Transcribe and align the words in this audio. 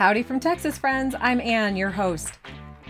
Howdy 0.00 0.22
from 0.22 0.40
Texas, 0.40 0.78
friends. 0.78 1.14
I'm 1.20 1.42
Ann, 1.42 1.76
your 1.76 1.90
host. 1.90 2.38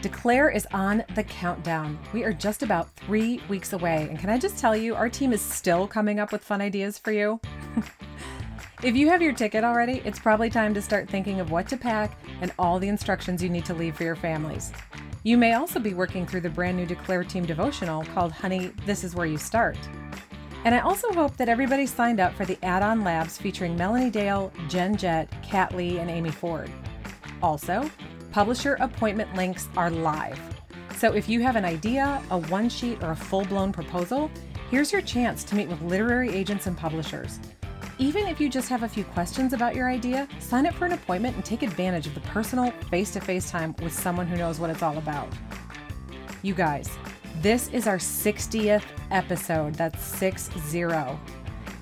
Declare 0.01 0.51
is 0.51 0.65
on 0.73 1.03
the 1.17 1.25
countdown. 1.25 1.99
We 2.13 2.23
are 2.23 2.33
just 2.33 2.63
about 2.63 2.95
three 2.95 3.43
weeks 3.49 3.73
away. 3.73 4.07
And 4.09 4.17
can 4.17 4.31
I 4.31 4.39
just 4.39 4.59
tell 4.59 4.77
you, 4.77 4.95
our 4.95 5.09
team 5.09 5.33
is 5.33 5.41
still 5.41 5.89
coming 5.89 6.21
up 6.21 6.31
with 6.31 6.45
fun 6.45 6.61
ideas 6.61 6.99
for 6.99 7.11
you. 7.11 7.41
if 8.85 8.95
you 8.95 9.09
have 9.09 9.21
your 9.21 9.33
ticket 9.33 9.65
already, 9.65 10.03
it's 10.05 10.21
probably 10.21 10.51
time 10.51 10.73
to 10.73 10.81
start 10.81 11.09
thinking 11.11 11.41
of 11.41 11.51
what 11.51 11.67
to 11.71 11.77
pack 11.77 12.17
and 12.43 12.53
all 12.61 12.79
the 12.79 12.87
instructions 12.87 13.43
you 13.43 13.49
need 13.49 13.65
to 13.65 13.75
leave 13.75 13.97
for 13.97 14.05
your 14.05 14.15
families. 14.15 14.71
You 15.25 15.37
may 15.37 15.55
also 15.55 15.81
be 15.81 15.95
working 15.95 16.29
through 16.29 16.43
the 16.43 16.51
brand 16.51 16.77
new 16.77 16.87
Declare 16.87 17.25
Team 17.25 17.45
devotional 17.45 18.05
called 18.05 18.31
Honey, 18.31 18.71
This 18.87 19.03
Is 19.03 19.17
Where 19.17 19.27
You 19.27 19.37
Start. 19.37 19.77
And 20.65 20.77
I 20.77 20.79
also 20.79 21.13
hope 21.13 21.37
that 21.39 21.49
everybody 21.49 21.87
signed 21.87 22.21
up 22.21 22.35
for 22.35 22.47
the 22.47 22.59
add 22.63 22.85
on 22.85 23.03
labs 23.03 23.37
featuring 23.37 23.77
Melanie 23.77 24.11
Dale, 24.11 24.53
Jen 24.69 24.97
Jett, 24.97 25.29
Kat 25.43 25.75
Lee, 25.75 25.99
and 25.99 26.09
Amy 26.09 26.31
Ford. 26.31 26.71
Also, 27.43 27.91
publisher 28.33 28.75
appointment 28.81 29.35
links 29.35 29.69
are 29.77 29.91
live. 29.91 30.39
So 30.97 31.13
if 31.13 31.29
you 31.29 31.41
have 31.41 31.57
an 31.57 31.65
idea, 31.65 32.23
a 32.31 32.39
one 32.39 32.69
sheet, 32.69 33.03
or 33.03 33.13
a 33.13 33.17
full 33.17 33.45
blown 33.45 33.73
proposal, 33.73 34.31
here's 34.71 34.93
your 34.93 35.01
chance 35.01 35.45
to 35.45 35.55
meet 35.55 35.69
with 35.69 35.81
literary 35.83 36.31
agents 36.31 36.67
and 36.67 36.77
publishers. 36.77 37.41
Even 37.99 38.27
if 38.27 38.41
you 38.41 38.49
just 38.49 38.69
have 38.69 38.83
a 38.83 38.89
few 38.89 39.05
questions 39.05 39.53
about 39.53 39.75
your 39.75 39.91
idea, 39.91 40.27
sign 40.39 40.67
up 40.67 40.75
for 40.75 40.87
an 40.87 40.93
appointment 40.93 41.37
and 41.37 41.45
take 41.45 41.63
advantage 41.63 42.07
of 42.07 42.15
the 42.15 42.21
personal, 42.21 42.71
face 42.91 43.11
to 43.13 43.21
face 43.21 43.51
time 43.51 43.75
with 43.83 43.93
someone 43.93 44.27
who 44.27 44.37
knows 44.37 44.59
what 44.59 44.71
it's 44.71 44.83
all 44.83 44.97
about. 44.97 45.29
You 46.43 46.55
guys, 46.55 46.89
this 47.43 47.69
is 47.69 47.87
our 47.87 47.99
60th 47.99 48.85
episode. 49.11 49.75
That's 49.75 50.03
6 50.03 50.51
0. 50.69 51.21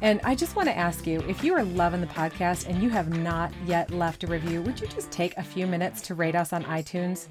And 0.01 0.21
I 0.23 0.35
just 0.35 0.55
want 0.55 0.69
to 0.69 0.77
ask 0.77 1.07
you 1.07 1.21
if 1.29 1.43
you 1.43 1.55
are 1.55 1.65
loving 1.65 2.01
the 2.01 2.07
podcast 2.07 2.69
and 2.69 2.81
you 2.83 2.89
have 2.91 3.19
not 3.19 3.53
yet 3.67 3.91
left 3.91 4.23
a 4.23 4.29
review, 4.29 4.63
would 4.63 4.81
you 4.81 4.87
just 4.87 5.11
take 5.11 5.37
a 5.37 5.43
few 5.43 5.67
minutes 5.67 6.01
to 6.03 6.15
rate 6.15 6.37
us 6.37 6.53
on 6.53 6.63
iTunes? 6.65 7.27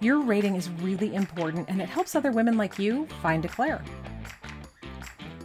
Your 0.00 0.20
rating 0.20 0.54
is 0.54 0.70
really 0.70 1.14
important 1.14 1.68
and 1.68 1.82
it 1.82 1.88
helps 1.88 2.14
other 2.14 2.30
women 2.30 2.56
like 2.56 2.78
you 2.78 3.06
find 3.20 3.42
Declare. 3.42 3.84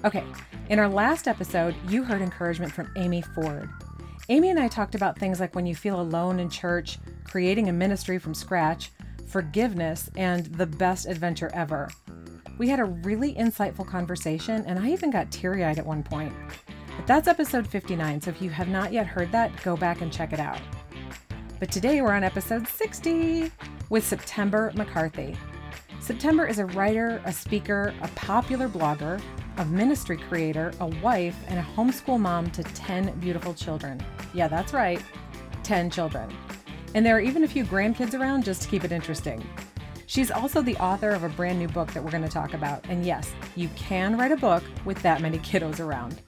Okay, 0.05 0.23
in 0.69 0.79
our 0.79 0.89
last 0.89 1.27
episode, 1.27 1.75
you 1.89 2.03
heard 2.03 2.21
encouragement 2.21 2.71
from 2.71 2.91
Amy 2.95 3.21
Ford. 3.21 3.69
Amy 4.29 4.49
and 4.49 4.59
I 4.59 4.69
talked 4.69 4.95
about 4.95 5.19
things 5.19 5.39
like 5.41 5.55
when 5.55 5.65
you 5.65 5.75
feel 5.75 5.99
alone 5.99 6.39
in 6.39 6.49
church, 6.49 6.97
creating 7.25 7.67
a 7.67 7.73
ministry 7.73 8.17
from 8.19 8.33
scratch, 8.33 8.91
forgiveness, 9.25 10.09
and 10.15 10.45
the 10.45 10.65
best 10.65 11.07
adventure 11.07 11.51
ever. 11.53 11.89
We 12.57 12.69
had 12.69 12.79
a 12.79 12.85
really 12.85 13.33
insightful 13.33 13.87
conversation, 13.87 14.63
and 14.67 14.77
I 14.77 14.89
even 14.89 15.09
got 15.09 15.31
teary 15.31 15.63
eyed 15.63 15.79
at 15.79 15.85
one 15.85 16.03
point. 16.03 16.33
But 16.95 17.07
that's 17.07 17.27
episode 17.27 17.67
59, 17.67 18.21
so 18.21 18.29
if 18.29 18.41
you 18.41 18.51
have 18.51 18.67
not 18.67 18.93
yet 18.93 19.07
heard 19.07 19.31
that, 19.31 19.51
go 19.63 19.75
back 19.75 20.01
and 20.01 20.13
check 20.13 20.33
it 20.33 20.39
out. 20.39 20.59
But 21.59 21.71
today 21.71 22.01
we're 22.01 22.11
on 22.11 22.23
episode 22.23 22.67
60 22.67 23.51
with 23.89 24.05
September 24.05 24.71
McCarthy. 24.75 25.35
September 25.99 26.45
is 26.45 26.59
a 26.59 26.65
writer, 26.67 27.21
a 27.25 27.33
speaker, 27.33 27.93
a 28.01 28.07
popular 28.09 28.67
blogger, 28.67 29.21
a 29.57 29.65
ministry 29.65 30.17
creator, 30.17 30.73
a 30.79 30.87
wife, 31.01 31.37
and 31.47 31.57
a 31.57 31.67
homeschool 31.75 32.19
mom 32.19 32.51
to 32.51 32.63
10 32.63 33.19
beautiful 33.19 33.53
children. 33.53 33.99
Yeah, 34.33 34.47
that's 34.47 34.73
right, 34.73 35.01
10 35.63 35.89
children. 35.89 36.31
And 36.93 37.03
there 37.03 37.15
are 37.15 37.21
even 37.21 37.45
a 37.45 37.47
few 37.47 37.63
grandkids 37.63 38.19
around 38.19 38.43
just 38.43 38.61
to 38.63 38.67
keep 38.67 38.83
it 38.83 38.91
interesting. 38.91 39.43
She's 40.05 40.31
also 40.31 40.61
the 40.61 40.75
author 40.77 41.09
of 41.09 41.23
a 41.23 41.29
brand 41.29 41.59
new 41.59 41.67
book 41.67 41.91
that 41.93 42.03
we're 42.03 42.11
going 42.11 42.23
to 42.23 42.29
talk 42.29 42.53
about. 42.53 42.85
And 42.89 43.05
yes, 43.05 43.31
you 43.55 43.69
can 43.75 44.17
write 44.17 44.31
a 44.31 44.37
book 44.37 44.63
with 44.85 45.01
that 45.01 45.21
many 45.21 45.39
kiddos 45.39 45.79
around. 45.79 46.21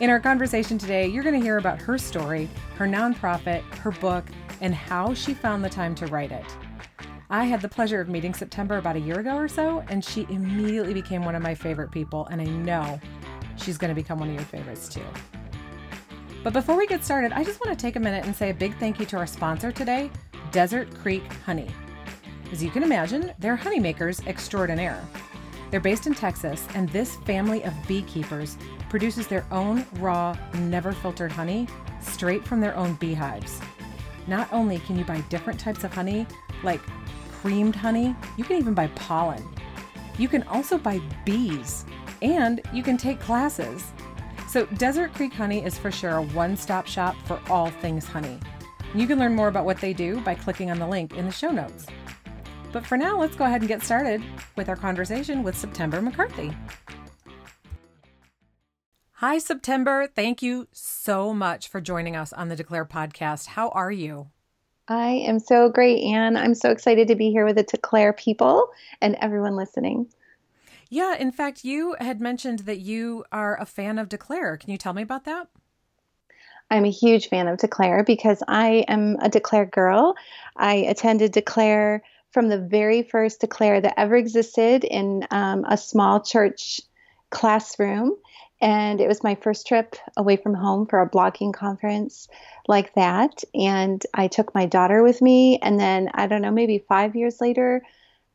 In 0.00 0.10
our 0.10 0.18
conversation 0.18 0.76
today, 0.76 1.06
you're 1.06 1.22
going 1.22 1.38
to 1.38 1.44
hear 1.44 1.58
about 1.58 1.80
her 1.80 1.98
story, 1.98 2.48
her 2.76 2.86
nonprofit, 2.86 3.62
her 3.78 3.92
book, 3.92 4.24
and 4.60 4.74
how 4.74 5.14
she 5.14 5.34
found 5.34 5.64
the 5.64 5.68
time 5.68 5.94
to 5.94 6.06
write 6.06 6.32
it. 6.32 6.44
I 7.30 7.44
had 7.44 7.60
the 7.60 7.68
pleasure 7.68 8.00
of 8.00 8.08
meeting 8.08 8.34
September 8.34 8.78
about 8.78 8.96
a 8.96 9.00
year 9.00 9.20
ago 9.20 9.36
or 9.36 9.48
so, 9.48 9.84
and 9.88 10.04
she 10.04 10.26
immediately 10.30 10.94
became 10.94 11.24
one 11.24 11.34
of 11.34 11.42
my 11.42 11.54
favorite 11.54 11.90
people, 11.90 12.26
and 12.26 12.40
I 12.40 12.44
know 12.44 13.00
she's 13.56 13.78
going 13.78 13.88
to 13.88 13.94
become 13.94 14.18
one 14.18 14.28
of 14.28 14.34
your 14.34 14.44
favorites 14.44 14.88
too. 14.88 15.04
But 16.42 16.52
before 16.52 16.76
we 16.76 16.86
get 16.86 17.04
started, 17.04 17.32
I 17.32 17.42
just 17.42 17.64
want 17.64 17.76
to 17.76 17.82
take 17.82 17.96
a 17.96 18.00
minute 18.00 18.26
and 18.26 18.36
say 18.36 18.50
a 18.50 18.54
big 18.54 18.76
thank 18.78 19.00
you 19.00 19.06
to 19.06 19.16
our 19.16 19.26
sponsor 19.26 19.72
today, 19.72 20.10
Desert 20.50 20.94
Creek 20.98 21.22
Honey. 21.44 21.68
As 22.52 22.62
you 22.62 22.70
can 22.70 22.82
imagine, 22.82 23.32
they're 23.38 23.56
honeymakers 23.56 24.26
extraordinaire. 24.26 25.02
They're 25.70 25.80
based 25.80 26.06
in 26.06 26.14
Texas, 26.14 26.66
and 26.74 26.88
this 26.90 27.16
family 27.16 27.62
of 27.64 27.74
beekeepers 27.88 28.56
produces 28.88 29.26
their 29.26 29.44
own 29.50 29.84
raw, 29.94 30.36
never 30.54 30.92
filtered 30.92 31.32
honey 31.32 31.66
straight 32.00 32.46
from 32.46 32.60
their 32.60 32.76
own 32.76 32.94
beehives. 32.94 33.60
Not 34.26 34.52
only 34.52 34.78
can 34.80 34.98
you 34.98 35.04
buy 35.04 35.20
different 35.22 35.58
types 35.58 35.84
of 35.84 35.92
honey, 35.92 36.26
like 36.62 36.80
creamed 37.32 37.74
honey, 37.74 38.14
you 38.36 38.44
can 38.44 38.56
even 38.56 38.72
buy 38.72 38.86
pollen. 38.88 39.42
You 40.16 40.28
can 40.28 40.44
also 40.44 40.78
buy 40.78 41.00
bees, 41.24 41.84
and 42.22 42.60
you 42.72 42.82
can 42.82 42.96
take 42.96 43.18
classes. 43.20 43.92
So, 44.48 44.66
Desert 44.66 45.12
Creek 45.14 45.32
Honey 45.32 45.64
is 45.64 45.76
for 45.76 45.90
sure 45.90 46.18
a 46.18 46.22
one 46.22 46.56
stop 46.56 46.86
shop 46.86 47.16
for 47.24 47.40
all 47.50 47.70
things 47.70 48.06
honey. 48.06 48.38
You 48.94 49.08
can 49.08 49.18
learn 49.18 49.34
more 49.34 49.48
about 49.48 49.64
what 49.64 49.80
they 49.80 49.92
do 49.92 50.20
by 50.20 50.36
clicking 50.36 50.70
on 50.70 50.78
the 50.78 50.86
link 50.86 51.16
in 51.16 51.26
the 51.26 51.32
show 51.32 51.50
notes. 51.50 51.86
But 52.74 52.84
for 52.84 52.98
now, 52.98 53.20
let's 53.20 53.36
go 53.36 53.44
ahead 53.44 53.60
and 53.60 53.68
get 53.68 53.84
started 53.84 54.20
with 54.56 54.68
our 54.68 54.74
conversation 54.74 55.44
with 55.44 55.56
September 55.56 56.02
McCarthy. 56.02 56.52
Hi, 59.12 59.38
September. 59.38 60.08
Thank 60.08 60.42
you 60.42 60.66
so 60.72 61.32
much 61.32 61.68
for 61.68 61.80
joining 61.80 62.16
us 62.16 62.32
on 62.32 62.48
the 62.48 62.56
Declare 62.56 62.86
podcast. 62.86 63.46
How 63.46 63.68
are 63.68 63.92
you? 63.92 64.30
I 64.88 65.10
am 65.24 65.38
so 65.38 65.68
great, 65.68 66.02
Ann. 66.02 66.36
I'm 66.36 66.56
so 66.56 66.72
excited 66.72 67.06
to 67.06 67.14
be 67.14 67.30
here 67.30 67.44
with 67.44 67.54
the 67.54 67.62
Declare 67.62 68.14
people 68.14 68.66
and 69.00 69.14
everyone 69.20 69.54
listening. 69.54 70.08
Yeah, 70.90 71.14
in 71.14 71.30
fact, 71.30 71.64
you 71.64 71.94
had 72.00 72.20
mentioned 72.20 72.60
that 72.60 72.80
you 72.80 73.24
are 73.30 73.56
a 73.56 73.66
fan 73.66 74.00
of 74.00 74.08
Declare. 74.08 74.56
Can 74.56 74.72
you 74.72 74.78
tell 74.78 74.94
me 74.94 75.02
about 75.02 75.26
that? 75.26 75.46
I'm 76.72 76.84
a 76.84 76.90
huge 76.90 77.28
fan 77.28 77.46
of 77.46 77.58
Declare 77.58 78.02
because 78.02 78.42
I 78.48 78.84
am 78.88 79.16
a 79.20 79.28
Declare 79.28 79.66
girl. 79.66 80.16
I 80.56 80.74
attended 80.74 81.30
Declare 81.30 82.02
from 82.34 82.48
the 82.48 82.58
very 82.58 83.04
first 83.04 83.40
declare 83.40 83.80
that 83.80 83.94
ever 83.96 84.16
existed 84.16 84.82
in 84.82 85.24
um, 85.30 85.64
a 85.68 85.76
small 85.78 86.20
church 86.20 86.80
classroom. 87.30 88.16
And 88.60 89.00
it 89.00 89.06
was 89.06 89.22
my 89.22 89.36
first 89.36 89.68
trip 89.68 89.94
away 90.16 90.36
from 90.36 90.54
home 90.54 90.86
for 90.86 91.00
a 91.00 91.08
blogging 91.08 91.54
conference 91.54 92.28
like 92.66 92.92
that. 92.94 93.44
And 93.54 94.04
I 94.14 94.26
took 94.26 94.52
my 94.52 94.66
daughter 94.66 95.02
with 95.04 95.22
me. 95.22 95.58
And 95.62 95.78
then, 95.78 96.10
I 96.12 96.26
don't 96.26 96.42
know, 96.42 96.50
maybe 96.50 96.84
five 96.88 97.14
years 97.14 97.40
later, 97.40 97.82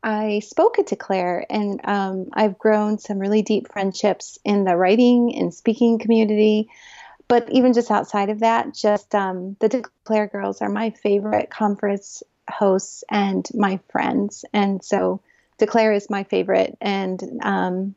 I 0.02 0.40
spoke 0.40 0.78
at 0.78 0.86
Declare, 0.86 1.44
and 1.50 1.78
um, 1.84 2.28
I've 2.32 2.58
grown 2.58 2.96
some 2.96 3.18
really 3.18 3.42
deep 3.42 3.70
friendships 3.70 4.38
in 4.44 4.64
the 4.64 4.76
writing 4.76 5.36
and 5.36 5.52
speaking 5.52 5.98
community. 5.98 6.70
But 7.28 7.50
even 7.52 7.74
just 7.74 7.90
outside 7.90 8.30
of 8.30 8.40
that, 8.40 8.72
just 8.74 9.14
um, 9.14 9.56
the 9.60 9.68
Declare 9.68 10.28
girls 10.28 10.62
are 10.62 10.70
my 10.70 10.90
favorite 10.90 11.50
conference 11.50 12.22
hosts 12.50 13.04
and 13.10 13.46
my 13.54 13.80
friends. 13.90 14.44
And 14.52 14.84
so 14.84 15.20
Declare 15.58 15.92
is 15.92 16.10
my 16.10 16.24
favorite. 16.24 16.76
And 16.80 17.22
um, 17.42 17.94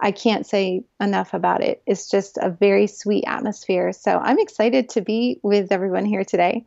I 0.00 0.10
can't 0.10 0.46
say 0.46 0.84
enough 1.00 1.34
about 1.34 1.62
it. 1.62 1.82
It's 1.86 2.10
just 2.10 2.36
a 2.36 2.50
very 2.50 2.86
sweet 2.86 3.24
atmosphere. 3.26 3.92
So 3.92 4.18
I'm 4.18 4.38
excited 4.38 4.90
to 4.90 5.00
be 5.00 5.38
with 5.42 5.72
everyone 5.72 6.04
here 6.04 6.24
today. 6.24 6.66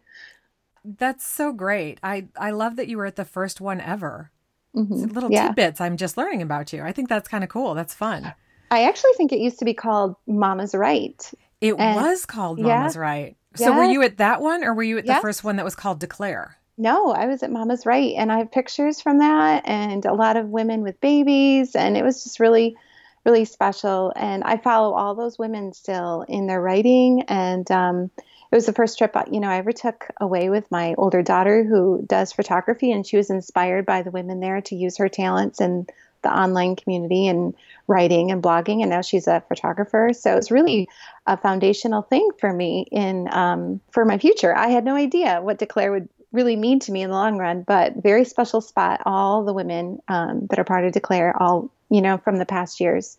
That's 0.84 1.28
so 1.28 1.52
great. 1.52 2.00
I, 2.02 2.28
I 2.40 2.52
love 2.52 2.78
that 2.78 2.88
you 2.88 2.98
were 2.98 3.06
at 3.06 3.18
the 3.18 3.26
first 3.26 3.60
one 3.60 3.82
ever. 3.82 4.32
Mm-hmm. 4.76 5.14
Little 5.14 5.32
yeah. 5.32 5.48
tidbits 5.48 5.82
I'm 5.82 5.98
just 5.98 6.18
learning 6.18 6.42
about 6.42 6.72
you. 6.72 6.84
I 6.84 6.92
think 6.92 7.10
that's 7.10 7.28
kind 7.28 7.44
of 7.44 7.50
cool. 7.50 7.74
That's 7.74 7.94
fun. 7.94 8.34
I 8.72 8.84
actually 8.84 9.14
think 9.14 9.32
it 9.32 9.40
used 9.40 9.60
to 9.60 9.66
be 9.66 9.74
called 9.74 10.16
Mama's 10.28 10.74
Right. 10.76 11.32
It 11.60 11.76
and, 11.78 11.96
was 11.96 12.26
called 12.26 12.60
Mama's 12.60 12.96
yeah, 12.96 13.02
Right. 13.02 13.38
So 13.56 13.70
yeah. 13.70 13.78
were 13.78 13.86
you 13.86 14.04
at 14.04 14.18
that 14.18 14.42
one 14.42 14.64
or 14.64 14.74
were 14.74 14.84
you 14.84 14.98
at 14.98 15.06
the 15.06 15.16
first 15.16 15.44
one 15.44 15.56
that 15.56 15.66
was 15.66 15.76
called 15.76 16.00
Declare? 16.00 16.57
No, 16.78 17.12
I 17.12 17.26
was 17.26 17.42
at 17.42 17.52
Mama's 17.52 17.86
Right, 17.86 18.14
and 18.16 18.32
I 18.32 18.38
have 18.38 18.52
pictures 18.52 19.02
from 19.02 19.18
that, 19.18 19.64
and 19.68 20.06
a 20.06 20.14
lot 20.14 20.38
of 20.38 20.50
women 20.50 20.82
with 20.82 21.02
babies, 21.02 21.76
and 21.76 21.98
it 21.98 22.04
was 22.04 22.24
just 22.24 22.40
really, 22.40 22.78
really 23.26 23.46
special. 23.46 24.14
And 24.16 24.44
I 24.44 24.58
follow 24.58 24.94
all 24.94 25.16
those 25.16 25.40
women 25.40 25.74
still 25.74 26.24
in 26.28 26.46
their 26.46 26.62
writing, 26.62 27.24
and 27.28 27.70
um, 27.72 28.12
it 28.52 28.56
was 28.56 28.68
the 28.68 28.74
first 28.74 29.00
trip 29.00 29.16
you 29.32 29.40
know 29.40 29.50
I 29.50 29.58
ever 29.58 29.72
took 29.72 30.08
away 30.22 30.52
with 30.52 30.70
my 30.70 30.94
older 31.00 31.24
daughter 31.24 31.64
who 31.64 32.04
does 32.06 32.32
photography, 32.32 32.92
and 32.92 33.08
she 33.08 33.18
was 33.18 33.32
inspired 33.32 33.88
by 33.88 34.04
the 34.04 34.12
women 34.12 34.40
there 34.40 34.62
to 34.62 34.76
use 34.76 34.98
her 34.98 35.10
talents 35.10 35.60
in 35.60 35.88
the 36.22 36.30
online 36.30 36.76
community 36.76 37.28
and 37.28 37.56
writing 37.88 38.30
and 38.30 38.44
blogging, 38.44 38.82
and 38.82 38.92
now 38.92 39.02
she's 39.02 39.28
a 39.28 39.42
photographer. 39.48 40.12
So 40.14 40.38
it's 40.38 40.52
really 40.52 40.90
a 41.26 41.38
foundational 41.38 42.04
thing 42.04 42.30
for 42.40 42.54
me 42.54 42.86
in 42.92 43.28
um, 43.34 43.82
for 43.92 44.06
my 44.06 44.20
future. 44.20 44.56
I 44.56 44.68
had 44.68 44.86
no 44.86 44.96
idea 44.96 45.42
what 45.42 45.58
Declare 45.58 45.92
would 45.92 46.10
really 46.32 46.56
mean 46.56 46.80
to 46.82 46.92
me 46.92 47.02
in 47.02 47.10
the 47.10 47.16
long 47.16 47.38
run, 47.38 47.64
but 47.64 47.96
very 47.96 48.26
special 48.26 48.62
spot. 48.62 49.02
All 49.06 49.46
the 49.46 49.54
women 49.54 50.00
um, 50.08 50.48
that 50.50 50.60
are 50.60 50.64
part 50.64 50.86
of 50.86 50.92
Declare, 50.92 51.42
all, 51.42 51.72
you 51.90 52.02
know, 52.02 52.18
from 52.18 52.38
the 52.38 52.46
past 52.46 52.80
years. 52.80 53.18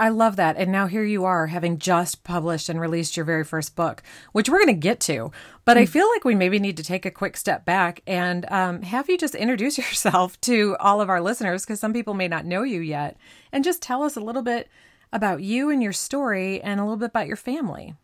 I 0.00 0.08
love 0.08 0.36
that. 0.36 0.56
And 0.56 0.72
now 0.72 0.86
here 0.86 1.04
you 1.04 1.26
are 1.26 1.48
having 1.48 1.78
just 1.78 2.24
published 2.24 2.70
and 2.70 2.80
released 2.80 3.18
your 3.18 3.26
very 3.26 3.44
first 3.44 3.76
book, 3.76 4.02
which 4.32 4.48
we're 4.48 4.56
going 4.64 4.68
to 4.68 4.80
get 4.80 4.98
to. 5.00 5.30
But 5.66 5.76
I 5.76 5.84
mm. 5.84 5.88
feel 5.90 6.08
like 6.08 6.24
we 6.24 6.34
maybe 6.34 6.58
need 6.58 6.78
to 6.78 6.82
take 6.82 7.04
a 7.04 7.10
quick 7.10 7.36
step 7.36 7.66
back 7.66 8.00
and 8.06 8.50
um, 8.50 8.80
have 8.80 9.10
you 9.10 9.18
just 9.18 9.34
introduce 9.34 9.76
yourself 9.78 10.40
to 10.42 10.74
all 10.80 11.02
of 11.02 11.10
our 11.10 11.20
listeners, 11.20 11.66
because 11.66 11.80
some 11.80 11.92
people 11.92 12.14
may 12.14 12.28
not 12.28 12.46
know 12.46 12.62
you 12.62 12.80
yet, 12.80 13.18
and 13.52 13.62
just 13.62 13.82
tell 13.82 14.02
us 14.02 14.16
a 14.16 14.20
little 14.20 14.40
bit 14.40 14.68
about 15.12 15.42
you 15.42 15.68
and 15.68 15.82
your 15.82 15.92
story 15.92 16.62
and 16.62 16.80
a 16.80 16.82
little 16.82 16.96
bit 16.96 17.10
about 17.10 17.26
your 17.26 17.36
family. 17.36 17.94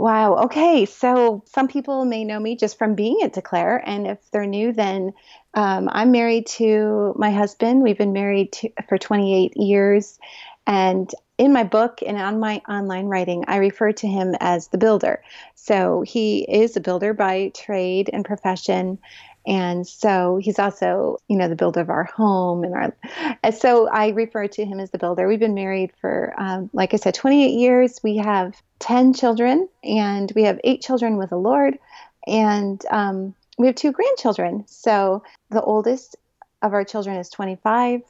Wow. 0.00 0.44
Okay. 0.44 0.86
So 0.86 1.44
some 1.44 1.68
people 1.68 2.06
may 2.06 2.24
know 2.24 2.40
me 2.40 2.56
just 2.56 2.78
from 2.78 2.94
being 2.94 3.20
at 3.22 3.34
Declare. 3.34 3.82
And 3.84 4.06
if 4.06 4.18
they're 4.30 4.46
new, 4.46 4.72
then 4.72 5.12
um, 5.52 5.90
I'm 5.92 6.10
married 6.10 6.46
to 6.56 7.12
my 7.18 7.30
husband. 7.30 7.82
We've 7.82 7.98
been 7.98 8.14
married 8.14 8.50
to, 8.52 8.70
for 8.88 8.96
28 8.96 9.58
years. 9.58 10.18
And 10.66 11.10
in 11.36 11.52
my 11.52 11.64
book 11.64 12.00
and 12.06 12.16
on 12.16 12.40
my 12.40 12.62
online 12.66 13.08
writing, 13.08 13.44
I 13.46 13.56
refer 13.56 13.92
to 13.92 14.06
him 14.06 14.34
as 14.40 14.68
the 14.68 14.78
builder. 14.78 15.22
So 15.54 16.00
he 16.00 16.46
is 16.50 16.78
a 16.78 16.80
builder 16.80 17.12
by 17.12 17.52
trade 17.54 18.08
and 18.10 18.24
profession. 18.24 19.00
And 19.46 19.86
so 19.86 20.38
he's 20.42 20.58
also, 20.58 21.18
you 21.28 21.36
know, 21.36 21.48
the 21.48 21.56
builder 21.56 21.80
of 21.80 21.90
our 21.90 22.04
home 22.04 22.64
and 22.64 22.72
our. 22.74 22.96
And 23.42 23.54
so 23.54 23.86
I 23.86 24.08
refer 24.08 24.48
to 24.48 24.64
him 24.64 24.80
as 24.80 24.92
the 24.92 24.98
builder. 24.98 25.28
We've 25.28 25.38
been 25.38 25.52
married 25.52 25.92
for, 26.00 26.32
um, 26.38 26.70
like 26.72 26.94
I 26.94 26.96
said, 26.96 27.12
28 27.12 27.48
years. 27.48 28.00
We 28.02 28.16
have 28.16 28.54
10 28.80 29.14
children, 29.14 29.68
and 29.84 30.32
we 30.34 30.44
have 30.44 30.58
eight 30.64 30.82
children 30.82 31.16
with 31.16 31.30
the 31.30 31.38
Lord, 31.38 31.78
and 32.26 32.84
um, 32.90 33.34
we 33.58 33.66
have 33.66 33.76
two 33.76 33.92
grandchildren. 33.92 34.64
So 34.66 35.22
the 35.50 35.62
oldest 35.62 36.16
of 36.62 36.72
our 36.72 36.84
children 36.84 37.16
is 37.16 37.30
25, 37.30 38.02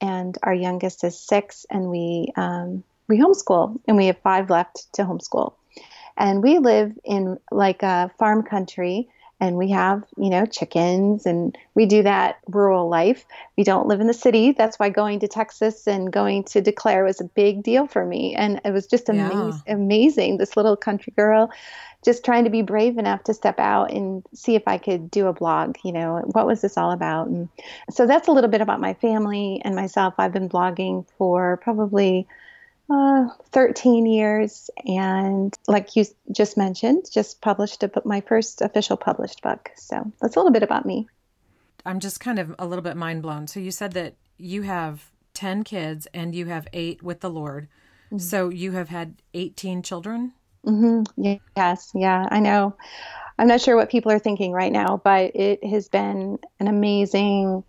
and 0.00 0.38
our 0.42 0.54
youngest 0.54 1.04
is 1.04 1.18
six, 1.18 1.66
and 1.70 1.90
we 1.90 2.32
um, 2.36 2.84
we 3.08 3.18
homeschool, 3.18 3.80
and 3.88 3.96
we 3.96 4.06
have 4.06 4.18
five 4.18 4.50
left 4.50 4.92
to 4.94 5.02
homeschool. 5.02 5.54
And 6.16 6.42
we 6.42 6.58
live 6.58 6.92
in 7.04 7.38
like 7.50 7.82
a 7.82 8.10
farm 8.18 8.42
country 8.42 9.08
and 9.40 9.56
we 9.56 9.70
have 9.70 10.04
you 10.16 10.30
know 10.30 10.46
chickens 10.46 11.26
and 11.26 11.56
we 11.74 11.86
do 11.86 12.02
that 12.02 12.38
rural 12.46 12.88
life. 12.88 13.24
We 13.56 13.64
don't 13.64 13.86
live 13.86 14.00
in 14.00 14.06
the 14.06 14.14
city. 14.14 14.52
That's 14.52 14.78
why 14.78 14.90
going 14.90 15.20
to 15.20 15.28
texas 15.28 15.86
and 15.86 16.12
going 16.12 16.44
to 16.44 16.60
declare 16.60 17.04
was 17.04 17.20
a 17.20 17.24
big 17.24 17.62
deal 17.62 17.86
for 17.86 18.04
me. 18.04 18.34
And 18.34 18.60
it 18.64 18.72
was 18.72 18.86
just 18.86 19.08
amazing 19.08 19.62
yeah. 19.66 19.74
amazing. 19.74 20.38
This 20.38 20.56
little 20.56 20.76
country 20.76 21.12
girl 21.16 21.50
just 22.04 22.24
trying 22.24 22.44
to 22.44 22.50
be 22.50 22.62
brave 22.62 22.96
enough 22.96 23.22
to 23.24 23.34
step 23.34 23.58
out 23.58 23.92
and 23.92 24.24
see 24.32 24.54
if 24.54 24.62
i 24.66 24.78
could 24.78 25.10
do 25.10 25.26
a 25.26 25.34
blog 25.34 25.76
you 25.84 25.92
know 25.92 26.22
what 26.32 26.46
was 26.46 26.60
this 26.60 26.76
all 26.76 26.92
about? 26.92 27.28
And 27.28 27.48
so 27.90 28.06
that's 28.06 28.28
a 28.28 28.32
little 28.32 28.50
bit 28.50 28.60
about 28.60 28.80
my 28.80 28.94
family 28.94 29.60
and 29.64 29.74
myself. 29.74 30.14
I've 30.18 30.32
been 30.32 30.48
blogging 30.48 31.06
for 31.18 31.58
probably 31.62 32.26
uh, 32.90 33.28
13 33.52 34.06
years, 34.06 34.70
and 34.84 35.56
like 35.68 35.96
you 35.96 36.04
just 36.32 36.56
mentioned, 36.56 37.04
just 37.12 37.40
published 37.40 37.82
a, 37.82 37.90
my 38.04 38.20
first 38.20 38.62
official 38.62 38.96
published 38.96 39.42
book. 39.42 39.70
So 39.76 40.12
that's 40.20 40.36
a 40.36 40.38
little 40.38 40.52
bit 40.52 40.62
about 40.62 40.86
me. 40.86 41.08
I'm 41.86 42.00
just 42.00 42.20
kind 42.20 42.38
of 42.38 42.54
a 42.58 42.66
little 42.66 42.82
bit 42.82 42.96
mind 42.96 43.22
blown. 43.22 43.46
So 43.46 43.60
you 43.60 43.70
said 43.70 43.92
that 43.92 44.14
you 44.38 44.62
have 44.62 45.10
10 45.34 45.64
kids 45.64 46.06
and 46.12 46.34
you 46.34 46.46
have 46.46 46.66
eight 46.72 47.02
with 47.02 47.20
the 47.20 47.30
Lord. 47.30 47.68
Mm-hmm. 48.06 48.18
So 48.18 48.48
you 48.48 48.72
have 48.72 48.88
had 48.88 49.14
18 49.34 49.82
children? 49.82 50.32
Mm-hmm. 50.66 51.34
Yes. 51.56 51.90
Yeah, 51.94 52.26
I 52.30 52.40
know. 52.40 52.76
I'm 53.38 53.48
not 53.48 53.62
sure 53.62 53.76
what 53.76 53.88
people 53.88 54.12
are 54.12 54.18
thinking 54.18 54.52
right 54.52 54.72
now, 54.72 55.00
but 55.02 55.34
it 55.34 55.64
has 55.64 55.88
been 55.88 56.38
an 56.58 56.68
amazing 56.68 57.64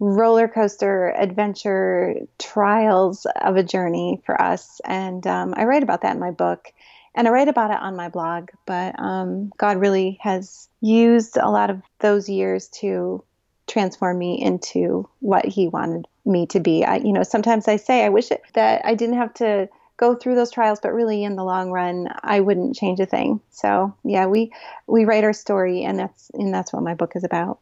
roller 0.00 0.48
coaster 0.48 1.14
adventure 1.16 2.14
trials 2.38 3.26
of 3.40 3.56
a 3.56 3.62
journey 3.62 4.22
for 4.24 4.40
us. 4.40 4.80
And 4.84 5.26
um, 5.26 5.54
I 5.56 5.64
write 5.64 5.82
about 5.82 6.02
that 6.02 6.14
in 6.14 6.20
my 6.20 6.30
book 6.30 6.72
and 7.14 7.26
I 7.26 7.30
write 7.32 7.48
about 7.48 7.72
it 7.72 7.80
on 7.80 7.96
my 7.96 8.08
blog. 8.08 8.50
But 8.64 8.98
um, 8.98 9.52
God 9.56 9.78
really 9.78 10.18
has 10.22 10.68
used 10.80 11.36
a 11.36 11.50
lot 11.50 11.68
of 11.68 11.82
those 11.98 12.28
years 12.28 12.68
to 12.80 13.24
transform 13.66 14.18
me 14.18 14.40
into 14.40 15.08
what 15.20 15.44
He 15.44 15.68
wanted 15.68 16.06
me 16.24 16.46
to 16.46 16.60
be. 16.60 16.84
I, 16.84 16.96
you 16.96 17.12
know, 17.12 17.24
sometimes 17.24 17.66
I 17.66 17.76
say 17.76 18.04
I 18.04 18.08
wish 18.08 18.30
it, 18.30 18.42
that 18.54 18.82
I 18.84 18.94
didn't 18.94 19.16
have 19.16 19.34
to 19.34 19.68
go 19.96 20.14
through 20.14 20.36
those 20.36 20.52
trials, 20.52 20.78
but 20.80 20.94
really 20.94 21.24
in 21.24 21.34
the 21.34 21.44
long 21.44 21.72
run, 21.72 22.08
I 22.22 22.38
wouldn't 22.38 22.76
change 22.76 23.00
a 23.00 23.06
thing. 23.06 23.40
So 23.50 23.94
yeah, 24.04 24.26
we 24.26 24.52
we 24.86 25.04
write 25.04 25.24
our 25.24 25.32
story, 25.32 25.82
and 25.82 25.98
that's 25.98 26.30
and 26.34 26.54
that's 26.54 26.72
what 26.72 26.84
my 26.84 26.94
book 26.94 27.12
is 27.16 27.24
about. 27.24 27.58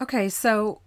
Okay, 0.00 0.28
so 0.28 0.80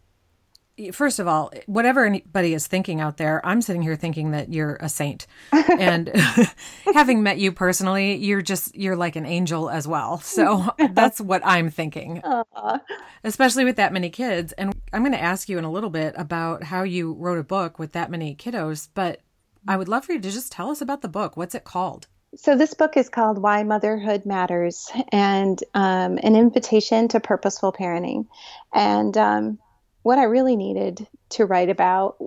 first 0.92 1.20
of 1.20 1.28
all, 1.28 1.52
whatever 1.66 2.06
anybody 2.06 2.54
is 2.54 2.68
thinking 2.68 3.00
out 3.00 3.18
there, 3.18 3.46
I'm 3.46 3.62
sitting 3.62 3.82
here 3.82 3.96
thinking 3.96 4.32
that 4.32 4.52
you're 4.52 4.78
a 4.78 4.90
saint. 4.90 5.28
and 5.52 6.12
having 6.94 7.24
met 7.24 7.38
you 7.38 7.52
personally, 7.52 8.16
you're 8.16 8.42
just 8.42 8.76
you're 8.76 8.96
like 8.96 9.16
an 9.16 9.26
angel 9.26 9.70
as 9.70 9.88
well. 9.88 10.20
So 10.20 10.74
that's 10.92 11.22
what 11.22 11.46
I'm 11.46 11.70
thinking. 11.70 12.22
Aww. 12.24 12.82
Especially 13.24 13.66
with 13.66 13.76
that 13.76 13.94
many 13.94 14.10
kids. 14.10 14.52
And 14.54 14.74
I'm 14.92 15.02
going 15.02 15.12
to 15.14 15.22
ask 15.22 15.48
you 15.48 15.58
in 15.58 15.64
a 15.64 15.72
little 15.72 15.90
bit 15.90 16.16
about 16.18 16.64
how 16.64 16.84
you 16.84 17.14
wrote 17.14 17.38
a 17.38 17.44
book 17.44 17.78
with 17.78 17.92
that 17.94 18.10
many 18.10 18.36
kiddos, 18.36 18.90
but 18.94 19.22
I 19.68 19.78
would 19.78 19.88
love 19.88 20.06
for 20.06 20.14
you 20.14 20.20
to 20.20 20.32
just 20.32 20.52
tell 20.52 20.72
us 20.72 20.82
about 20.82 21.02
the 21.02 21.08
book. 21.08 21.38
What's 21.38 21.56
it 21.56 21.64
called? 21.64 22.08
So, 22.36 22.58
this 22.58 22.74
book 22.74 22.98
is 22.98 23.10
called 23.10 23.38
Why 23.38 23.62
Motherhood 23.62 24.26
Matters 24.26 24.92
and 25.12 25.64
um, 25.76 26.18
an 26.24 26.36
invitation 26.36 27.08
to 27.10 27.20
purposeful 27.20 27.72
parenting. 27.72 28.26
And 28.74 29.16
um, 29.16 29.60
what 30.04 30.20
I 30.20 30.24
really 30.24 30.56
needed 30.56 31.08
to 31.30 31.46
write 31.46 31.70
about, 31.70 32.18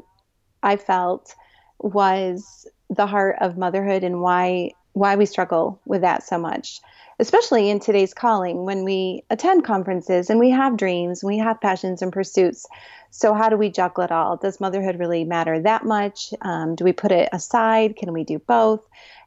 I 0.62 0.76
felt, 0.76 1.34
was 1.78 2.66
the 2.90 3.06
heart 3.06 3.36
of 3.40 3.56
motherhood 3.56 4.02
and 4.02 4.20
why 4.20 4.72
why 4.92 5.16
we 5.16 5.26
struggle 5.26 5.78
with 5.84 6.00
that 6.00 6.22
so 6.22 6.38
much, 6.38 6.80
especially 7.18 7.68
in 7.68 7.80
today's 7.80 8.14
calling 8.14 8.64
when 8.64 8.82
we 8.82 9.22
attend 9.28 9.62
conferences 9.62 10.30
and 10.30 10.40
we 10.40 10.48
have 10.48 10.78
dreams, 10.78 11.22
we 11.22 11.36
have 11.36 11.60
passions 11.60 12.00
and 12.00 12.10
pursuits. 12.10 12.64
So 13.10 13.34
how 13.34 13.50
do 13.50 13.58
we 13.58 13.68
juggle 13.68 14.04
it 14.04 14.10
all? 14.10 14.38
Does 14.38 14.58
motherhood 14.58 14.98
really 14.98 15.24
matter 15.24 15.60
that 15.60 15.84
much? 15.84 16.32
Um, 16.40 16.76
do 16.76 16.84
we 16.84 16.94
put 16.94 17.12
it 17.12 17.28
aside? 17.30 17.96
Can 17.96 18.14
we 18.14 18.24
do 18.24 18.38
both? 18.38 18.80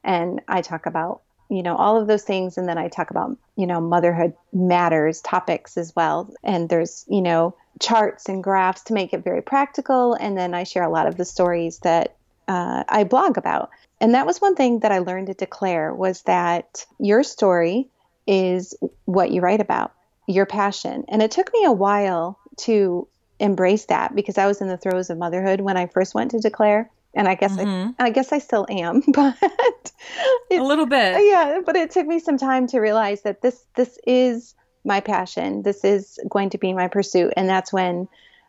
And 0.03 0.41
I 0.47 0.63
talk 0.63 0.87
about 0.87 1.21
you 1.49 1.63
know 1.63 1.75
all 1.75 1.99
of 1.99 2.07
those 2.07 2.23
things. 2.23 2.57
And 2.57 2.67
then 2.67 2.77
i 2.77 2.87
talk 2.87 3.11
about 3.11 3.37
you 3.55 3.67
know 3.67 3.81
motherhood 3.81 4.33
matters 4.53 5.21
topics 5.21 5.77
as 5.77 5.93
well. 5.95 6.33
And 6.43 6.69
there's 6.69 7.05
you 7.07 7.21
know 7.21 7.55
charts 7.79 8.29
and 8.29 8.43
graphs 8.43 8.83
to 8.83 8.93
make 8.93 9.13
it 9.13 9.23
very 9.23 9.41
practical. 9.41 10.13
And 10.13 10.37
then 10.37 10.53
i 10.53 10.63
share 10.63 10.83
a 10.83 10.89
lot 10.89 11.07
of 11.07 11.17
the 11.17 11.25
stories 11.25 11.79
that 11.79 12.15
uh, 12.47 12.83
i 12.87 13.03
blog 13.03 13.37
about. 13.37 13.69
And 14.01 14.13
that 14.13 14.25
was 14.25 14.39
one 14.39 14.55
thing 14.55 14.79
that 14.79 14.91
i 14.91 14.99
learned 14.99 15.27
to 15.27 15.33
declare 15.33 15.93
was 15.93 16.21
that 16.23 16.85
your 16.99 17.23
story 17.23 17.89
is 18.27 18.75
what 19.05 19.31
you 19.31 19.41
write 19.41 19.61
about 19.61 19.91
your 20.27 20.45
passion. 20.45 21.05
And 21.07 21.23
it 21.23 21.31
took 21.31 21.51
me 21.51 21.65
a 21.65 21.71
while 21.71 22.37
to 22.57 23.07
embrace 23.39 23.85
that 23.85 24.13
because 24.13 24.37
i 24.37 24.45
was 24.45 24.61
in 24.61 24.67
the 24.67 24.77
throes 24.77 25.09
of 25.09 25.17
motherhood 25.17 25.61
when 25.61 25.77
i 25.77 25.87
first 25.87 26.13
went 26.13 26.31
to 26.31 26.39
declare 26.39 26.91
and 27.13 27.27
I 27.27 27.35
guess 27.35 27.55
mm-hmm. 27.55 27.91
I, 27.99 28.05
I 28.05 28.09
guess 28.09 28.31
I 28.31 28.39
still 28.39 28.65
am, 28.69 29.03
but 29.13 29.35
a 30.51 30.59
little 30.59 30.85
bit. 30.85 31.25
Yeah, 31.25 31.61
but 31.65 31.75
it 31.75 31.91
took 31.91 32.07
me 32.07 32.19
some 32.19 32.37
time 32.37 32.67
to 32.67 32.79
realize 32.79 33.21
that 33.23 33.41
this 33.41 33.65
this 33.75 33.97
is 34.05 34.55
my 34.83 34.99
passion. 34.99 35.63
This 35.63 35.83
is 35.83 36.19
going 36.29 36.51
to 36.51 36.57
be 36.57 36.73
my 36.73 36.87
pursuit, 36.87 37.33
and 37.35 37.49
that's 37.49 37.73
when 37.73 38.07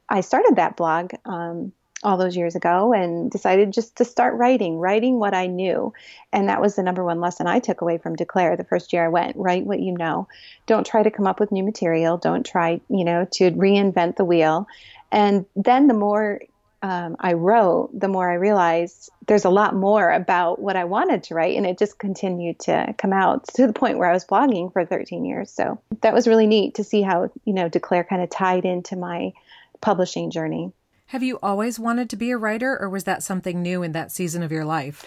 I 0.08 0.20
started 0.20 0.56
that 0.56 0.76
blog 0.76 1.12
um, 1.24 1.72
all 2.02 2.16
those 2.16 2.36
years 2.36 2.56
ago 2.56 2.94
and 2.94 3.30
decided 3.30 3.72
just 3.72 3.96
to 3.96 4.04
start 4.04 4.34
writing, 4.34 4.78
writing 4.78 5.18
what 5.18 5.34
I 5.34 5.46
knew, 5.46 5.92
and 6.32 6.48
that 6.48 6.60
was 6.60 6.76
the 6.76 6.82
number 6.82 7.04
one 7.04 7.20
lesson 7.20 7.46
I 7.46 7.60
took 7.60 7.80
away 7.80 7.98
from 7.98 8.16
Declare 8.16 8.56
the 8.56 8.64
first 8.64 8.92
year 8.92 9.04
I 9.04 9.08
went. 9.08 9.36
Write 9.36 9.64
what 9.64 9.80
you 9.80 9.92
know. 9.96 10.28
Don't 10.66 10.86
try 10.86 11.02
to 11.02 11.10
come 11.10 11.26
up 11.26 11.40
with 11.40 11.52
new 11.52 11.64
material. 11.64 12.18
Don't 12.18 12.44
try, 12.44 12.80
you 12.88 13.04
know, 13.04 13.26
to 13.32 13.50
reinvent 13.52 14.16
the 14.16 14.24
wheel. 14.24 14.66
And 15.12 15.44
then 15.56 15.88
the 15.88 15.94
more 15.94 16.40
um, 16.82 17.16
I 17.20 17.34
wrote, 17.34 17.90
the 17.98 18.08
more 18.08 18.30
I 18.30 18.34
realized 18.34 19.10
there's 19.26 19.44
a 19.44 19.50
lot 19.50 19.74
more 19.74 20.10
about 20.10 20.60
what 20.60 20.76
I 20.76 20.84
wanted 20.84 21.24
to 21.24 21.34
write, 21.34 21.56
and 21.56 21.66
it 21.66 21.78
just 21.78 21.98
continued 21.98 22.60
to 22.60 22.94
come 22.96 23.12
out 23.12 23.46
to 23.54 23.66
the 23.66 23.72
point 23.72 23.98
where 23.98 24.08
I 24.08 24.14
was 24.14 24.24
blogging 24.24 24.72
for 24.72 24.86
13 24.86 25.24
years. 25.24 25.50
So 25.50 25.80
that 26.00 26.14
was 26.14 26.26
really 26.26 26.46
neat 26.46 26.76
to 26.76 26.84
see 26.84 27.02
how 27.02 27.30
you 27.44 27.52
know 27.52 27.68
Declare 27.68 28.04
kind 28.04 28.22
of 28.22 28.30
tied 28.30 28.64
into 28.64 28.96
my 28.96 29.32
publishing 29.80 30.30
journey. 30.30 30.72
Have 31.06 31.22
you 31.22 31.38
always 31.42 31.78
wanted 31.78 32.08
to 32.10 32.16
be 32.16 32.30
a 32.30 32.38
writer, 32.38 32.78
or 32.80 32.88
was 32.88 33.04
that 33.04 33.22
something 33.22 33.60
new 33.60 33.82
in 33.82 33.92
that 33.92 34.12
season 34.12 34.42
of 34.42 34.52
your 34.52 34.64
life? 34.64 35.04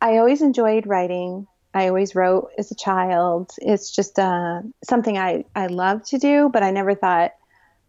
I 0.00 0.18
always 0.18 0.42
enjoyed 0.42 0.86
writing. 0.86 1.48
I 1.74 1.88
always 1.88 2.14
wrote 2.14 2.50
as 2.56 2.70
a 2.70 2.76
child. 2.76 3.50
It's 3.58 3.94
just 3.94 4.18
uh, 4.18 4.62
something 4.84 5.18
I, 5.18 5.44
I 5.54 5.66
love 5.66 6.04
to 6.06 6.18
do, 6.18 6.50
but 6.52 6.62
I 6.62 6.70
never 6.70 6.94
thought, 6.94 7.34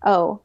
oh, 0.04 0.42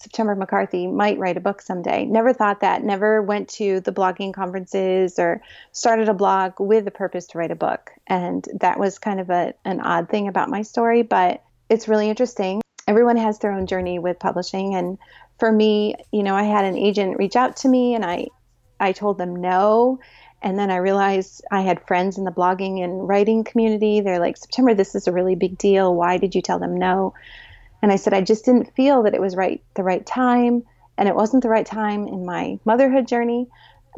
September 0.00 0.34
McCarthy 0.34 0.86
might 0.86 1.18
write 1.18 1.36
a 1.36 1.40
book 1.40 1.60
someday. 1.60 2.04
Never 2.04 2.32
thought 2.32 2.60
that. 2.60 2.82
Never 2.82 3.22
went 3.22 3.48
to 3.50 3.80
the 3.80 3.92
blogging 3.92 4.32
conferences 4.32 5.18
or 5.18 5.42
started 5.72 6.08
a 6.08 6.14
blog 6.14 6.60
with 6.60 6.84
the 6.84 6.90
purpose 6.90 7.26
to 7.28 7.38
write 7.38 7.50
a 7.50 7.56
book. 7.56 7.90
And 8.06 8.46
that 8.60 8.78
was 8.78 8.98
kind 8.98 9.20
of 9.20 9.30
a, 9.30 9.54
an 9.64 9.80
odd 9.80 10.08
thing 10.08 10.28
about 10.28 10.50
my 10.50 10.62
story, 10.62 11.02
but 11.02 11.42
it's 11.68 11.88
really 11.88 12.08
interesting. 12.08 12.60
Everyone 12.86 13.16
has 13.16 13.38
their 13.38 13.52
own 13.52 13.66
journey 13.66 13.98
with 13.98 14.18
publishing. 14.18 14.74
And 14.74 14.98
for 15.38 15.50
me, 15.50 15.94
you 16.12 16.22
know, 16.22 16.34
I 16.34 16.44
had 16.44 16.64
an 16.64 16.76
agent 16.76 17.18
reach 17.18 17.36
out 17.36 17.56
to 17.58 17.68
me 17.68 17.94
and 17.94 18.04
I, 18.04 18.28
I 18.80 18.92
told 18.92 19.18
them 19.18 19.36
no. 19.36 20.00
And 20.40 20.58
then 20.58 20.70
I 20.70 20.76
realized 20.76 21.44
I 21.50 21.62
had 21.62 21.86
friends 21.86 22.16
in 22.16 22.24
the 22.24 22.30
blogging 22.30 22.82
and 22.82 23.08
writing 23.08 23.42
community. 23.42 24.00
They're 24.00 24.20
like, 24.20 24.36
September, 24.36 24.74
this 24.74 24.94
is 24.94 25.08
a 25.08 25.12
really 25.12 25.34
big 25.34 25.58
deal. 25.58 25.94
Why 25.94 26.16
did 26.16 26.34
you 26.34 26.42
tell 26.42 26.60
them 26.60 26.76
no? 26.76 27.14
And 27.82 27.92
I 27.92 27.96
said, 27.96 28.14
I 28.14 28.22
just 28.22 28.44
didn't 28.44 28.74
feel 28.74 29.02
that 29.04 29.14
it 29.14 29.20
was 29.20 29.36
right 29.36 29.62
the 29.74 29.84
right 29.84 30.04
time. 30.04 30.64
And 30.96 31.08
it 31.08 31.14
wasn't 31.14 31.42
the 31.42 31.48
right 31.48 31.66
time 31.66 32.08
in 32.08 32.26
my 32.26 32.58
motherhood 32.64 33.06
journey. 33.06 33.48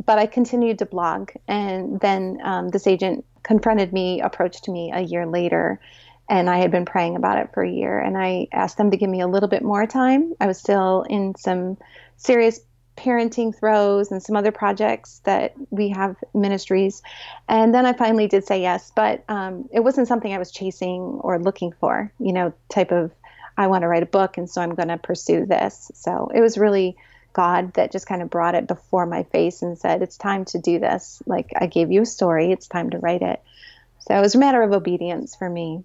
But 0.05 0.19
I 0.19 0.27
continued 0.27 0.79
to 0.79 0.87
blog. 0.87 1.31
And 1.49 2.01
then 2.01 2.39
um, 2.43 2.69
this 2.69 2.87
agent 2.87 3.25
confronted 3.43 3.93
me, 3.93 4.21
approached 4.21 4.69
me 4.69 4.93
a 4.93 5.01
year 5.01 5.27
later. 5.27 5.81
And 6.29 6.49
I 6.49 6.59
had 6.59 6.71
been 6.71 6.85
praying 6.85 7.17
about 7.17 7.39
it 7.39 7.51
for 7.53 7.63
a 7.63 7.71
year. 7.71 7.99
And 7.99 8.17
I 8.17 8.49
asked 8.53 8.77
them 8.77 8.91
to 8.93 8.97
give 8.97 9.11
me 9.11 9.21
a 9.21 9.27
little 9.27 9.49
bit 9.49 9.63
more 9.63 9.87
time. 9.87 10.35
I 10.41 10.47
was 10.47 10.59
still 10.59 11.03
in 11.09 11.35
some 11.37 11.77
serious 12.17 12.61
parenting 12.97 13.57
throes 13.59 14.11
and 14.11 14.23
some 14.23 14.37
other 14.37 14.53
projects 14.53 15.21
that 15.25 15.55
we 15.71 15.89
have 15.89 16.17
ministries. 16.35 17.03
And 17.49 17.75
then 17.75 17.87
I 17.87 17.95
finally 17.95 18.27
did 18.27 18.47
say 18.47 18.61
yes, 18.61 18.93
but 18.95 19.25
um, 19.29 19.69
it 19.73 19.81
wasn't 19.81 20.09
something 20.09 20.33
I 20.33 20.39
was 20.39 20.51
chasing 20.51 21.01
or 21.01 21.39
looking 21.39 21.73
for, 21.73 22.13
you 22.19 22.33
know, 22.33 22.53
type 22.69 22.93
of, 22.93 23.11
I 23.61 23.67
want 23.67 23.83
to 23.83 23.89
write 23.89 24.03
a 24.03 24.07
book 24.07 24.39
and 24.39 24.49
so 24.49 24.63
I'm 24.63 24.75
going 24.75 24.89
to 24.89 24.97
pursue 24.97 25.45
this. 25.45 25.91
So 25.95 26.31
it 26.35 26.41
was 26.41 26.57
really 26.57 26.97
God 27.35 27.75
that 27.75 27.93
just 27.93 28.07
kind 28.07 28.23
of 28.23 28.31
brought 28.31 28.55
it 28.55 28.67
before 28.67 29.05
my 29.05 29.25
face 29.25 29.61
and 29.61 29.79
said, 29.79 30.01
it's 30.01 30.17
time 30.17 30.47
to 30.47 30.59
do 30.59 30.79
this. 30.79 31.23
Like 31.27 31.53
I 31.55 31.67
gave 31.67 31.93
you 31.93 32.03
a 32.03 32.07
story, 32.07 32.53
it's 32.53 32.67
time 32.67 32.89
to 32.91 32.99
write 32.99 33.21
it. 33.21 33.43
So 33.99 34.17
it 34.17 34.21
was 34.21 34.35
a 34.35 34.39
matter 34.39 34.63
of 34.63 34.73
obedience 34.73 35.37
for 35.37 35.51
me. 35.51 35.85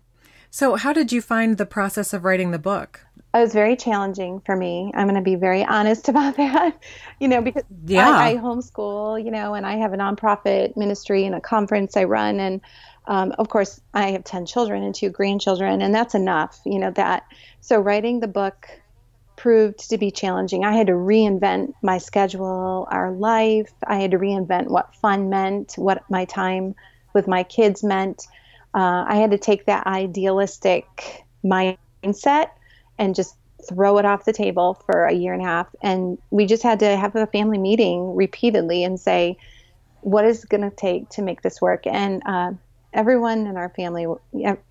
So, 0.49 0.75
how 0.77 0.93
did 0.93 1.11
you 1.11 1.21
find 1.21 1.57
the 1.57 1.65
process 1.65 2.13
of 2.13 2.23
writing 2.23 2.51
the 2.51 2.59
book? 2.59 3.01
it 3.35 3.39
was 3.39 3.53
very 3.53 3.75
challenging 3.75 4.39
for 4.45 4.55
me. 4.55 4.91
I'm 4.95 5.07
going 5.07 5.15
to 5.15 5.21
be 5.21 5.35
very 5.35 5.65
honest 5.65 6.07
about 6.09 6.37
that, 6.37 6.81
you 7.19 7.27
know, 7.27 7.41
because 7.41 7.63
yeah. 7.85 8.09
I, 8.09 8.29
I, 8.29 8.35
homeschool, 8.37 9.23
you 9.23 9.31
know, 9.31 9.53
and 9.53 9.65
I 9.65 9.75
have 9.75 9.91
a 9.91 9.97
nonprofit 9.97 10.77
ministry 10.77 11.25
and 11.25 11.35
a 11.35 11.41
conference 11.41 11.97
I 11.97 12.05
run. 12.05 12.39
And 12.39 12.61
um, 13.07 13.33
of 13.37 13.49
course, 13.49 13.79
I 13.93 14.11
have 14.11 14.23
10 14.23 14.45
children 14.45 14.83
and 14.83 14.93
two 14.93 15.09
grandchildren, 15.09 15.81
and 15.81 15.93
that's 15.93 16.15
enough, 16.15 16.59
you 16.65 16.79
know, 16.79 16.91
that. 16.91 17.23
So 17.61 17.79
writing 17.79 18.19
the 18.19 18.27
book 18.27 18.67
proved 19.35 19.89
to 19.89 19.97
be 19.97 20.11
challenging. 20.11 20.63
I 20.63 20.73
had 20.73 20.87
to 20.87 20.93
reinvent 20.93 21.73
my 21.81 21.97
schedule, 21.97 22.87
our 22.89 23.11
life. 23.11 23.71
I 23.85 23.97
had 23.97 24.11
to 24.11 24.17
reinvent 24.17 24.67
what 24.67 24.95
fun 24.95 25.29
meant, 25.29 25.73
what 25.75 26.03
my 26.09 26.25
time 26.25 26.75
with 27.13 27.27
my 27.27 27.43
kids 27.43 27.83
meant. 27.83 28.27
Uh, 28.73 29.05
I 29.07 29.17
had 29.17 29.31
to 29.31 29.37
take 29.37 29.65
that 29.65 29.87
idealistic 29.87 31.23
mindset 31.43 32.49
and 32.97 33.15
just 33.15 33.35
throw 33.67 33.97
it 33.97 34.05
off 34.05 34.25
the 34.25 34.33
table 34.33 34.81
for 34.85 35.05
a 35.05 35.13
year 35.13 35.33
and 35.33 35.41
a 35.41 35.45
half. 35.45 35.67
And 35.81 36.17
we 36.29 36.45
just 36.45 36.63
had 36.63 36.79
to 36.79 36.95
have 36.95 37.15
a 37.15 37.27
family 37.27 37.57
meeting 37.57 38.15
repeatedly 38.15 38.83
and 38.83 38.99
say, 38.99 39.37
what 40.01 40.25
is 40.25 40.43
it 40.43 40.49
going 40.49 40.69
to 40.69 40.75
take 40.75 41.09
to 41.09 41.21
make 41.21 41.41
this 41.41 41.61
work? 41.61 41.87
And 41.87 42.21
uh, 42.25 42.51
everyone 42.95 43.45
in 43.45 43.57
our 43.57 43.69
family 43.69 44.07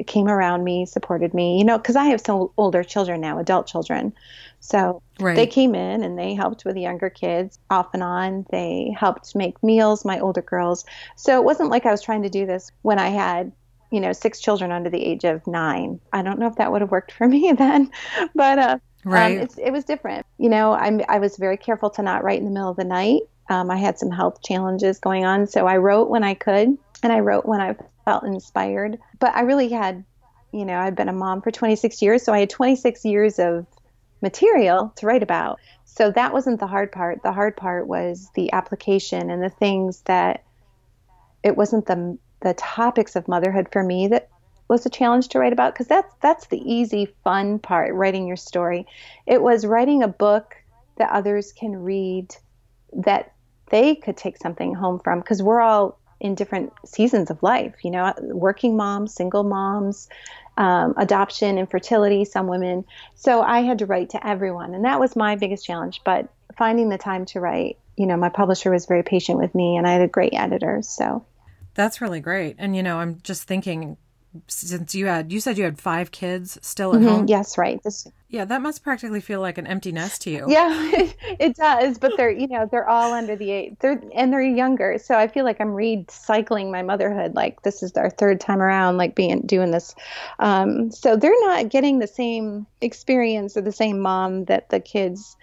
came 0.07 0.27
around 0.27 0.65
me, 0.65 0.87
supported 0.87 1.33
me, 1.35 1.59
you 1.59 1.65
know, 1.65 1.79
because 1.79 1.95
I 1.95 2.07
have 2.07 2.21
some 2.21 2.49
older 2.57 2.83
children 2.83 3.21
now, 3.21 3.39
adult 3.39 3.67
children. 3.67 4.13
So 4.61 5.03
right. 5.21 5.37
they 5.37 5.47
came 5.47 5.75
in 5.75 6.03
and 6.03 6.19
they 6.19 6.35
helped 6.35 6.65
with 6.65 6.75
the 6.75 6.81
younger 6.81 7.11
kids 7.11 7.59
off 7.71 7.93
and 7.93 8.03
on. 8.03 8.47
They 8.51 8.97
helped 8.99 9.37
make 9.37 9.63
meals, 9.63 10.05
my 10.05 10.19
older 10.19 10.43
girls. 10.43 10.85
So 11.17 11.39
it 11.39 11.45
wasn't 11.45 11.71
like 11.71 11.87
I 11.87 11.91
was 11.91 12.03
trying 12.03 12.23
to 12.23 12.31
do 12.31 12.47
this 12.47 12.73
when 12.83 12.99
I 12.99 13.09
had 13.09 13.53
you 13.91 14.01
know, 14.01 14.13
six 14.13 14.41
children 14.41 14.73
under 14.73 14.91
the 14.91 15.05
age 15.05 15.23
of 15.23 15.47
nine. 15.47 16.01
I 16.13 16.23
don't 16.23 16.41
know 16.41 16.49
if 16.49 16.57
that 16.57 16.73
would 16.73 16.81
have 16.81 16.91
worked 16.91 17.13
for 17.19 17.29
me 17.29 17.53
then, 17.57 17.93
but 18.35 18.59
uh, 18.59 18.79
um, 19.07 19.13
right. 19.13 19.41
Um, 19.41 19.49
it 19.63 19.71
was 19.73 19.85
different. 19.85 20.27
You 20.39 20.49
know, 20.49 20.73
I'm, 20.73 21.01
I 21.09 21.19
was 21.19 21.37
very 21.37 21.57
careful 21.57 21.91
to 21.91 22.03
not 22.03 22.25
write 22.25 22.39
in 22.39 22.45
the 22.45 22.51
middle 22.51 22.71
of 22.71 22.77
the 22.77 22.85
night. 22.85 23.23
Um, 23.51 23.71
I 23.71 23.77
had 23.77 23.99
some 23.99 24.11
health 24.11 24.43
challenges 24.43 24.99
going 24.99 25.25
on, 25.25 25.47
so 25.47 25.67
I 25.67 25.77
wrote 25.77 26.09
when 26.09 26.25
I 26.25 26.35
could, 26.35 26.79
and 27.05 27.13
I 27.13 27.21
wrote 27.21 27.47
when 27.47 27.61
I 27.61 27.77
felt 28.05 28.25
inspired. 28.25 28.99
But 29.21 29.37
I 29.37 29.43
really 29.43 29.69
had, 29.69 30.05
you 30.53 30.65
know, 30.65 30.79
I'd 30.79 30.97
been 30.97 31.11
a 31.11 31.13
mom 31.13 31.43
for 31.43 31.51
26 31.51 32.03
years, 32.03 32.25
so 32.25 32.33
I 32.33 32.41
had 32.41 32.51
26 32.51 33.05
years 33.05 33.39
of 33.39 33.67
material 34.23 34.93
to 34.97 35.07
write 35.07 35.23
about. 35.23 35.61
So 35.85 36.11
that 36.11 36.33
wasn't 36.33 36.59
the 36.59 36.67
hard 36.67 36.91
part. 36.91 37.23
The 37.23 37.33
hard 37.33 37.57
part 37.57 37.87
was 37.87 38.31
the 38.35 38.51
application 38.53 39.31
and 39.31 39.43
the 39.43 39.51
things 39.51 40.01
that 40.07 40.43
it 41.45 41.57
wasn't 41.57 41.87
the 41.87 42.19
the 42.41 42.55
topics 42.55 43.17
of 43.17 43.29
motherhood 43.29 43.69
for 43.73 43.83
me 43.83 44.09
that 44.09 44.29
was 44.69 44.85
a 44.85 44.91
challenge 44.91 45.29
to 45.29 45.39
write 45.39 45.53
about 45.53 45.73
because 45.73 45.87
that's 45.87 46.15
that's 46.21 46.47
the 46.49 46.61
easy 46.61 47.15
fun 47.23 47.59
part 47.59 47.95
writing 47.95 48.27
your 48.27 48.37
story 48.37 48.87
it 49.27 49.41
was 49.41 49.65
writing 49.65 50.03
a 50.03 50.09
book 50.09 50.55
that 50.97 51.11
others 51.11 51.53
can 51.53 51.75
read 51.75 52.35
that 52.93 53.33
they 53.71 53.95
could 53.95 54.17
take 54.17 54.37
something 54.37 54.75
home 54.75 55.01
from 55.03 55.21
because 55.21 55.43
we're 55.43 55.61
all 55.61 55.99
in 56.25 56.35
different 56.35 56.73
seasons 56.87 57.31
of 57.31 57.43
life 57.43 57.75
you 57.83 57.91
know 57.91 58.13
working 58.23 58.77
moms 58.77 59.15
single 59.15 59.45
moms 59.45 60.09
um, 60.57 60.95
adoption 60.97 61.59
infertility 61.59 62.25
some 62.25 62.47
women 62.47 62.85
so 63.15 63.43
i 63.43 63.61
had 63.61 63.79
to 63.79 63.87
write 63.87 64.11
to 64.11 64.27
everyone 64.27 64.75
and 64.75 64.85
that 64.85 64.99
was 64.99 65.15
my 65.15 65.37
biggest 65.37 65.65
challenge 65.65 66.01
but 66.05 66.29
finding 66.57 66.89
the 66.89 66.99
time 66.99 67.25
to 67.25 67.41
write 67.41 67.79
you 67.97 68.07
know 68.07 68.17
my 68.17 68.29
publisher 68.29 68.71
was 68.71 68.87
very 68.87 69.03
patient 69.03 69.39
with 69.39 69.55
me 69.55 69.77
and 69.77 69.87
i 69.87 69.93
had 69.93 70.03
a 70.03 70.09
great 70.09 70.33
editor 70.35 70.81
so 70.83 71.25
that's 71.75 72.01
really 72.01 72.21
great. 72.21 72.57
And 72.59 72.75
you 72.75 72.83
know, 72.83 72.99
I'm 72.99 73.21
just 73.23 73.45
thinking 73.45 73.97
since 74.49 74.95
you 74.95 75.07
had 75.07 75.33
you 75.33 75.41
said 75.41 75.57
you 75.59 75.65
had 75.65 75.81
five 75.81 76.11
kids 76.11 76.59
still 76.63 76.95
at 76.95 77.01
mm-hmm. 77.01 77.09
home. 77.09 77.27
Yes, 77.29 77.57
right. 77.57 77.83
This, 77.83 78.07
yeah, 78.29 78.45
that 78.45 78.63
must 78.63 78.83
practically 78.83 79.21
feel 79.21 79.41
like 79.41 79.59
an 79.59 79.67
empty 79.67 79.93
nest 79.93 80.23
to 80.23 80.31
you. 80.31 80.47
Yeah, 80.55 80.71
it, 81.39 81.57
does. 81.57 81.99
But 81.99 82.13
they're 82.17 82.31
you 82.31 82.49
know 82.49 82.69
they're 82.71 82.89
all 82.89 83.13
under 83.13 83.37
the 83.37 83.51
age. 83.51 83.77
They're 83.81 84.03
and 84.15 84.33
they're 84.33 84.43
younger, 84.43 84.99
so 84.99 85.17
I 85.17 85.29
feel 85.29 85.45
like 85.45 85.61
I'm 85.61 85.69
recycling 85.69 86.71
my 86.71 86.83
motherhood. 86.83 87.35
Like 87.35 87.63
this 87.63 87.83
is 87.83 87.93
our 87.93 88.11
third 88.11 88.41
time 88.41 88.61
around, 88.61 88.97
like 88.97 89.15
being 89.15 89.43
doing 89.43 89.71
this. 89.71 89.95
Um, 90.39 90.91
so 90.91 91.17
they're 91.17 91.41
not 91.43 91.69
getting 91.69 91.99
the 91.99 92.07
same 92.07 92.67
experience 92.81 93.57
or 93.57 93.61
the 93.61 93.73
same 93.73 94.01
mom 94.01 94.47
that 94.47 94.71
the 94.71 94.81
kids 94.81 95.37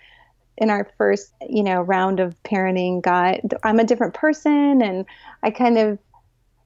in 0.58 0.70
our 0.70 0.90
first 0.98 1.34
you 1.50 1.64
know 1.64 1.82
round 1.82 2.20
of 2.20 2.36
parenting 2.44 3.02
got. 3.02 3.40
I'm 3.64 3.80
a 3.80 3.86
different 3.86 4.14
person, 4.14 4.82
and 4.82 5.06
I 5.44 5.52
kind 5.52 5.78
of 5.78 5.98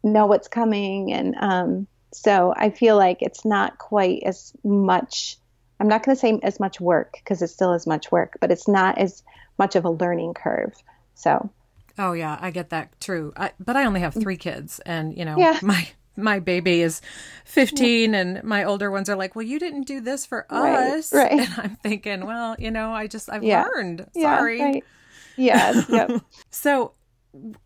know 0.03 0.27
what's 0.27 0.47
coming 0.47 1.11
and 1.11 1.35
um, 1.39 1.87
so 2.15 2.53
i 2.57 2.69
feel 2.69 2.95
like 2.97 3.21
it's 3.21 3.45
not 3.45 3.77
quite 3.77 4.21
as 4.25 4.53
much 4.63 5.37
i'm 5.79 5.87
not 5.87 6.03
going 6.03 6.15
to 6.15 6.19
say 6.19 6.39
as 6.43 6.59
much 6.59 6.79
work 6.79 7.13
because 7.13 7.41
it's 7.41 7.53
still 7.53 7.73
as 7.73 7.85
much 7.85 8.11
work 8.11 8.37
but 8.39 8.51
it's 8.51 8.67
not 8.67 8.97
as 8.97 9.23
much 9.57 9.75
of 9.75 9.85
a 9.85 9.89
learning 9.89 10.33
curve 10.33 10.73
so 11.13 11.49
oh 11.97 12.13
yeah 12.13 12.37
i 12.41 12.51
get 12.51 12.69
that 12.69 12.99
true 12.99 13.33
I, 13.35 13.51
but 13.59 13.75
i 13.75 13.85
only 13.85 13.99
have 13.99 14.13
three 14.13 14.37
kids 14.37 14.79
and 14.85 15.15
you 15.17 15.25
know 15.25 15.37
yeah. 15.37 15.59
my 15.61 15.87
my 16.17 16.39
baby 16.39 16.81
is 16.81 17.01
15 17.45 18.13
yeah. 18.13 18.19
and 18.19 18.43
my 18.43 18.63
older 18.63 18.89
ones 18.89 19.09
are 19.09 19.15
like 19.15 19.35
well 19.35 19.45
you 19.45 19.59
didn't 19.59 19.83
do 19.83 19.99
this 19.99 20.25
for 20.25 20.45
right, 20.49 20.93
us 20.93 21.13
right. 21.13 21.31
and 21.31 21.49
i'm 21.57 21.75
thinking 21.77 22.25
well 22.25 22.55
you 22.57 22.71
know 22.71 22.91
i 22.91 23.07
just 23.07 23.29
i've 23.29 23.43
yeah. 23.43 23.65
learned 23.65 24.07
sorry 24.17 24.59
yeah, 24.59 24.65
right. 24.65 24.83
yes 25.35 25.85
yep. 25.89 26.21
so 26.49 26.93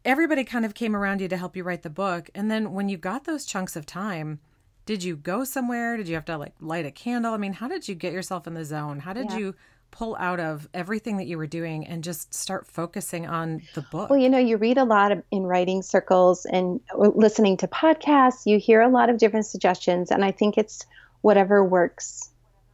everybody 0.05 0.43
kind 0.43 0.65
of 0.65 0.73
came 0.73 0.95
around 0.95 1.21
you 1.21 1.27
to 1.27 1.37
help 1.37 1.55
you 1.55 1.63
write 1.63 1.83
the 1.83 1.89
book. 1.89 2.29
And 2.33 2.49
then 2.49 2.73
when 2.73 2.89
you 2.89 2.97
got 2.97 3.25
those 3.25 3.45
chunks 3.45 3.75
of 3.75 3.85
time, 3.85 4.39
did 4.85 5.03
you 5.03 5.15
go 5.15 5.43
somewhere? 5.43 5.97
Did 5.97 6.07
you 6.07 6.15
have 6.15 6.25
to 6.25 6.37
like 6.37 6.53
light 6.59 6.85
a 6.85 6.91
candle? 6.91 7.33
I 7.33 7.37
mean, 7.37 7.53
how 7.53 7.67
did 7.67 7.87
you 7.87 7.95
get 7.95 8.13
yourself 8.13 8.47
in 8.47 8.53
the 8.53 8.65
zone? 8.65 8.99
How 8.99 9.13
did 9.13 9.31
yeah. 9.31 9.37
you 9.37 9.55
pull 9.91 10.15
out 10.17 10.39
of 10.39 10.67
everything 10.73 11.17
that 11.17 11.27
you 11.27 11.37
were 11.37 11.47
doing 11.47 11.85
and 11.85 12.03
just 12.03 12.33
start 12.33 12.67
focusing 12.67 13.27
on 13.27 13.61
the 13.75 13.81
book? 13.81 14.09
Well, 14.09 14.19
you 14.19 14.29
know, 14.29 14.37
you 14.37 14.57
read 14.57 14.77
a 14.77 14.83
lot 14.83 15.11
of, 15.11 15.23
in 15.31 15.43
writing 15.43 15.81
circles 15.81 16.45
and 16.45 16.79
uh, 16.93 17.09
listening 17.09 17.57
to 17.57 17.67
podcasts, 17.67 18.45
you 18.45 18.59
hear 18.59 18.81
a 18.81 18.89
lot 18.89 19.09
of 19.09 19.17
different 19.17 19.45
suggestions. 19.45 20.11
And 20.11 20.23
I 20.23 20.31
think 20.31 20.57
it's 20.57 20.85
whatever 21.21 21.63
works 21.63 22.29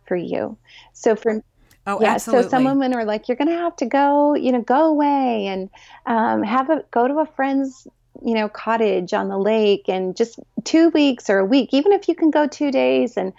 for 0.05 0.15
you. 0.15 0.57
So 0.93 1.15
for 1.15 1.41
Oh, 1.87 2.01
yeah. 2.01 2.13
Absolutely. 2.13 2.43
So 2.43 2.49
some 2.49 2.63
women 2.63 2.93
are 2.93 3.05
like, 3.05 3.27
you're 3.27 3.37
going 3.37 3.49
to 3.49 3.55
have 3.55 3.75
to 3.77 3.85
go, 3.85 4.33
you 4.33 4.51
know, 4.51 4.61
go 4.61 4.85
away 4.85 5.47
and 5.47 5.69
um, 6.05 6.41
have 6.43 6.69
a 6.69 6.83
go 6.91 7.07
to 7.07 7.19
a 7.19 7.25
friend's, 7.25 7.87
you 8.23 8.33
know, 8.33 8.49
cottage 8.49 9.13
on 9.13 9.29
the 9.29 9.37
lake 9.37 9.85
and 9.87 10.15
just 10.15 10.39
two 10.63 10.89
weeks 10.89 11.29
or 11.29 11.37
a 11.37 11.45
week, 11.45 11.69
even 11.73 11.91
if 11.91 12.07
you 12.07 12.15
can 12.15 12.31
go 12.31 12.47
two 12.47 12.71
days. 12.71 13.17
And 13.17 13.33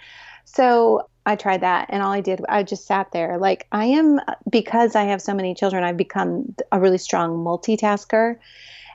so 0.45 1.09
I 1.25 1.35
tried 1.35 1.59
that, 1.59 1.87
and 1.89 2.01
all 2.01 2.13
I 2.13 2.21
did, 2.21 2.39
I 2.47 2.63
just 2.63 2.87
sat 2.87 3.11
there. 3.11 3.37
Like 3.37 3.67
I 3.73 3.85
am 3.85 4.21
because 4.49 4.95
I 4.95 5.03
have 5.03 5.21
so 5.21 5.33
many 5.33 5.53
children, 5.53 5.83
I've 5.83 5.97
become 5.97 6.55
a 6.71 6.79
really 6.79 6.97
strong 6.97 7.43
multitasker, 7.43 8.37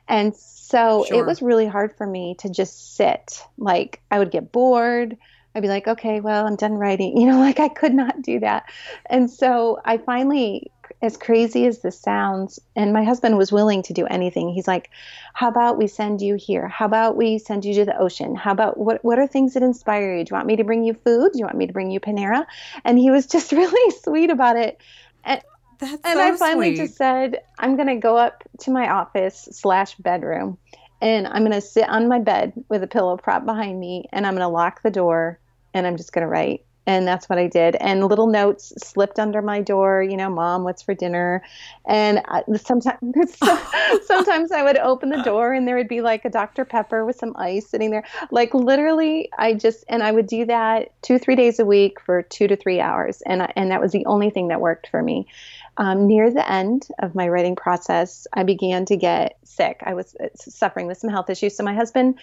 and 0.08 0.34
so 0.34 1.04
sure. 1.06 1.20
it 1.20 1.26
was 1.26 1.42
really 1.42 1.66
hard 1.66 1.94
for 1.94 2.06
me 2.06 2.34
to 2.38 2.48
just 2.48 2.96
sit. 2.96 3.44
Like 3.58 4.00
I 4.10 4.18
would 4.18 4.30
get 4.30 4.50
bored. 4.50 5.18
I'd 5.54 5.62
be 5.62 5.68
like, 5.68 5.86
okay, 5.86 6.20
well, 6.20 6.46
I'm 6.46 6.56
done 6.56 6.74
writing. 6.74 7.16
You 7.22 7.26
know, 7.26 7.38
like 7.38 7.60
I 7.60 7.68
could 7.68 7.94
not 7.94 8.22
do 8.22 8.40
that. 8.40 8.64
And 9.06 9.30
so 9.30 9.78
I 9.84 9.98
finally, 9.98 10.72
as 11.02 11.16
crazy 11.16 11.66
as 11.66 11.80
this 11.80 11.98
sounds, 11.98 12.58
and 12.74 12.92
my 12.92 13.04
husband 13.04 13.38
was 13.38 13.52
willing 13.52 13.82
to 13.84 13.92
do 13.92 14.06
anything. 14.06 14.48
He's 14.48 14.66
like, 14.66 14.90
how 15.34 15.48
about 15.48 15.78
we 15.78 15.86
send 15.86 16.20
you 16.20 16.34
here? 16.34 16.66
How 16.68 16.86
about 16.86 17.16
we 17.16 17.38
send 17.38 17.64
you 17.64 17.74
to 17.74 17.84
the 17.84 17.96
ocean? 17.96 18.34
How 18.34 18.52
about 18.52 18.78
what, 18.78 19.04
what 19.04 19.18
are 19.18 19.26
things 19.26 19.54
that 19.54 19.62
inspire 19.62 20.16
you? 20.16 20.24
Do 20.24 20.30
you 20.30 20.36
want 20.36 20.46
me 20.46 20.56
to 20.56 20.64
bring 20.64 20.84
you 20.84 20.94
food? 20.94 21.32
Do 21.32 21.38
you 21.38 21.44
want 21.44 21.56
me 21.56 21.66
to 21.66 21.72
bring 21.72 21.90
you 21.90 22.00
Panera? 22.00 22.46
And 22.84 22.98
he 22.98 23.10
was 23.10 23.26
just 23.36 23.52
really 23.52 23.96
sweet 24.02 24.30
about 24.30 24.56
it. 24.56 24.80
And, 25.24 25.40
That's 25.78 25.92
and 26.04 26.18
so 26.18 26.20
I 26.20 26.36
finally 26.36 26.74
sweet. 26.74 26.86
just 26.86 26.96
said, 26.96 27.42
I'm 27.58 27.76
going 27.76 27.88
to 27.88 27.96
go 27.96 28.16
up 28.16 28.42
to 28.60 28.70
my 28.70 28.90
office 28.90 29.48
slash 29.52 29.94
bedroom 29.96 30.58
and 31.00 31.26
I'm 31.26 31.42
going 31.42 31.52
to 31.52 31.60
sit 31.60 31.88
on 31.88 32.08
my 32.08 32.20
bed 32.20 32.52
with 32.68 32.82
a 32.82 32.86
pillow 32.86 33.16
prop 33.16 33.44
behind 33.44 33.78
me 33.78 34.06
and 34.12 34.26
I'm 34.26 34.34
going 34.34 34.42
to 34.42 34.48
lock 34.48 34.82
the 34.82 34.90
door 34.90 35.40
and 35.74 35.86
I'm 35.86 35.96
just 35.96 36.12
going 36.12 36.22
to 36.22 36.28
write. 36.28 36.64
And 36.84 37.06
that's 37.06 37.28
what 37.28 37.38
I 37.38 37.46
did. 37.46 37.76
And 37.76 38.04
little 38.04 38.26
notes 38.26 38.72
slipped 38.82 39.20
under 39.20 39.40
my 39.40 39.60
door, 39.60 40.02
you 40.02 40.16
know, 40.16 40.28
mom, 40.28 40.64
what's 40.64 40.82
for 40.82 40.94
dinner? 40.94 41.42
And 41.86 42.20
I, 42.26 42.42
sometimes, 42.56 42.98
sometimes 44.04 44.50
I 44.50 44.64
would 44.64 44.78
open 44.78 45.10
the 45.10 45.22
door 45.22 45.52
and 45.52 45.66
there 45.66 45.76
would 45.76 45.86
be 45.86 46.00
like 46.00 46.24
a 46.24 46.30
Dr. 46.30 46.64
Pepper 46.64 47.04
with 47.04 47.16
some 47.16 47.34
ice 47.36 47.68
sitting 47.68 47.92
there. 47.92 48.02
Like 48.32 48.52
literally, 48.52 49.30
I 49.38 49.54
just, 49.54 49.84
and 49.88 50.02
I 50.02 50.10
would 50.10 50.26
do 50.26 50.44
that 50.46 50.90
two, 51.02 51.20
three 51.20 51.36
days 51.36 51.60
a 51.60 51.64
week 51.64 52.00
for 52.00 52.22
two 52.22 52.48
to 52.48 52.56
three 52.56 52.80
hours. 52.80 53.22
And, 53.26 53.44
I, 53.44 53.52
and 53.54 53.70
that 53.70 53.80
was 53.80 53.92
the 53.92 54.06
only 54.06 54.30
thing 54.30 54.48
that 54.48 54.60
worked 54.60 54.88
for 54.88 55.02
me. 55.02 55.28
Um, 55.76 56.06
near 56.06 56.30
the 56.30 56.50
end 56.50 56.88
of 56.98 57.14
my 57.14 57.28
writing 57.28 57.56
process, 57.56 58.26
I 58.32 58.42
began 58.42 58.84
to 58.86 58.96
get 58.96 59.38
sick. 59.44 59.80
I 59.86 59.94
was 59.94 60.16
uh, 60.16 60.26
suffering 60.34 60.86
with 60.86 60.98
some 60.98 61.10
health 61.10 61.30
issues. 61.30 61.56
So 61.56 61.62
my 61.62 61.74
husband, 61.74 62.18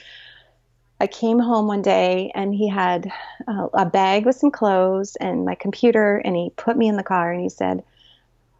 I 0.99 1.07
came 1.07 1.39
home 1.39 1.67
one 1.67 1.81
day 1.81 2.31
and 2.35 2.53
he 2.53 2.67
had 2.67 3.11
uh, 3.47 3.67
a 3.73 3.85
bag 3.85 4.25
with 4.25 4.35
some 4.35 4.51
clothes 4.51 5.15
and 5.15 5.45
my 5.45 5.55
computer, 5.55 6.17
and 6.17 6.35
he 6.35 6.51
put 6.57 6.77
me 6.77 6.87
in 6.87 6.97
the 6.97 7.03
car 7.03 7.31
and 7.31 7.41
he 7.41 7.49
said, 7.49 7.83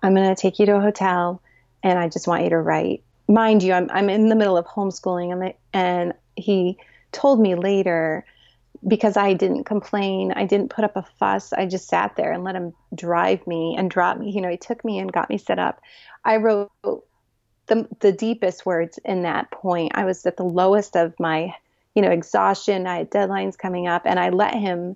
I'm 0.02 0.16
going 0.16 0.34
to 0.34 0.42
take 0.42 0.60
you 0.60 0.66
to 0.68 0.78
a 0.78 0.82
hotel 0.82 1.42
and 1.84 2.00
I 2.00 2.08
just 2.08 2.28
want 2.28 2.44
you 2.44 2.50
to 2.52 2.58
write. 2.58 3.04
Mind 3.28 3.62
you, 3.62 3.74
I'm, 3.74 3.90
I'm 3.92 4.10
in 4.10 4.30
the 4.30 4.36
middle 4.36 4.58
of 4.58 4.66
homeschooling 4.66 5.54
and 5.74 6.14
he 6.36 6.78
told 7.12 7.40
me 7.40 7.56
later 7.56 8.26
because 8.88 9.18
I 9.18 9.34
didn't 9.34 9.66
complain, 9.66 10.32
I 10.32 10.46
didn't 10.46 10.70
put 10.70 10.86
up 10.86 10.96
a 10.96 11.04
fuss. 11.20 11.52
I 11.52 11.66
just 11.66 11.90
sat 11.90 12.16
there 12.16 12.32
and 12.32 12.44
let 12.44 12.56
him 12.56 12.74
drive 12.96 13.46
me 13.46 13.76
and 13.78 13.92
drop 13.92 14.18
me. 14.18 14.32
You 14.32 14.42
know, 14.42 14.50
he 14.50 14.58
took 14.58 14.86
me 14.86 15.00
and 15.00 15.12
got 15.12 15.30
me 15.30 15.38
set 15.38 15.60
up. 15.60 15.82
I 16.24 16.38
wrote 16.38 16.72
the 17.68 17.88
the 18.00 18.12
deepest 18.12 18.66
words 18.66 18.98
in 19.04 19.24
that 19.24 19.52
point. 19.52 19.92
I 19.96 20.06
was 20.06 20.26
at 20.26 20.38
the 20.38 20.44
lowest 20.44 20.96
of 20.96 21.14
my, 21.20 21.54
you 21.96 22.02
know, 22.02 22.12
exhaustion. 22.12 22.88
I 22.88 22.98
had 23.00 23.12
deadlines 23.12 23.58
coming 23.58 23.88
up, 23.88 24.04
and 24.06 24.20
I 24.20 24.30
let 24.30 24.56
him 24.56 24.96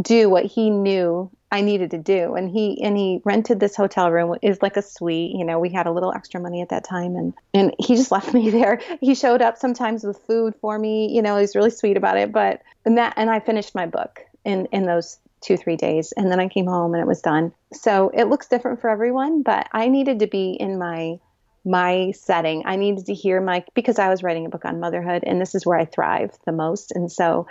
do 0.00 0.30
what 0.30 0.44
he 0.44 0.70
knew 0.70 1.30
I 1.50 1.62
needed 1.62 1.90
to 1.90 1.98
do. 1.98 2.34
And 2.34 2.48
he 2.48 2.80
and 2.82 2.96
he 2.96 3.20
rented 3.24 3.58
this 3.58 3.74
hotel 3.74 4.10
room. 4.10 4.36
It 4.40 4.48
was 4.48 4.62
like 4.62 4.76
a 4.76 4.82
suite. 4.82 5.32
You 5.34 5.44
know, 5.44 5.58
we 5.58 5.70
had 5.70 5.86
a 5.86 5.92
little 5.92 6.12
extra 6.12 6.40
money 6.40 6.62
at 6.62 6.68
that 6.68 6.84
time, 6.84 7.16
and 7.16 7.34
and 7.52 7.74
he 7.78 7.96
just 7.96 8.12
left 8.12 8.32
me 8.32 8.50
there. 8.50 8.80
He 9.00 9.14
showed 9.14 9.42
up 9.42 9.58
sometimes 9.58 10.04
with 10.04 10.18
food 10.26 10.54
for 10.60 10.78
me. 10.78 11.14
You 11.14 11.22
know, 11.22 11.38
he's 11.38 11.56
really 11.56 11.70
sweet 11.70 11.96
about 11.96 12.16
it. 12.16 12.32
But 12.32 12.62
and 12.84 12.98
that 12.98 13.14
and 13.16 13.30
I 13.30 13.40
finished 13.40 13.74
my 13.74 13.86
book 13.86 14.20
in 14.44 14.66
in 14.66 14.86
those 14.86 15.18
two 15.40 15.56
three 15.56 15.76
days, 15.76 16.12
and 16.12 16.30
then 16.30 16.38
I 16.38 16.48
came 16.48 16.66
home 16.66 16.94
and 16.94 17.02
it 17.02 17.06
was 17.06 17.22
done. 17.22 17.52
So 17.72 18.10
it 18.14 18.24
looks 18.24 18.48
different 18.48 18.80
for 18.80 18.90
everyone, 18.90 19.42
but 19.42 19.68
I 19.72 19.88
needed 19.88 20.20
to 20.20 20.26
be 20.26 20.52
in 20.52 20.78
my 20.78 21.18
my 21.64 22.12
setting. 22.12 22.62
I 22.66 22.76
needed 22.76 23.06
to 23.06 23.14
hear 23.14 23.40
my 23.40 23.64
because 23.74 23.98
I 23.98 24.08
was 24.08 24.22
writing 24.22 24.46
a 24.46 24.50
book 24.50 24.64
on 24.64 24.80
motherhood, 24.80 25.24
and 25.26 25.40
this 25.40 25.54
is 25.54 25.66
where 25.66 25.78
I 25.78 25.84
thrive 25.84 26.36
the 26.46 26.52
most, 26.52 26.92
and 26.92 27.10
so. 27.10 27.46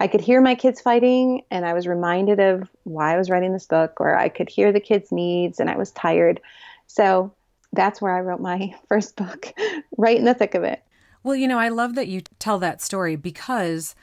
I 0.00 0.08
could 0.08 0.20
hear 0.20 0.40
my 0.40 0.56
kids 0.56 0.80
fighting 0.80 1.44
and 1.52 1.64
I 1.64 1.72
was 1.72 1.86
reminded 1.86 2.40
of 2.40 2.68
why 2.82 3.14
I 3.14 3.16
was 3.16 3.30
writing 3.30 3.52
this 3.52 3.66
book, 3.66 4.00
or 4.00 4.18
I 4.18 4.28
could 4.28 4.48
hear 4.48 4.72
the 4.72 4.80
kids' 4.80 5.12
needs 5.12 5.60
and 5.60 5.70
I 5.70 5.76
was 5.76 5.92
tired. 5.92 6.40
So 6.88 7.32
that's 7.72 8.02
where 8.02 8.14
I 8.14 8.20
wrote 8.20 8.40
my 8.40 8.74
first 8.88 9.16
book, 9.16 9.52
right 9.96 10.18
in 10.18 10.24
the 10.24 10.34
thick 10.34 10.56
of 10.56 10.64
it. 10.64 10.82
Well, 11.22 11.36
you 11.36 11.48
know, 11.48 11.58
I 11.58 11.68
love 11.68 11.94
that 11.94 12.08
you 12.08 12.22
tell 12.38 12.58
that 12.58 12.82
story 12.82 13.16
because 13.16 13.94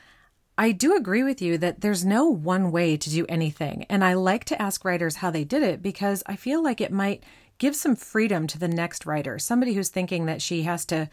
I 0.58 0.72
do 0.72 0.96
agree 0.96 1.24
with 1.24 1.42
you 1.42 1.58
that 1.60 1.82
there's 1.82 2.06
no 2.06 2.26
one 2.26 2.72
way 2.72 2.98
to 2.98 3.10
do 3.10 3.26
anything. 3.30 3.86
And 3.90 4.04
I 4.04 4.14
like 4.14 4.46
to 4.46 4.62
ask 4.62 4.84
writers 4.84 5.18
how 5.18 5.32
they 5.32 5.44
did 5.44 5.64
it 5.64 5.82
because 5.82 6.24
I 6.26 6.36
feel 6.36 6.64
like 6.64 6.82
it 6.82 6.92
might 6.92 7.24
give 7.62 7.76
some 7.76 7.96
freedom 7.96 8.48
to 8.48 8.58
the 8.58 8.68
next 8.68 9.06
writer, 9.06 9.38
somebody 9.38 9.74
who's 9.74 9.90
thinking 9.90 10.26
that 10.26 10.42
she 10.42 10.64
has 10.64 10.84
to 10.84 11.08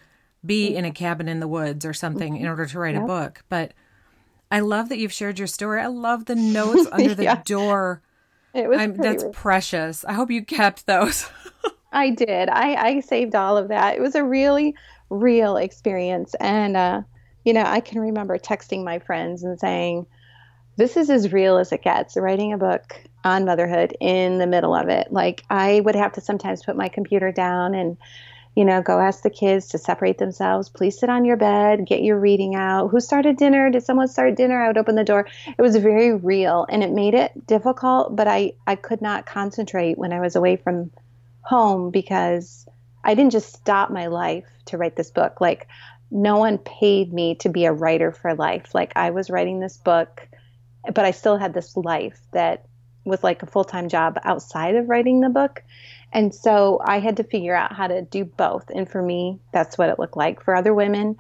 be 0.47 0.75
in 0.75 0.87
a 0.87 0.91
cabin 0.91 1.29
in 1.29 1.41
the 1.41 1.47
woods 1.47 1.85
or 1.85 1.93
something 1.93 2.39
in 2.39 2.47
order 2.47 2.65
to 2.65 2.79
write 2.79 2.95
yep. 2.95 3.03
a 3.03 3.07
book. 3.07 3.45
But 3.51 3.75
I 4.51 4.61
love 4.61 4.89
that 4.89 4.97
you've 4.97 5.13
shared 5.13 5.39
your 5.39 5.47
story. 5.47 5.79
I 5.79 5.89
love 5.89 6.25
the 6.25 6.35
notes 6.35 6.89
under 6.93 7.15
the 7.15 7.25
yeah. 7.25 7.43
door. 7.45 8.01
It 8.55 8.67
was 8.67 8.97
that's 8.97 9.25
precious. 9.31 10.07
I 10.07 10.15
hope 10.15 10.31
you 10.31 10.43
kept 10.43 10.87
those. 10.87 11.29
I 11.93 12.09
did. 12.09 12.49
I, 12.49 12.75
I 12.77 13.01
saved 13.01 13.35
all 13.35 13.59
of 13.59 13.69
that. 13.69 13.97
It 13.97 14.01
was 14.01 14.15
a 14.15 14.25
really 14.25 14.75
real 15.11 15.59
experience. 15.59 16.35
And, 16.41 16.79
uh, 16.79 17.03
you 17.45 17.53
know, 17.53 17.65
I 17.65 17.81
can 17.81 18.01
remember 18.01 18.39
texting 18.39 18.85
my 18.85 19.01
friends 19.01 19.43
and 19.43 19.61
saying, 19.61 20.07
this 20.77 20.97
is 20.97 21.11
as 21.11 21.31
real 21.31 21.59
as 21.59 21.73
it 21.73 21.83
gets, 21.83 22.17
writing 22.17 22.55
a 22.55 22.59
book 22.59 22.99
on 23.25 23.45
motherhood 23.45 23.97
in 24.01 24.39
the 24.39 24.47
middle 24.47 24.75
of 24.75 24.89
it. 24.89 25.13
Like, 25.13 25.45
I 25.51 25.81
would 25.81 25.97
have 25.97 26.13
to 26.13 26.21
sometimes 26.21 26.65
put 26.65 26.77
my 26.77 26.89
computer 26.89 27.33
down 27.33 27.75
and 27.75 27.97
you 28.59 28.65
know, 28.65 28.83
go 28.83 28.99
ask 28.99 29.23
the 29.23 29.31
kids 29.31 29.69
to 29.69 29.79
separate 29.79 30.19
themselves. 30.19 30.69
Please 30.69 30.99
sit 30.99 31.09
on 31.09 31.25
your 31.25 31.37
bed, 31.37 31.87
get 31.87 32.03
your 32.03 32.19
reading 32.19 32.57
out. 32.57 32.89
Who 32.89 32.99
started 32.99 33.37
dinner? 33.37 33.71
Did 33.71 33.85
someone 33.85 34.09
start 34.09 34.35
dinner? 34.35 34.61
I 34.61 34.67
would 34.67 34.77
open 34.77 34.97
the 34.97 35.05
door. 35.05 35.29
It 35.47 35.63
was 35.63 35.77
very 35.77 36.13
real 36.13 36.67
and 36.69 36.83
it 36.83 36.91
made 36.91 37.15
it 37.15 37.47
difficult, 37.47 38.17
but 38.17 38.27
I, 38.27 38.55
I 38.67 38.75
could 38.75 39.01
not 39.01 39.27
concentrate 39.27 39.97
when 39.97 40.13
I 40.13 40.19
was 40.19 40.35
away 40.35 40.57
from 40.57 40.91
home 41.43 41.93
because 41.93 42.67
I 43.05 43.15
didn't 43.15 43.31
just 43.31 43.55
stop 43.55 43.93
my 43.93 44.09
life 44.09 44.49
to 44.65 44.77
write 44.77 44.97
this 44.97 45.13
book. 45.13 45.41
Like, 45.41 45.69
no 46.11 46.39
one 46.39 46.59
paid 46.59 47.13
me 47.13 47.37
to 47.37 47.49
be 47.49 47.65
a 47.65 47.73
writer 47.73 48.11
for 48.11 48.35
life. 48.35 48.75
Like, 48.75 48.93
I 48.97 49.11
was 49.11 49.31
writing 49.31 49.61
this 49.61 49.77
book, 49.77 50.27
but 50.93 51.05
I 51.05 51.13
still 51.13 51.37
had 51.37 51.55
this 51.55 51.77
life 51.77 52.19
that 52.33 52.67
was 53.09 53.25
like 53.25 53.43
a 53.43 53.47
full 53.47 53.65
time 53.65 53.89
job 53.89 54.19
outside 54.25 54.77
of 54.77 54.89
writing 54.89 55.21
the 55.21 55.29
book. 55.29 55.63
And 56.13 56.35
so 56.35 56.81
I 56.85 57.01
had 57.01 57.17
to 57.19 57.25
figure 57.25 57.55
out 57.55 57.75
how 57.75 57.87
to 57.87 58.03
do 58.03 58.25
both. 58.25 58.71
And 58.71 58.89
for 58.89 59.03
me, 59.03 59.41
that's 59.53 59.77
what 59.77 59.91
it 59.91 59.99
looked 59.99 60.17
like. 60.17 60.43
For 60.43 60.55
other 60.55 60.73
women, 60.73 61.17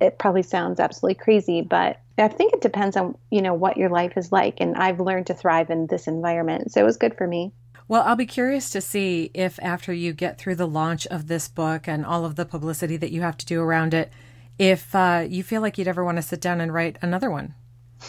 it 0.00 0.18
probably 0.18 0.42
sounds 0.42 0.80
absolutely 0.80 1.14
crazy, 1.14 1.62
but 1.62 2.00
I 2.18 2.28
think 2.28 2.52
it 2.52 2.60
depends 2.60 2.96
on, 2.96 3.16
you 3.30 3.40
know, 3.40 3.54
what 3.54 3.76
your 3.76 3.88
life 3.88 4.16
is 4.16 4.32
like. 4.32 4.60
And 4.60 4.76
I've 4.76 5.00
learned 5.00 5.28
to 5.28 5.34
thrive 5.34 5.70
in 5.70 5.86
this 5.86 6.08
environment. 6.08 6.72
So 6.72 6.80
it 6.80 6.84
was 6.84 6.96
good 6.96 7.16
for 7.16 7.26
me. 7.26 7.52
Well, 7.88 8.02
I'll 8.02 8.16
be 8.16 8.26
curious 8.26 8.70
to 8.70 8.80
see 8.80 9.30
if 9.34 9.58
after 9.62 9.92
you 9.92 10.12
get 10.12 10.38
through 10.38 10.56
the 10.56 10.66
launch 10.66 11.06
of 11.08 11.26
this 11.26 11.48
book 11.48 11.86
and 11.86 12.04
all 12.04 12.24
of 12.24 12.36
the 12.36 12.44
publicity 12.44 12.96
that 12.96 13.12
you 13.12 13.22
have 13.22 13.36
to 13.38 13.46
do 13.46 13.60
around 13.60 13.94
it, 13.94 14.12
if 14.58 14.94
uh, 14.94 15.24
you 15.28 15.42
feel 15.42 15.60
like 15.60 15.78
you'd 15.78 15.88
ever 15.88 16.04
want 16.04 16.16
to 16.16 16.22
sit 16.22 16.40
down 16.40 16.60
and 16.60 16.72
write 16.72 16.96
another 17.02 17.30
one. 17.30 17.54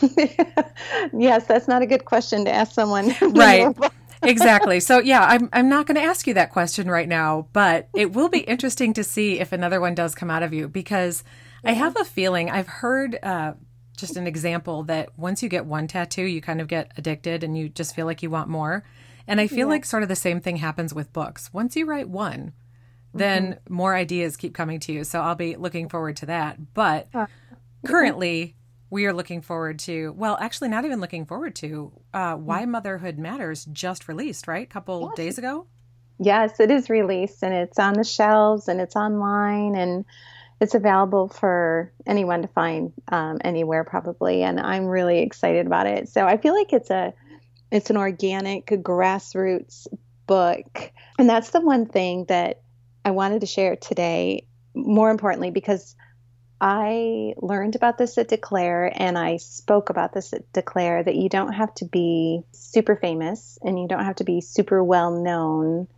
yes, 1.14 1.46
that's 1.46 1.68
not 1.68 1.82
a 1.82 1.86
good 1.86 2.06
question 2.06 2.46
to 2.46 2.52
ask 2.52 2.74
someone. 2.74 3.14
Right 3.22 3.76
exactly. 4.24 4.80
So 4.80 5.00
yeah, 5.00 5.26
I'm 5.26 5.50
I'm 5.52 5.70
not 5.70 5.86
going 5.86 5.96
to 5.96 6.02
ask 6.02 6.28
you 6.28 6.34
that 6.36 6.52
question 6.52 6.90
right 6.90 7.08
now, 7.08 7.48
but 7.52 7.90
it 7.94 8.14
will 8.14 8.30
be 8.30 8.40
interesting 8.40 8.94
to 8.94 9.04
see 9.04 9.40
if 9.40 9.52
another 9.52 9.82
one 9.82 9.96
does 9.96 10.16
come 10.16 10.32
out 10.32 10.44
of 10.44 10.54
you 10.54 10.68
because 10.68 11.24
yeah. 11.64 11.72
I 11.72 11.74
have 11.74 12.00
a 12.00 12.06
feeling 12.06 12.50
I've 12.50 12.68
heard 12.68 13.20
uh, 13.22 13.54
just 13.98 14.16
an 14.16 14.28
example 14.28 14.84
that 14.84 15.18
once 15.18 15.44
you 15.44 15.50
get 15.50 15.66
one 15.66 15.88
tattoo, 15.88 16.24
you 16.24 16.42
kind 16.42 16.62
of 16.62 16.68
get 16.68 16.92
addicted 16.98 17.44
and 17.44 17.58
you 17.58 17.70
just 17.70 17.96
feel 17.96 18.06
like 18.06 18.24
you 18.24 18.30
want 18.30 18.50
more. 18.50 18.84
And 19.28 19.40
I 19.40 19.48
feel 19.48 19.60
yeah. 19.60 19.66
like 19.66 19.86
sort 19.86 20.04
of 20.04 20.10
the 20.10 20.16
same 20.16 20.42
thing 20.42 20.58
happens 20.58 20.94
with 20.94 21.14
books. 21.14 21.54
Once 21.54 21.76
you 21.76 21.86
write 21.86 22.10
one, 22.10 22.54
then 23.14 23.54
mm-hmm. 23.54 23.74
more 23.74 23.96
ideas 23.96 24.36
keep 24.36 24.54
coming 24.54 24.80
to 24.82 24.92
you. 24.92 25.04
So 25.04 25.22
I'll 25.22 25.36
be 25.36 25.56
looking 25.56 25.88
forward 25.88 26.18
to 26.18 26.26
that. 26.28 26.74
But 26.74 27.08
uh, 27.14 27.28
currently, 27.86 28.56
we 28.94 29.08
are 29.08 29.14
looking 29.14 29.42
forward 29.42 29.80
to 29.80 30.14
well 30.16 30.38
actually 30.40 30.70
not 30.70 30.86
even 30.86 31.02
looking 31.02 31.26
forward 31.26 31.56
to 31.56 31.92
uh, 32.14 32.36
why 32.36 32.64
mm. 32.64 32.70
motherhood 32.70 33.18
matters 33.18 33.66
just 33.66 34.08
released 34.08 34.48
right 34.48 34.68
a 34.68 34.70
couple 34.70 35.08
yes. 35.10 35.18
days 35.18 35.38
ago 35.40 35.66
yes 36.20 36.60
it 36.60 36.70
is 36.70 36.92
released 36.92 37.44
and 37.44 37.56
it's 37.56 37.80
on 37.80 37.96
the 37.96 38.04
shelves 38.04 38.68
and 38.68 38.80
it's 38.80 38.96
online 38.96 39.76
and 39.76 40.06
it's 40.62 40.76
available 40.76 41.28
for 41.28 41.92
anyone 42.06 42.44
to 42.44 42.48
find 42.50 42.94
um, 43.08 43.40
anywhere 43.44 43.84
probably 43.84 44.44
and 44.44 44.60
i'm 44.60 44.86
really 44.86 45.20
excited 45.20 45.66
about 45.66 45.88
it 45.88 46.08
so 46.08 46.28
i 46.28 46.38
feel 46.38 46.54
like 46.54 46.72
it's 46.72 46.92
a 46.92 47.12
it's 47.72 47.90
an 47.90 47.98
organic 47.98 48.68
grassroots 48.68 49.88
book 50.28 50.92
and 51.18 51.28
that's 51.28 51.50
the 51.50 51.62
one 51.62 51.88
thing 51.88 52.26
that 52.26 52.62
i 53.04 53.10
wanted 53.10 53.42
to 53.42 53.48
share 53.48 53.76
today 53.76 54.46
more 54.76 55.10
importantly 55.10 55.50
because 55.50 55.96
I 56.66 57.34
learned 57.42 57.76
about 57.76 57.98
this 57.98 58.18
at 58.18 58.30
Declare 58.30 58.94
and 58.96 59.18
I 59.18 59.36
spoke 59.36 59.90
about 59.90 60.14
this 60.14 60.32
at 60.32 60.54
Declare 60.54 61.04
that 61.04 61.18
you 61.18 61.28
don't 61.28 61.52
have 61.52 61.74
to 61.76 61.86
be 61.86 62.42
super 62.54 62.96
famous 62.96 63.60
and 63.62 63.78
you 63.78 63.86
don't 63.86 64.06
have 64.06 64.16
to 64.16 64.24
be 64.24 64.40
super 64.40 64.82
well 64.82 65.12
known 65.12 65.90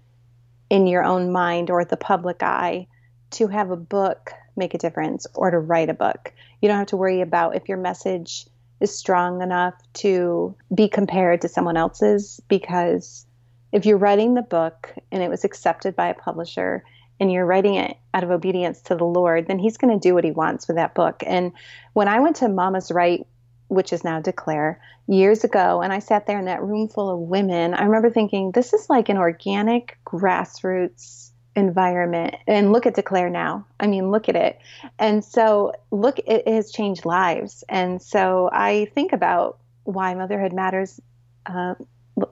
in 0.71 0.87
your 0.87 1.03
own 1.03 1.31
mind 1.31 1.69
or 1.69 1.85
the 1.85 1.97
public 1.97 2.41
eye 2.41 2.87
to 3.29 3.45
have 3.45 3.69
a 3.69 3.75
book 3.75 4.31
make 4.55 4.73
a 4.73 4.79
difference 4.79 5.27
or 5.35 5.51
to 5.51 5.59
write 5.59 5.89
a 5.89 5.93
book. 5.93 6.33
You 6.63 6.67
don't 6.67 6.79
have 6.79 6.87
to 6.87 6.97
worry 6.97 7.21
about 7.21 7.55
if 7.55 7.69
your 7.69 7.77
message 7.77 8.47
is 8.79 8.97
strong 8.97 9.43
enough 9.43 9.75
to 9.93 10.55
be 10.73 10.89
compared 10.89 11.41
to 11.41 11.47
someone 11.47 11.77
else's 11.77 12.41
because 12.47 13.27
if 13.71 13.85
you're 13.85 13.99
writing 13.99 14.33
the 14.33 14.41
book 14.41 14.91
and 15.11 15.21
it 15.21 15.29
was 15.29 15.43
accepted 15.43 15.95
by 15.95 16.07
a 16.07 16.15
publisher 16.15 16.83
and 17.19 17.31
you're 17.31 17.45
writing 17.45 17.75
it 17.75 17.97
out 18.13 18.23
of 18.23 18.31
obedience 18.31 18.81
to 18.83 18.95
the 18.95 19.05
Lord, 19.05 19.47
then 19.47 19.59
He's 19.59 19.77
going 19.77 19.97
to 19.97 20.07
do 20.07 20.13
what 20.13 20.23
He 20.23 20.31
wants 20.31 20.67
with 20.67 20.77
that 20.77 20.95
book. 20.95 21.23
And 21.25 21.51
when 21.93 22.07
I 22.07 22.19
went 22.19 22.37
to 22.37 22.49
Mama's 22.49 22.91
Right, 22.91 23.25
which 23.67 23.93
is 23.93 24.03
now 24.03 24.19
Declare, 24.19 24.79
years 25.07 25.43
ago, 25.43 25.81
and 25.81 25.91
I 25.93 25.99
sat 25.99 26.27
there 26.27 26.39
in 26.39 26.45
that 26.45 26.63
room 26.63 26.87
full 26.87 27.09
of 27.09 27.19
women, 27.19 27.73
I 27.73 27.83
remember 27.83 28.09
thinking, 28.09 28.51
this 28.51 28.73
is 28.73 28.89
like 28.89 29.09
an 29.09 29.17
organic, 29.17 29.97
grassroots 30.05 31.31
environment. 31.55 32.35
And 32.47 32.73
look 32.73 32.85
at 32.85 32.95
declare 32.95 33.29
now. 33.29 33.65
I 33.79 33.87
mean 33.87 34.11
look 34.11 34.27
at 34.29 34.35
it. 34.35 34.59
And 34.99 35.23
so 35.23 35.73
look 35.89 36.19
it 36.19 36.47
has 36.47 36.71
changed 36.71 37.05
lives. 37.05 37.63
And 37.69 38.01
so 38.01 38.49
i 38.51 38.85
think 38.93 39.13
about 39.13 39.59
why 39.83 40.13
motherhood 40.15 40.51
matters 40.51 40.99
uh, 41.45 41.75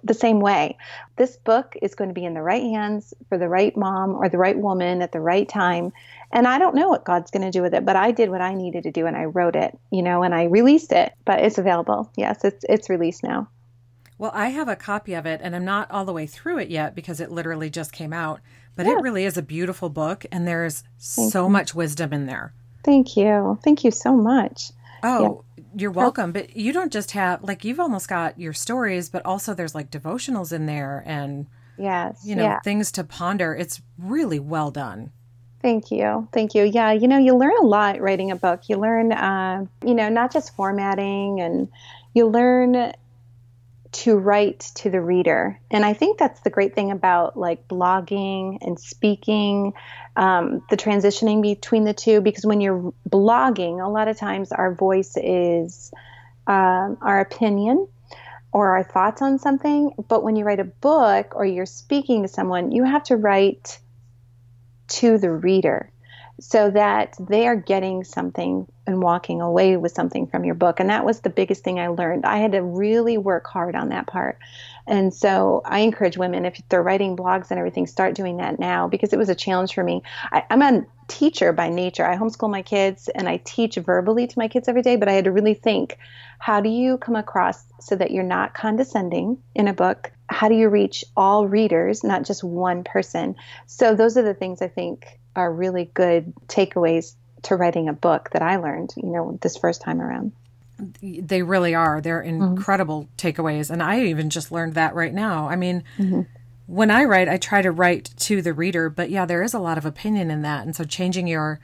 the 0.03 0.13
same 0.13 0.39
way 0.39 0.77
this 1.17 1.35
book 1.37 1.75
is 1.81 1.95
going 1.95 2.09
to 2.09 2.13
be 2.13 2.25
in 2.25 2.33
the 2.33 2.41
right 2.41 2.63
hands 2.63 3.13
for 3.27 3.37
the 3.37 3.49
right 3.49 3.75
mom 3.75 4.15
or 4.15 4.29
the 4.29 4.37
right 4.37 4.57
woman 4.57 5.01
at 5.01 5.11
the 5.11 5.19
right 5.19 5.49
time 5.49 5.91
and 6.31 6.47
i 6.47 6.57
don't 6.57 6.75
know 6.75 6.87
what 6.87 7.03
god's 7.03 7.31
going 7.31 7.43
to 7.43 7.51
do 7.51 7.61
with 7.61 7.73
it 7.73 7.85
but 7.85 7.95
i 7.95 8.11
did 8.11 8.29
what 8.29 8.41
i 8.41 8.53
needed 8.53 8.83
to 8.83 8.91
do 8.91 9.05
and 9.05 9.17
i 9.17 9.25
wrote 9.25 9.55
it 9.55 9.77
you 9.91 10.01
know 10.01 10.23
and 10.23 10.33
i 10.33 10.45
released 10.45 10.91
it 10.91 11.13
but 11.25 11.39
it's 11.39 11.57
available 11.57 12.09
yes 12.15 12.43
it's 12.43 12.63
it's 12.69 12.89
released 12.89 13.23
now 13.23 13.47
well, 14.17 14.31
I 14.33 14.49
have 14.49 14.69
a 14.69 14.75
copy 14.75 15.15
of 15.15 15.25
it 15.25 15.41
and 15.43 15.55
I'm 15.55 15.65
not 15.65 15.91
all 15.91 16.05
the 16.05 16.13
way 16.13 16.27
through 16.27 16.59
it 16.59 16.69
yet 16.69 16.95
because 16.95 17.19
it 17.19 17.31
literally 17.31 17.69
just 17.69 17.91
came 17.91 18.13
out. 18.13 18.39
But 18.75 18.85
yeah. 18.85 18.93
it 18.93 19.01
really 19.01 19.25
is 19.25 19.37
a 19.37 19.41
beautiful 19.41 19.89
book 19.89 20.25
and 20.31 20.47
there's 20.47 20.83
Thank 20.99 21.31
so 21.31 21.43
you. 21.43 21.49
much 21.49 21.75
wisdom 21.75 22.13
in 22.13 22.25
there. 22.25 22.53
Thank 22.83 23.17
you. 23.17 23.59
Thank 23.63 23.83
you 23.83 23.91
so 23.91 24.15
much. 24.15 24.71
Oh, 25.03 25.43
yeah. 25.52 25.52
You're 25.75 25.91
welcome. 25.91 26.31
But 26.31 26.55
you 26.55 26.73
don't 26.73 26.91
just 26.91 27.11
have 27.11 27.43
like 27.43 27.63
you've 27.63 27.79
almost 27.79 28.07
got 28.07 28.39
your 28.39 28.53
stories, 28.53 29.09
but 29.09 29.25
also 29.25 29.53
there's 29.53 29.75
like 29.75 29.91
devotionals 29.91 30.53
in 30.53 30.65
there 30.65 31.03
and 31.05 31.47
yes, 31.77 32.21
you 32.25 32.35
know, 32.35 32.43
yeah. 32.43 32.59
things 32.61 32.91
to 32.93 33.03
ponder. 33.03 33.53
It's 33.55 33.81
really 33.97 34.39
well 34.39 34.71
done. 34.71 35.11
Thank 35.61 35.91
you. 35.91 36.27
Thank 36.33 36.55
you. 36.55 36.63
Yeah, 36.63 36.91
you 36.91 37.07
know, 37.07 37.17
you 37.17 37.35
learn 37.35 37.53
a 37.61 37.65
lot 37.65 38.01
writing 38.01 38.31
a 38.31 38.35
book. 38.35 38.63
You 38.67 38.75
learn, 38.75 39.13
uh, 39.13 39.65
you 39.85 39.95
know, 39.95 40.09
not 40.09 40.33
just 40.33 40.53
formatting, 40.55 41.39
and 41.39 41.69
you 42.13 42.27
learn 42.27 42.93
to 43.93 44.17
write 44.17 44.71
to 44.75 44.89
the 44.89 44.99
reader. 44.99 45.59
And 45.71 45.85
I 45.85 45.93
think 45.93 46.17
that's 46.17 46.41
the 46.41 46.49
great 46.49 46.75
thing 46.75 46.91
about 46.91 47.37
like 47.37 47.67
blogging 47.67 48.57
and 48.61 48.79
speaking, 48.79 49.73
um, 50.15 50.63
the 50.69 50.77
transitioning 50.77 51.41
between 51.41 51.83
the 51.83 51.93
two, 51.93 52.21
because 52.21 52.45
when 52.45 52.61
you're 52.61 52.93
blogging, 53.09 53.83
a 53.83 53.89
lot 53.89 54.07
of 54.07 54.17
times 54.17 54.51
our 54.51 54.73
voice 54.73 55.17
is 55.17 55.91
um, 56.47 56.97
our 57.01 57.19
opinion 57.19 57.87
or 58.51 58.75
our 58.75 58.83
thoughts 58.83 59.21
on 59.21 59.39
something. 59.39 59.91
But 60.07 60.23
when 60.23 60.35
you 60.35 60.45
write 60.45 60.59
a 60.59 60.65
book 60.65 61.35
or 61.35 61.45
you're 61.45 61.65
speaking 61.65 62.21
to 62.21 62.27
someone, 62.27 62.71
you 62.71 62.83
have 62.83 63.03
to 63.05 63.17
write 63.17 63.79
to 64.89 65.17
the 65.17 65.31
reader 65.31 65.91
so 66.39 66.69
that 66.71 67.15
they 67.19 67.47
are 67.47 67.55
getting 67.55 68.03
something 68.03 68.67
and 68.85 69.01
walking 69.01 69.41
away 69.41 69.77
with 69.77 69.91
something 69.91 70.27
from 70.27 70.43
your 70.43 70.55
book. 70.55 70.79
And 70.79 70.89
that 70.89 71.05
was 71.05 71.21
the 71.21 71.29
biggest 71.29 71.63
thing 71.63 71.79
I 71.79 71.87
learned. 71.87 72.25
I 72.25 72.37
had 72.37 72.51
to 72.51 72.61
really 72.61 73.17
work 73.17 73.47
hard 73.47 73.75
on 73.75 73.89
that 73.89 74.07
part. 74.07 74.39
And 74.85 75.13
so 75.13 75.61
I 75.65 75.79
encourage 75.79 76.17
women, 76.17 76.45
if 76.45 76.61
they're 76.69 76.83
writing 76.83 77.15
blogs 77.15 77.51
and 77.51 77.57
everything, 77.57 77.87
start 77.87 78.15
doing 78.15 78.37
that 78.37 78.59
now 78.59 78.87
because 78.87 79.13
it 79.13 79.19
was 79.19 79.29
a 79.29 79.35
challenge 79.35 79.73
for 79.73 79.83
me. 79.83 80.03
I, 80.31 80.43
am 80.49 80.61
a 80.61 80.85
teacher 81.07 81.53
by 81.53 81.69
nature. 81.69 82.05
I 82.05 82.17
homeschool 82.17 82.49
my 82.49 82.61
kids 82.61 83.07
and 83.07 83.29
I 83.29 83.37
teach 83.37 83.75
verbally 83.75 84.27
to 84.27 84.39
my 84.39 84.47
kids 84.47 84.67
every 84.67 84.81
day, 84.81 84.95
but 84.95 85.07
I 85.07 85.13
had 85.13 85.25
to 85.25 85.31
really 85.31 85.53
think 85.53 85.97
how 86.39 86.59
do 86.59 86.69
you 86.69 86.97
come 86.97 87.15
across 87.15 87.63
so 87.79 87.95
that 87.95 88.11
you're 88.11 88.23
not 88.23 88.53
condescending 88.53 89.37
in 89.55 89.67
a 89.67 89.73
book? 89.73 90.11
How 90.29 90.49
do 90.49 90.55
you 90.55 90.67
reach 90.67 91.05
all 91.15 91.47
readers, 91.47 92.03
not 92.03 92.23
just 92.23 92.43
one 92.43 92.83
person? 92.83 93.35
So 93.65 93.95
those 93.95 94.17
are 94.17 94.23
the 94.23 94.33
things 94.33 94.61
I 94.61 94.67
think 94.67 95.19
are 95.35 95.51
really 95.51 95.89
good 95.93 96.33
takeaways 96.47 97.15
to 97.43 97.55
writing 97.55 97.87
a 97.87 97.93
book 97.93 98.29
that 98.31 98.41
I 98.41 98.57
learned, 98.57 98.93
you 98.97 99.09
know, 99.09 99.37
this 99.41 99.57
first 99.57 99.81
time 99.81 100.01
around. 100.01 100.33
They 101.01 101.43
really 101.43 101.75
are. 101.75 102.01
They're 102.01 102.23
mm-hmm. 102.23 102.43
incredible 102.43 103.03
mm-hmm. 103.03 103.27
takeaways. 103.27 103.69
And 103.69 103.81
I 103.81 104.03
even 104.05 104.29
just 104.29 104.51
learned 104.51 104.73
that 104.75 104.95
right 104.95 105.13
now. 105.13 105.47
I 105.47 105.55
mean, 105.55 105.83
mm-hmm. 105.97 106.21
when 106.67 106.91
I 106.91 107.03
write, 107.03 107.29
I 107.29 107.37
try 107.37 107.61
to 107.61 107.71
write 107.71 108.13
to 108.17 108.41
the 108.41 108.53
reader, 108.53 108.89
but 108.89 109.09
yeah, 109.09 109.25
there 109.25 109.43
is 109.43 109.53
a 109.53 109.59
lot 109.59 109.77
of 109.77 109.85
opinion 109.85 110.31
in 110.31 110.41
that. 110.41 110.65
And 110.65 110.75
so 110.75 110.83
changing 110.83 111.27
your 111.27 111.59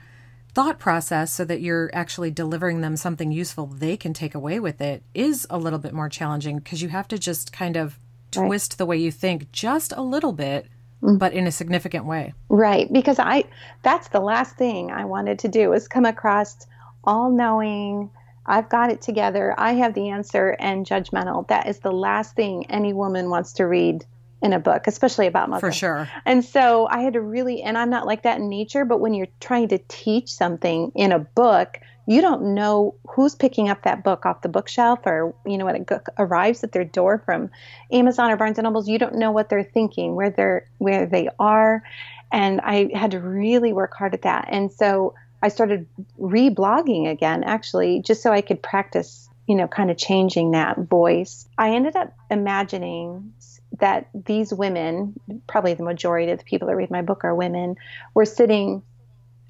thought 0.53 0.79
process 0.79 1.31
so 1.31 1.45
that 1.45 1.61
you're 1.61 1.89
actually 1.93 2.31
delivering 2.31 2.81
them 2.81 2.95
something 2.95 3.31
useful 3.31 3.67
they 3.67 3.95
can 3.95 4.13
take 4.13 4.33
away 4.33 4.59
with 4.59 4.81
it 4.81 5.03
is 5.13 5.45
a 5.49 5.57
little 5.57 5.79
bit 5.79 5.93
more 5.93 6.09
challenging 6.09 6.57
because 6.57 6.81
you 6.81 6.89
have 6.89 7.07
to 7.07 7.17
just 7.17 7.53
kind 7.53 7.77
of 7.77 7.99
twist 8.31 8.73
right. 8.73 8.77
the 8.77 8.85
way 8.85 8.97
you 8.97 9.11
think 9.11 9.51
just 9.51 9.93
a 9.95 10.01
little 10.01 10.33
bit 10.33 10.67
Mm-hmm. 11.01 11.15
but 11.15 11.31
in 11.31 11.47
a 11.47 11.51
significant 11.51 12.03
way. 12.03 12.33
Right, 12.49 12.91
because 12.91 13.19
I 13.19 13.45
that's 13.83 14.09
the 14.09 14.19
last 14.19 14.57
thing 14.57 14.91
I 14.91 15.05
wanted 15.05 15.39
to 15.39 15.47
do 15.47 15.71
is 15.71 15.87
come 15.87 16.03
across 16.03 16.67
all 17.05 17.31
knowing, 17.31 18.09
I've 18.49 18.67
got 18.67 18.91
it 18.91 19.01
together, 19.01 19.53
I 19.57 19.73
have 19.73 19.93
the 19.93 20.09
answer 20.09 20.55
and 20.59 20.85
judgmental. 20.85 21.47
That 21.47 21.67
is 21.67 21.79
the 21.79 21.91
last 21.91 22.35
thing 22.35 22.65
any 22.69 22.93
woman 22.93 23.29
wants 23.29 23.53
to 23.53 23.65
read 23.65 24.05
in 24.41 24.53
a 24.53 24.59
book, 24.59 24.87
especially 24.87 25.27
about 25.27 25.49
motherhood. 25.49 25.73
For 25.73 25.77
sure. 25.77 26.09
And 26.25 26.43
so 26.43 26.87
I 26.89 27.01
had 27.01 27.13
to 27.13 27.21
really 27.21 27.61
and 27.61 27.77
I'm 27.77 27.89
not 27.89 28.05
like 28.05 28.23
that 28.23 28.39
in 28.39 28.49
nature, 28.49 28.85
but 28.85 28.99
when 28.99 29.13
you're 29.13 29.27
trying 29.39 29.67
to 29.69 29.77
teach 29.87 30.31
something 30.31 30.91
in 30.95 31.11
a 31.11 31.19
book, 31.19 31.79
you 32.09 32.21
don't 32.21 32.55
know 32.55 32.95
who's 33.07 33.35
picking 33.35 33.69
up 33.69 33.83
that 33.83 34.03
book 34.03 34.25
off 34.25 34.41
the 34.41 34.49
bookshelf 34.49 34.99
or 35.05 35.35
you 35.45 35.59
know 35.59 35.65
when 35.65 35.75
it 35.75 35.91
arrives 36.17 36.63
at 36.63 36.71
their 36.71 36.83
door 36.83 37.21
from 37.23 37.51
Amazon 37.91 38.31
or 38.31 38.35
Barnes 38.35 38.57
and 38.57 38.63
Nobles 38.63 38.89
you 38.89 38.97
don't 38.97 39.15
know 39.15 39.29
what 39.29 39.49
they're 39.49 39.63
thinking 39.63 40.15
where 40.15 40.31
they're 40.31 40.65
where 40.79 41.05
they 41.05 41.29
are 41.37 41.83
and 42.31 42.61
I 42.61 42.89
had 42.95 43.11
to 43.11 43.19
really 43.19 43.73
work 43.73 43.93
hard 43.93 44.15
at 44.15 44.23
that 44.23 44.47
and 44.49 44.71
so 44.71 45.13
I 45.41 45.49
started 45.49 45.87
reblogging 46.19 47.09
again 47.09 47.43
actually 47.43 48.01
just 48.01 48.21
so 48.21 48.31
I 48.31 48.41
could 48.41 48.61
practice 48.61 49.29
you 49.47 49.55
know 49.55 49.67
kind 49.67 49.89
of 49.91 49.97
changing 49.97 50.51
that 50.51 50.77
voice 50.77 51.47
I 51.57 51.71
ended 51.71 51.95
up 51.95 52.13
imagining 52.29 53.33
that 53.79 54.09
these 54.13 54.53
women 54.53 55.19
probably 55.47 55.73
the 55.73 55.83
majority 55.83 56.31
of 56.31 56.39
the 56.39 56.45
people 56.45 56.67
that 56.67 56.75
read 56.75 56.91
my 56.91 57.01
book 57.01 57.23
are 57.23 57.35
women 57.35 57.75
were 58.13 58.25
sitting 58.25 58.83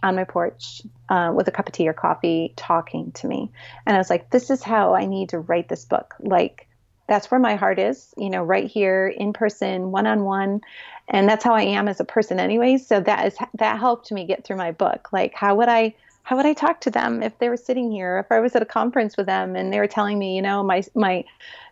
on 0.04 0.16
my 0.16 0.24
porch 0.24 0.82
uh, 1.10 1.32
with 1.36 1.48
a 1.48 1.52
cup 1.52 1.68
of 1.68 1.74
tea 1.74 1.88
or 1.88 1.94
coffee 1.94 2.54
talking 2.56 3.12
to 3.14 3.28
me. 3.28 3.52
And 3.86 3.96
I 3.96 4.00
was 4.00 4.10
like, 4.10 4.30
this 4.30 4.50
is 4.50 4.64
how 4.64 4.96
I 4.96 5.06
need 5.06 5.30
to 5.30 5.40
write 5.40 5.68
this 5.68 5.86
book. 5.86 6.16
Like, 6.20 6.68
that's 7.08 7.30
where 7.32 7.40
my 7.40 7.56
heart 7.56 7.80
is, 7.80 8.14
you 8.18 8.30
know, 8.30 8.44
right 8.44 8.70
here 8.70 9.08
in 9.08 9.34
person, 9.34 9.92
one 9.92 10.06
on 10.06 10.24
one. 10.24 10.62
And 11.10 11.28
that's 11.28 11.44
how 11.44 11.54
I 11.54 11.64
am 11.64 11.88
as 11.88 12.00
a 12.00 12.06
person 12.06 12.40
anyway. 12.40 12.78
So 12.78 13.00
that 13.02 13.26
is 13.26 13.38
that 13.56 13.80
helped 13.80 14.12
me 14.12 14.26
get 14.26 14.44
through 14.44 14.58
my 14.58 14.72
book. 14.72 15.10
Like 15.12 15.34
how 15.34 15.56
would 15.56 15.70
I 15.70 15.96
how 16.24 16.36
would 16.36 16.46
I 16.46 16.54
talk 16.54 16.82
to 16.82 16.92
them 16.92 17.24
if 17.24 17.38
they 17.40 17.50
were 17.50 17.58
sitting 17.58 17.92
here, 17.92 18.20
if 18.20 18.32
I 18.32 18.40
was 18.40 18.56
at 18.56 18.62
a 18.62 18.66
conference 18.66 19.18
with 19.18 19.26
them 19.26 19.56
and 19.56 19.74
they 19.74 19.80
were 19.80 19.88
telling 19.88 20.20
me, 20.20 20.36
you 20.36 20.42
know, 20.42 20.64
my 20.64 20.84
my 20.96 21.26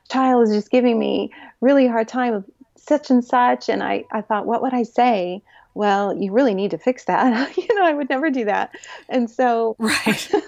child 0.10 0.48
is 0.48 0.56
just 0.56 0.72
giving 0.72 0.98
me 0.98 1.32
really 1.62 1.88
hard 1.88 2.08
time 2.08 2.34
with 2.34 2.46
such 2.76 3.10
and 3.10 3.24
such 3.24 3.70
and 3.70 3.84
I, 3.84 4.06
I 4.12 4.22
thought, 4.22 4.46
what 4.46 4.62
would 4.62 4.74
I 4.74 4.84
say? 4.84 5.42
well, 5.78 6.18
you 6.18 6.32
really 6.32 6.56
need 6.56 6.72
to 6.72 6.78
fix 6.80 7.06
that. 7.06 7.56
you 7.58 7.76
know, 7.76 7.86
I 7.86 7.94
would 7.94 8.10
never 8.10 8.32
do 8.32 8.46
that. 8.46 8.76
And 9.10 9.30
so, 9.30 9.76
right. 9.78 10.20
so 10.20 10.42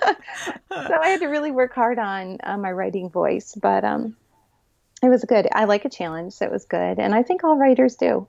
I 0.71 1.08
had 1.08 1.19
to 1.19 1.28
really 1.28 1.52
work 1.52 1.73
hard 1.73 1.99
on 1.99 2.39
uh, 2.43 2.58
my 2.58 2.71
writing 2.71 3.10
voice, 3.12 3.56
but 3.62 3.84
um, 3.86 4.15
it 5.04 5.10
was 5.10 5.23
good. 5.23 5.47
I 5.54 5.65
like 5.65 5.86
a 5.86 5.89
challenge, 5.89 6.34
so 6.34 6.45
it 6.45 6.52
was 6.52 6.65
good. 6.65 6.97
And 6.97 7.13
I 7.13 7.21
think 7.21 7.43
all 7.43 7.58
writers 7.58 7.95
do. 7.95 8.28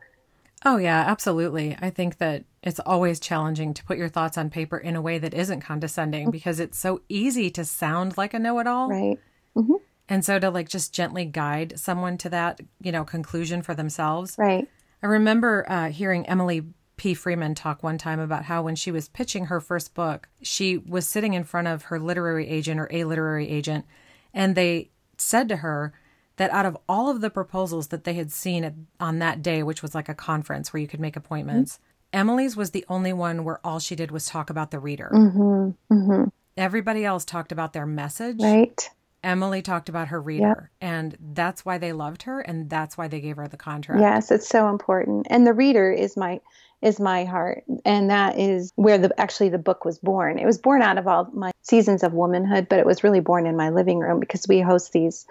Oh, 0.65 0.77
yeah, 0.77 1.05
absolutely. 1.07 1.77
I 1.81 1.91
think 1.91 2.19
that 2.19 2.45
it's 2.63 2.81
always 2.81 3.19
challenging 3.19 3.73
to 3.75 3.85
put 3.85 3.97
your 3.97 4.11
thoughts 4.11 4.37
on 4.37 4.51
paper 4.51 4.77
in 4.77 4.95
a 4.95 5.01
way 5.01 5.19
that 5.19 5.33
isn't 5.33 5.63
condescending 5.63 6.25
mm-hmm. 6.25 6.31
because 6.31 6.61
it's 6.61 6.79
so 6.79 7.01
easy 7.09 7.51
to 7.51 7.65
sound 7.65 8.19
like 8.19 8.35
a 8.35 8.39
know 8.39 8.59
it 8.59 8.67
all. 8.67 8.91
Right. 8.91 9.19
Mm-hmm. 9.57 9.75
And 10.09 10.25
so 10.25 10.39
to 10.39 10.51
like 10.51 10.69
just 10.69 10.93
gently 10.93 11.25
guide 11.25 11.79
someone 11.79 12.19
to 12.19 12.29
that, 12.31 12.61
you 12.83 12.93
know, 12.93 13.05
conclusion 13.05 13.63
for 13.63 13.75
themselves. 13.75 14.37
Right. 14.37 14.69
I 15.03 15.07
remember 15.07 15.65
uh, 15.71 15.89
hearing 15.89 16.27
Emily 16.27 16.63
P. 16.97 17.15
Freeman 17.15 17.55
talk 17.55 17.83
one 17.83 17.97
time 17.97 18.21
about 18.21 18.45
how 18.45 18.63
when 18.63 18.77
she 18.77 18.91
was 18.91 19.09
pitching 19.09 19.47
her 19.47 19.61
first 19.61 19.95
book, 19.95 20.29
she 20.43 20.77
was 20.77 21.07
sitting 21.07 21.33
in 21.33 21.45
front 21.45 21.69
of 21.69 21.85
her 21.85 21.99
literary 21.99 22.47
agent 22.47 22.79
or 22.79 22.89
a 22.91 23.05
literary 23.05 23.49
agent, 23.49 23.87
and 24.35 24.55
they 24.55 24.91
said 25.17 25.49
to 25.49 25.57
her 25.57 25.95
that 26.41 26.51
out 26.53 26.65
of 26.65 26.75
all 26.89 27.11
of 27.11 27.21
the 27.21 27.29
proposals 27.29 27.89
that 27.89 28.05
they 28.05 28.15
had 28.15 28.33
seen 28.33 28.65
at, 28.65 28.73
on 28.99 29.19
that 29.19 29.43
day, 29.43 29.63
which 29.63 29.83
was 29.83 29.95
like 29.95 30.09
a 30.09 30.15
conference 30.15 30.73
where 30.73 30.81
you 30.81 30.89
could 30.89 30.99
make 30.99 31.15
appointments, 31.15 31.75
mm-hmm. 31.75 32.19
Emily's 32.19 32.57
was 32.57 32.71
the 32.71 32.83
only 32.89 33.13
one 33.13 33.45
where 33.45 33.61
all 33.63 33.79
she 33.79 33.95
did 33.95 34.11
was 34.11 34.25
talk 34.25 34.49
about 34.49 34.71
the 34.71 34.79
reader. 34.79 35.11
Mm-hmm. 35.13 35.95
Mm-hmm. 35.95 36.25
Everybody 36.57 37.05
else 37.05 37.27
talked 37.27 37.53
about 37.53 37.75
their 37.75 37.85
message. 37.85 38.41
Right. 38.41 38.89
Emily 39.23 39.61
talked 39.61 39.91
about 39.91 40.09
her 40.09 40.19
reader, 40.19 40.71
yep. 40.81 40.91
and 40.91 41.19
that's 41.35 41.63
why 41.63 41.77
they 41.77 41.93
loved 41.93 42.23
her, 42.23 42.41
and 42.41 42.71
that's 42.71 42.97
why 42.97 43.07
they 43.07 43.21
gave 43.21 43.37
her 43.37 43.47
the 43.47 43.59
contract. 43.59 44.01
Yes, 44.01 44.31
it's 44.31 44.49
so 44.49 44.71
important. 44.71 45.27
And 45.29 45.47
the 45.47 45.53
reader 45.53 45.93
is 45.93 46.17
my 46.17 46.41
is 46.81 46.99
my 46.99 47.27
heart 47.27 47.63
and 47.85 48.09
that 48.09 48.39
is 48.39 48.73
where 48.77 48.97
the 48.97 49.21
actually 49.21 49.51
the 49.51 49.59
book 49.59 49.85
was 49.85 49.99
born 49.99 50.39
it 50.39 50.47
was 50.47 50.57
born 50.57 50.81
out 50.81 50.97
of 50.97 51.07
all 51.07 51.29
my 51.35 51.51
seasons 51.61 52.03
of 52.03 52.15
womanhood 52.15 52.71
but 52.71 52.79
it 52.79 52.87
was 52.87 53.05
really 53.05 53.21
born 53.21 53.47
in 53.47 53.55
my 53.55 53.69
living 53.69 53.99
room 53.99 54.19
because 54.19 54.49
we 54.49 54.63
host 54.63 54.91
these 54.91 55.27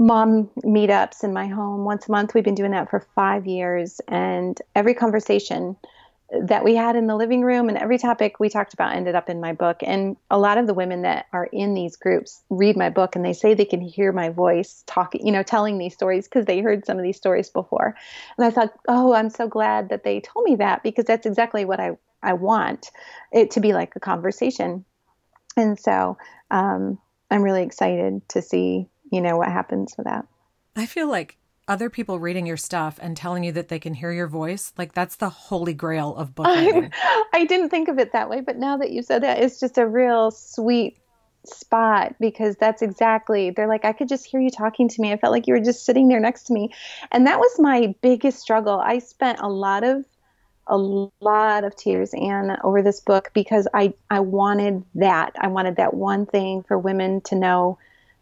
mom 0.00 0.48
meetups 0.64 1.22
in 1.22 1.32
my 1.32 1.46
home. 1.46 1.84
Once 1.84 2.08
a 2.08 2.10
month 2.10 2.32
we've 2.34 2.42
been 2.42 2.54
doing 2.54 2.70
that 2.70 2.88
for 2.88 3.06
five 3.14 3.46
years. 3.46 4.00
And 4.08 4.60
every 4.74 4.94
conversation 4.94 5.76
that 6.46 6.64
we 6.64 6.74
had 6.74 6.96
in 6.96 7.06
the 7.06 7.16
living 7.16 7.42
room 7.42 7.68
and 7.68 7.76
every 7.76 7.98
topic 7.98 8.40
we 8.40 8.48
talked 8.48 8.72
about 8.72 8.94
ended 8.94 9.14
up 9.14 9.28
in 9.28 9.42
my 9.42 9.52
book. 9.52 9.78
And 9.82 10.16
a 10.30 10.38
lot 10.38 10.56
of 10.56 10.66
the 10.66 10.72
women 10.72 11.02
that 11.02 11.26
are 11.34 11.44
in 11.52 11.74
these 11.74 11.96
groups 11.96 12.42
read 12.48 12.78
my 12.78 12.88
book 12.88 13.14
and 13.14 13.22
they 13.22 13.34
say 13.34 13.52
they 13.52 13.66
can 13.66 13.82
hear 13.82 14.10
my 14.10 14.30
voice 14.30 14.82
talking 14.86 15.26
you 15.26 15.32
know 15.32 15.42
telling 15.42 15.76
these 15.76 15.92
stories 15.92 16.26
because 16.26 16.46
they 16.46 16.60
heard 16.60 16.86
some 16.86 16.96
of 16.96 17.02
these 17.02 17.18
stories 17.18 17.50
before. 17.50 17.94
And 18.38 18.46
i 18.46 18.50
thought 18.50 18.72
oh 18.88 19.12
i'm 19.12 19.28
so 19.28 19.48
glad 19.48 19.90
that 19.90 20.02
they 20.02 20.20
told 20.20 20.44
me 20.44 20.56
that 20.56 20.82
because 20.82 21.04
that's 21.04 21.26
exactly 21.26 21.66
what 21.66 21.80
i 21.80 21.90
i 22.22 22.32
want 22.32 22.90
it 23.32 23.50
to 23.52 23.60
be 23.60 23.74
like 23.74 23.94
a 23.96 24.00
conversation. 24.00 24.86
And 25.58 25.78
so 25.78 26.16
um, 26.50 26.98
i'm 27.30 27.42
really 27.42 27.64
excited 27.64 28.26
to 28.30 28.40
see 28.40 28.86
you 29.10 29.20
know 29.20 29.36
what 29.36 29.48
happens 29.48 29.94
with 29.96 30.06
that 30.06 30.26
i 30.76 30.86
feel 30.86 31.08
like 31.08 31.36
other 31.70 31.88
people 31.88 32.18
reading 32.18 32.46
your 32.46 32.56
stuff 32.56 32.98
and 33.00 33.16
telling 33.16 33.44
you 33.44 33.52
that 33.52 33.68
they 33.68 33.78
can 33.78 33.94
hear 33.94 34.10
your 34.10 34.26
voice, 34.26 34.72
like 34.76 34.92
that's 34.92 35.14
the 35.14 35.28
holy 35.28 35.72
grail 35.72 36.16
of 36.16 36.34
book 36.34 36.48
I 36.48 37.46
didn't 37.48 37.68
think 37.70 37.88
of 37.88 38.00
it 38.00 38.12
that 38.12 38.28
way, 38.28 38.40
but 38.40 38.56
now 38.56 38.76
that 38.78 38.90
you 38.90 39.02
said 39.02 39.22
that, 39.22 39.38
it's 39.38 39.60
just 39.60 39.78
a 39.78 39.86
real 39.86 40.32
sweet 40.32 40.98
spot 41.46 42.16
because 42.20 42.56
that's 42.56 42.82
exactly 42.82 43.50
they're 43.50 43.68
like 43.68 43.84
I 43.84 43.92
could 43.92 44.08
just 44.08 44.26
hear 44.26 44.40
you 44.40 44.50
talking 44.50 44.88
to 44.88 45.00
me. 45.00 45.12
I 45.12 45.16
felt 45.16 45.32
like 45.32 45.46
you 45.46 45.54
were 45.54 45.60
just 45.60 45.86
sitting 45.86 46.08
there 46.08 46.20
next 46.20 46.44
to 46.44 46.52
me. 46.52 46.74
And 47.12 47.26
that 47.28 47.38
was 47.38 47.58
my 47.58 47.94
biggest 48.02 48.40
struggle. 48.40 48.80
I 48.80 48.98
spent 48.98 49.38
a 49.40 49.48
lot 49.48 49.84
of 49.84 50.04
a 50.66 50.76
lot 50.76 51.64
of 51.64 51.74
tears 51.76 52.10
and 52.12 52.56
over 52.62 52.82
this 52.82 53.00
book 53.00 53.30
because 53.32 53.68
I 53.72 53.94
I 54.10 54.20
wanted 54.20 54.84
that. 54.96 55.36
I 55.38 55.46
wanted 55.46 55.76
that 55.76 55.94
one 55.94 56.26
thing 56.26 56.64
for 56.64 56.76
women 56.78 57.20
to 57.22 57.36
know 57.36 57.78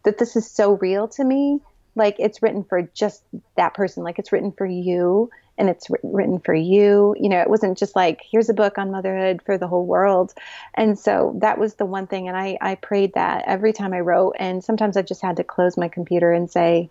that 0.09 0.19
this 0.19 0.37
is 0.37 0.51
so 0.51 0.73
real 0.73 1.07
to 1.07 1.23
me 1.23 1.61
like 1.95 2.17
it's 2.19 2.43
written 2.43 2.65
for 2.65 2.83
just 2.95 3.23
that 3.57 3.75
person 3.75 4.03
like 4.03 4.19
it's 4.19 4.33
written 4.33 4.53
for 4.53 4.65
you 4.65 5.29
and 5.59 5.69
it's 5.69 5.89
written 6.05 6.39
for 6.39 6.55
you. 6.55 7.15
You 7.19 7.29
know 7.29 7.41
it 7.41 7.51
wasn't 7.51 7.77
just 7.77 7.95
like 7.95 8.23
here's 8.31 8.49
a 8.49 8.55
book 8.55 8.79
on 8.79 8.91
motherhood 8.91 9.43
for 9.45 9.59
the 9.59 9.67
whole 9.67 9.85
world. 9.85 10.33
And 10.75 10.99
so 10.99 11.37
that 11.43 11.59
was 11.59 11.75
the 11.75 11.85
one 11.85 12.07
thing 12.07 12.29
and 12.29 12.37
i 12.37 12.57
i 12.63 12.77
prayed 12.77 13.13
that 13.15 13.45
every 13.47 13.75
time 13.75 13.93
i 13.93 14.01
wrote 14.01 14.37
and 14.39 14.65
sometimes 14.65 14.97
i 14.97 15.03
just 15.03 15.21
had 15.21 15.37
to 15.37 15.45
close 15.45 15.77
my 15.77 15.89
computer 15.89 16.33
and 16.33 16.51
say 16.51 16.89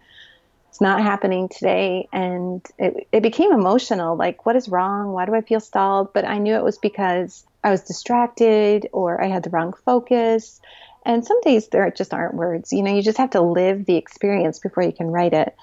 it's 0.69 0.81
not 0.81 1.01
happening 1.01 1.49
today. 1.49 2.07
And 2.13 2.63
it, 2.77 3.07
it 3.11 3.23
became 3.23 3.51
emotional 3.51 4.15
like 4.15 4.45
what 4.45 4.55
is 4.55 4.69
wrong? 4.69 5.13
Why 5.13 5.25
do 5.25 5.33
i 5.33 5.41
feel 5.41 5.61
stalled? 5.61 6.13
But 6.13 6.25
i 6.25 6.37
knew 6.37 6.53
it 6.53 6.63
was 6.63 6.77
because 6.77 7.45
i 7.63 7.71
was 7.71 7.81
distracted 7.81 8.89
or 8.91 9.23
i 9.23 9.27
had 9.27 9.41
the 9.41 9.49
wrong 9.49 9.73
focus 9.85 10.59
and 11.07 11.25
some 11.25 11.39
days 11.41 11.69
there 11.69 11.89
just 11.89 12.13
aren't 12.13 12.35
words. 12.35 12.71
You 12.71 12.83
know, 12.83 12.93
you 12.93 13.01
just 13.01 13.17
have 13.17 13.31
to 13.31 13.41
live 13.41 13.85
the 13.85 13.95
experience 13.95 14.59
before 14.59 14.83
you 14.83 14.91
can 14.91 15.07
write 15.07 15.33
it. 15.33 15.55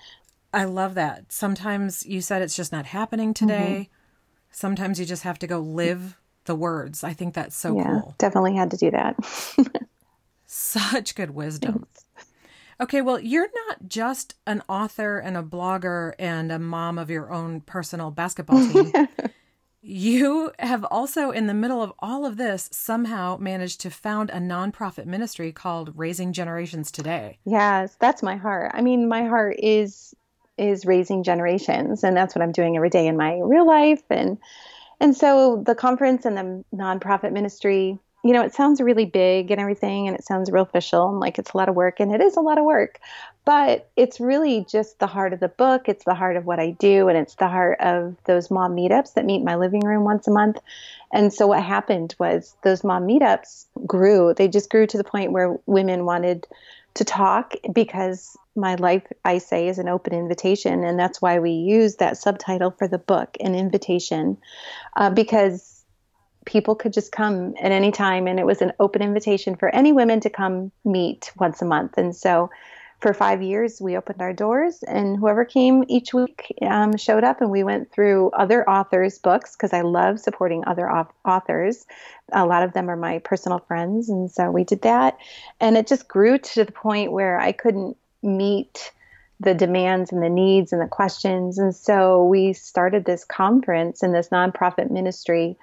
I 0.52 0.64
love 0.64 0.94
that. 0.94 1.32
Sometimes 1.32 2.06
you 2.06 2.20
said 2.20 2.42
it's 2.42 2.56
just 2.56 2.72
not 2.72 2.86
happening 2.86 3.34
today. 3.34 3.90
Mm-hmm. 3.90 3.92
Sometimes 4.50 4.98
you 4.98 5.04
just 5.04 5.24
have 5.24 5.38
to 5.40 5.46
go 5.46 5.58
live 5.60 6.16
the 6.46 6.54
words. 6.54 7.04
I 7.04 7.12
think 7.12 7.34
that's 7.34 7.56
so 7.56 7.76
yeah, 7.76 7.84
cool. 7.84 8.14
Definitely 8.18 8.54
had 8.54 8.70
to 8.70 8.76
do 8.76 8.90
that. 8.92 9.16
Such 10.46 11.14
good 11.14 11.30
wisdom. 11.30 11.86
Thanks. 11.92 12.04
Okay, 12.80 13.02
well, 13.02 13.20
you're 13.20 13.50
not 13.68 13.88
just 13.88 14.34
an 14.46 14.62
author 14.68 15.18
and 15.18 15.36
a 15.36 15.42
blogger 15.42 16.14
and 16.18 16.50
a 16.50 16.58
mom 16.58 16.98
of 16.98 17.10
your 17.10 17.32
own 17.32 17.60
personal 17.60 18.10
basketball 18.10 18.66
team. 18.68 18.92
You 19.86 20.50
have 20.60 20.82
also, 20.90 21.30
in 21.30 21.46
the 21.46 21.52
middle 21.52 21.82
of 21.82 21.92
all 21.98 22.24
of 22.24 22.38
this, 22.38 22.70
somehow 22.72 23.36
managed 23.38 23.82
to 23.82 23.90
found 23.90 24.30
a 24.30 24.38
nonprofit 24.38 25.04
ministry 25.04 25.52
called 25.52 25.92
Raising 25.94 26.32
Generations 26.32 26.90
Today. 26.90 27.38
Yes, 27.44 27.94
that's 28.00 28.22
my 28.22 28.36
heart. 28.36 28.70
I 28.72 28.80
mean, 28.80 29.08
my 29.08 29.26
heart 29.26 29.56
is 29.58 30.14
is 30.56 30.86
raising 30.86 31.22
generations, 31.22 32.02
and 32.02 32.16
that's 32.16 32.34
what 32.34 32.40
I'm 32.40 32.52
doing 32.52 32.76
every 32.76 32.88
day 32.88 33.06
in 33.06 33.18
my 33.18 33.38
real 33.40 33.66
life. 33.66 34.02
And 34.08 34.38
and 35.00 35.14
so 35.14 35.62
the 35.66 35.74
conference 35.74 36.24
and 36.24 36.38
the 36.38 36.64
nonprofit 36.74 37.32
ministry 37.32 37.98
you 38.24 38.32
know, 38.32 38.42
it 38.42 38.54
sounds 38.54 38.80
really 38.80 39.04
big 39.04 39.50
and 39.50 39.60
everything, 39.60 40.08
and 40.08 40.16
it 40.16 40.24
sounds 40.24 40.50
real 40.50 40.62
official 40.62 41.10
and 41.10 41.20
like 41.20 41.38
it's 41.38 41.52
a 41.52 41.56
lot 41.56 41.68
of 41.68 41.74
work, 41.74 42.00
and 42.00 42.12
it 42.12 42.22
is 42.22 42.36
a 42.36 42.40
lot 42.40 42.58
of 42.58 42.64
work, 42.64 42.98
but 43.44 43.90
it's 43.96 44.18
really 44.18 44.64
just 44.68 44.98
the 44.98 45.06
heart 45.06 45.34
of 45.34 45.40
the 45.40 45.48
book. 45.48 45.88
It's 45.88 46.04
the 46.04 46.14
heart 46.14 46.36
of 46.36 46.46
what 46.46 46.58
I 46.58 46.70
do, 46.70 47.08
and 47.08 47.18
it's 47.18 47.34
the 47.34 47.48
heart 47.48 47.78
of 47.80 48.16
those 48.24 48.50
mom 48.50 48.74
meetups 48.74 49.14
that 49.14 49.26
meet 49.26 49.40
in 49.40 49.44
my 49.44 49.56
living 49.56 49.84
room 49.84 50.04
once 50.04 50.26
a 50.26 50.30
month. 50.30 50.58
And 51.12 51.32
so 51.32 51.46
what 51.46 51.62
happened 51.62 52.14
was 52.18 52.56
those 52.64 52.82
mom 52.82 53.06
meetups 53.06 53.66
grew. 53.86 54.32
They 54.34 54.48
just 54.48 54.70
grew 54.70 54.86
to 54.86 54.96
the 54.96 55.04
point 55.04 55.32
where 55.32 55.56
women 55.66 56.06
wanted 56.06 56.46
to 56.94 57.04
talk 57.04 57.54
because 57.72 58.36
my 58.56 58.76
life, 58.76 59.02
I 59.24 59.38
say, 59.38 59.68
is 59.68 59.78
an 59.78 59.88
open 59.88 60.14
invitation. 60.14 60.84
And 60.84 60.98
that's 60.98 61.20
why 61.20 61.40
we 61.40 61.50
use 61.50 61.96
that 61.96 62.16
subtitle 62.16 62.70
for 62.70 62.88
the 62.88 62.98
book, 62.98 63.36
an 63.40 63.54
invitation, 63.54 64.38
uh, 64.96 65.10
because 65.10 65.73
people 66.44 66.74
could 66.74 66.92
just 66.92 67.12
come 67.12 67.54
at 67.60 67.72
any 67.72 67.90
time 67.90 68.26
and 68.26 68.38
it 68.38 68.46
was 68.46 68.62
an 68.62 68.72
open 68.80 69.02
invitation 69.02 69.56
for 69.56 69.74
any 69.74 69.92
women 69.92 70.20
to 70.20 70.30
come 70.30 70.70
meet 70.84 71.32
once 71.38 71.62
a 71.62 71.64
month. 71.64 71.96
And 71.96 72.14
so 72.14 72.50
for 73.00 73.12
five 73.12 73.42
years 73.42 73.80
we 73.80 73.96
opened 73.96 74.22
our 74.22 74.32
doors 74.32 74.82
and 74.84 75.18
whoever 75.18 75.44
came 75.44 75.84
each 75.88 76.14
week 76.14 76.54
um, 76.62 76.96
showed 76.96 77.24
up 77.24 77.40
and 77.40 77.50
we 77.50 77.62
went 77.62 77.92
through 77.92 78.30
other 78.30 78.68
authors 78.68 79.18
books 79.18 79.54
because 79.54 79.74
i 79.74 79.82
love 79.82 80.18
supporting 80.18 80.64
other 80.66 80.90
authors. 81.26 81.84
A 82.32 82.46
lot 82.46 82.62
of 82.62 82.72
them 82.72 82.88
are 82.88 82.96
my 82.96 83.18
personal 83.18 83.58
friends 83.58 84.08
and 84.08 84.30
so 84.30 84.50
we 84.50 84.64
did 84.64 84.82
that. 84.82 85.18
And 85.60 85.76
it 85.76 85.86
just 85.86 86.08
grew 86.08 86.38
to 86.38 86.64
the 86.64 86.72
point 86.72 87.12
where 87.12 87.38
i 87.38 87.52
couldn't 87.52 87.96
meet 88.22 88.92
the 89.40 89.54
demands 89.54 90.12
and 90.12 90.22
the 90.22 90.30
needs 90.30 90.72
and 90.72 90.80
the 90.80 90.86
questions. 90.86 91.58
And 91.58 91.74
so 91.74 92.24
we 92.24 92.52
started 92.52 93.04
this 93.04 93.24
conference 93.24 94.02
and 94.02 94.14
this 94.14 94.28
nonprofit 94.28 94.90
ministry 94.90 95.58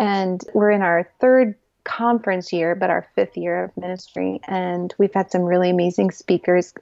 and 0.00 0.42
we're 0.54 0.70
in 0.70 0.80
our 0.80 1.08
third 1.20 1.54
conference 1.84 2.52
year, 2.52 2.74
but 2.74 2.88
our 2.88 3.06
fifth 3.14 3.36
year 3.36 3.64
of 3.64 3.76
ministry. 3.76 4.40
And 4.48 4.92
we've 4.98 5.12
had 5.12 5.30
some 5.30 5.42
really 5.42 5.70
amazing 5.70 6.10
speakers 6.10 6.72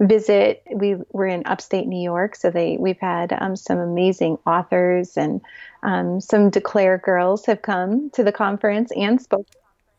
visit. 0.00 0.62
We 0.70 0.96
were 1.12 1.26
in 1.26 1.44
upstate 1.46 1.86
New 1.86 2.02
York, 2.02 2.36
so 2.36 2.50
they 2.50 2.76
we've 2.78 3.00
had 3.00 3.32
um, 3.32 3.56
some 3.56 3.78
amazing 3.78 4.38
authors 4.46 5.16
and 5.16 5.40
um, 5.82 6.20
some 6.20 6.50
Declare 6.50 6.98
girls 6.98 7.46
have 7.46 7.62
come 7.62 8.10
to 8.10 8.22
the 8.22 8.32
conference 8.32 8.92
and 8.94 9.20
spoken. 9.20 9.46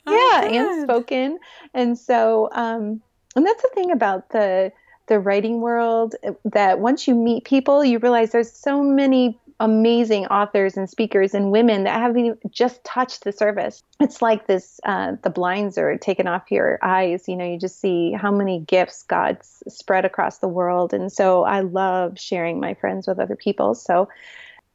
Oh, 0.06 0.32
yeah, 0.32 0.48
good. 0.48 0.56
and 0.56 0.84
spoken. 0.84 1.40
And 1.74 1.98
so, 1.98 2.50
um, 2.52 3.02
and 3.36 3.46
that's 3.46 3.64
the 3.64 3.72
thing 3.74 3.92
about 3.92 4.30
the 4.30 4.72
the 5.08 5.20
writing 5.20 5.60
world 5.60 6.16
that 6.46 6.80
once 6.80 7.08
you 7.08 7.16
meet 7.16 7.44
people, 7.46 7.84
you 7.84 7.98
realize 7.98 8.32
there's 8.32 8.52
so 8.52 8.84
many 8.84 9.40
amazing 9.60 10.26
authors 10.28 10.78
and 10.78 10.90
speakers 10.90 11.34
and 11.34 11.52
women 11.52 11.84
that 11.84 12.00
haven't 12.00 12.40
just 12.52 12.84
touched 12.84 13.24
the 13.24 13.32
surface. 13.32 13.84
It's 14.00 14.22
like 14.22 14.48
this 14.48 14.80
uh, 14.84 15.14
the 15.22 15.30
blinds 15.30 15.78
are 15.78 15.98
taken 15.98 16.28
off 16.28 16.52
your 16.52 16.80
eyes. 16.82 17.28
You 17.28 17.36
know, 17.36 17.46
you 17.46 17.60
just 17.60 17.80
see 17.80 18.14
how 18.14 18.32
many 18.32 18.60
gifts 18.62 19.04
God's 19.04 19.62
spread 19.68 20.06
across 20.06 20.38
the 20.38 20.48
world. 20.48 20.94
And 20.94 21.12
so 21.12 21.44
I 21.44 21.62
love 21.62 22.18
sharing 22.20 22.60
my 22.60 22.74
friends 22.76 23.08
with 23.08 23.20
other 23.20 23.36
people. 23.36 23.76
So, 23.76 24.08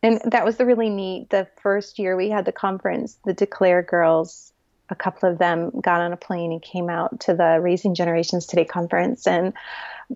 and 0.03 0.21
that 0.25 0.45
was 0.45 0.57
the 0.57 0.67
really 0.67 0.91
neat. 0.91 1.31
The 1.31 1.49
first 1.63 1.99
year 1.99 2.17
we 2.17 2.29
had 2.29 2.45
the 2.45 2.53
conference, 2.53 3.19
the 3.25 3.33
Declare 3.33 3.83
Girls 3.83 4.53
a 4.91 4.95
couple 4.95 5.31
of 5.31 5.39
them 5.39 5.71
got 5.81 6.01
on 6.01 6.13
a 6.13 6.17
plane 6.17 6.53
and 6.53 6.61
came 6.61 6.91
out 6.91 7.21
to 7.21 7.35
the 7.35 7.59
Raising 7.61 7.95
Generations 7.95 8.47
Today 8.47 8.65
conference. 8.65 9.27
And 9.27 9.55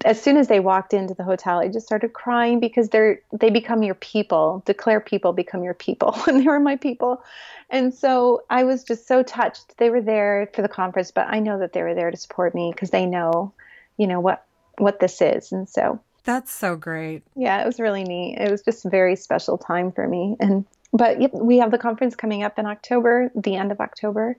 as 0.04 0.20
soon 0.20 0.36
as 0.36 0.48
they 0.48 0.60
walked 0.60 0.92
into 0.92 1.14
the 1.14 1.24
hotel, 1.24 1.58
I 1.58 1.68
just 1.68 1.86
started 1.86 2.12
crying 2.12 2.60
because 2.60 2.88
they're 2.90 3.20
they 3.32 3.50
become 3.50 3.82
your 3.82 3.94
people. 3.94 4.62
Declare 4.66 5.00
people 5.00 5.32
become 5.32 5.62
your 5.62 5.74
people, 5.74 6.16
and 6.26 6.40
they 6.40 6.44
were 6.44 6.60
my 6.60 6.76
people. 6.76 7.22
And 7.70 7.92
so 7.92 8.44
I 8.50 8.64
was 8.64 8.84
just 8.84 9.06
so 9.06 9.22
touched. 9.22 9.76
They 9.78 9.90
were 9.90 10.00
there 10.00 10.50
for 10.54 10.62
the 10.62 10.68
conference, 10.68 11.10
but 11.10 11.26
I 11.28 11.38
know 11.38 11.58
that 11.58 11.72
they 11.72 11.82
were 11.82 11.94
there 11.94 12.10
to 12.10 12.16
support 12.16 12.54
me 12.54 12.72
because 12.72 12.90
they 12.90 13.06
know, 13.06 13.52
you 13.96 14.06
know 14.06 14.20
what 14.20 14.44
what 14.78 15.00
this 15.00 15.20
is. 15.20 15.52
And 15.52 15.68
so 15.68 16.00
that's 16.24 16.52
so 16.52 16.76
great. 16.76 17.22
Yeah, 17.34 17.62
it 17.62 17.66
was 17.66 17.80
really 17.80 18.04
neat. 18.04 18.38
It 18.38 18.50
was 18.50 18.62
just 18.62 18.84
a 18.84 18.90
very 18.90 19.16
special 19.16 19.58
time 19.58 19.92
for 19.92 20.06
me. 20.06 20.36
And 20.40 20.64
but 20.92 21.20
yep, 21.20 21.32
we 21.34 21.58
have 21.58 21.70
the 21.70 21.78
conference 21.78 22.14
coming 22.14 22.42
up 22.42 22.58
in 22.58 22.66
October, 22.66 23.30
the 23.34 23.56
end 23.56 23.72
of 23.72 23.80
October 23.80 24.36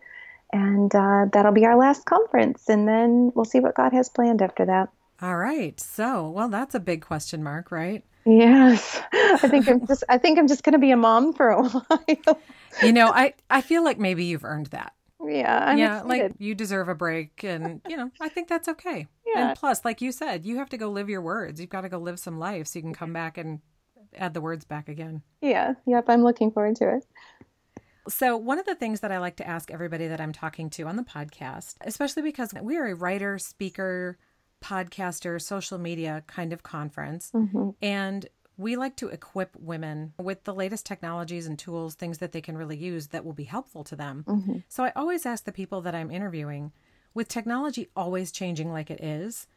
and 0.52 0.94
uh, 0.96 1.26
that'll 1.32 1.52
be 1.52 1.66
our 1.66 1.78
last 1.78 2.06
conference 2.06 2.70
and 2.70 2.88
then 2.88 3.32
we'll 3.36 3.46
see 3.46 3.60
what 3.60 3.76
god 3.76 3.94
has 3.94 4.10
planned 4.10 4.42
after 4.42 4.66
that 4.66 4.90
all 5.22 5.36
right. 5.38 5.80
So 5.80 6.30
well 6.30 6.50
that's 6.50 6.76
a 6.76 6.80
big 6.80 7.02
question 7.02 7.44
mark 7.44 7.72
right? 7.72 8.04
Yes. 8.26 9.02
I 9.14 9.38
think 9.38 9.68
i'm 9.68 9.86
just 9.88 10.04
i 10.10 10.18
think 10.18 10.38
i'm 10.38 10.48
just 10.48 10.64
going 10.64 10.74
to 10.74 10.80
be 10.80 10.92
a 10.92 10.98
mom 10.98 11.34
for 11.34 11.50
a 11.50 11.64
while. 11.70 12.40
You 12.84 12.94
know 12.94 13.08
i 13.08 13.34
i 13.50 13.62
feel 13.62 13.84
like 13.84 13.98
maybe 13.98 14.26
you've 14.26 14.44
earned 14.44 14.68
that. 14.68 14.94
Yeah 15.26 15.64
I'm 15.66 15.78
yeah 15.78 16.02
excited. 16.02 16.24
like 16.32 16.32
you 16.40 16.54
deserve 16.56 16.90
a 16.90 16.96
break 16.96 17.44
and 17.44 17.82
you 17.88 17.98
know 17.98 18.12
i 18.22 18.30
think 18.30 18.48
that's 18.48 18.68
okay. 18.68 19.08
Yeah. 19.26 19.50
and 19.50 19.58
plus 19.58 19.84
like 19.86 20.02
you 20.02 20.12
said 20.12 20.46
you 20.46 20.58
have 20.58 20.70
to 20.70 20.78
go 20.78 20.90
live 20.90 21.10
your 21.10 21.22
words. 21.22 21.60
You've 21.60 21.70
got 21.70 21.82
to 21.82 21.90
go 21.90 21.98
live 21.98 22.20
some 22.20 22.40
life 22.40 22.68
so 22.68 22.80
you 22.80 22.84
can 22.84 22.94
come 22.94 23.14
back 23.14 23.38
and 23.38 23.60
add 24.16 24.34
the 24.34 24.42
words 24.42 24.66
back 24.66 24.90
again. 24.90 25.22
Yeah. 25.42 25.74
Yep 25.86 26.06
i'm 26.08 26.24
looking 26.24 26.52
forward 26.52 26.76
to 26.78 26.96
it. 26.98 27.06
So, 28.08 28.38
one 28.38 28.58
of 28.58 28.66
the 28.66 28.74
things 28.74 29.02
that 29.02 29.12
I 29.12 29.20
like 29.20 29.36
to 29.36 29.48
ask 29.48 29.70
everybody 29.70 30.08
that 30.08 30.20
I'm 30.20 30.34
talking 30.34 30.72
to 30.72 30.88
on 30.88 30.96
the 30.96 31.04
podcast, 31.04 31.76
especially 31.82 32.24
because 32.24 32.52
we 32.60 32.76
are 32.78 32.88
a 32.88 32.96
writer, 32.96 33.38
speaker, 33.38 34.18
podcaster, 34.62 35.42
social 35.42 35.78
media 35.78 36.24
kind 36.28 36.54
of 36.54 36.64
conference, 36.64 37.32
mm-hmm. 37.34 37.70
and 37.82 38.28
we 38.58 38.76
like 38.76 38.98
to 38.98 39.08
equip 39.08 39.56
women 39.56 40.14
with 40.20 40.44
the 40.44 40.54
latest 40.54 40.86
technologies 40.86 41.48
and 41.48 41.58
tools, 41.58 41.96
things 41.96 42.18
that 42.18 42.34
they 42.34 42.42
can 42.42 42.58
really 42.58 42.76
use 42.76 43.08
that 43.08 43.24
will 43.24 43.34
be 43.34 43.46
helpful 43.46 43.86
to 43.86 43.96
them. 43.96 44.26
Mm-hmm. 44.28 44.58
So 44.68 44.84
I 44.84 44.92
always 44.98 45.26
ask 45.26 45.46
the 45.46 45.54
people 45.54 45.80
that 45.82 45.96
I'm 45.96 46.12
interviewing, 46.12 46.74
with 47.14 47.30
technology 47.30 47.88
always 47.96 48.32
changing 48.32 48.72
like 48.72 48.92
it 48.92 49.02
is, 49.02 49.48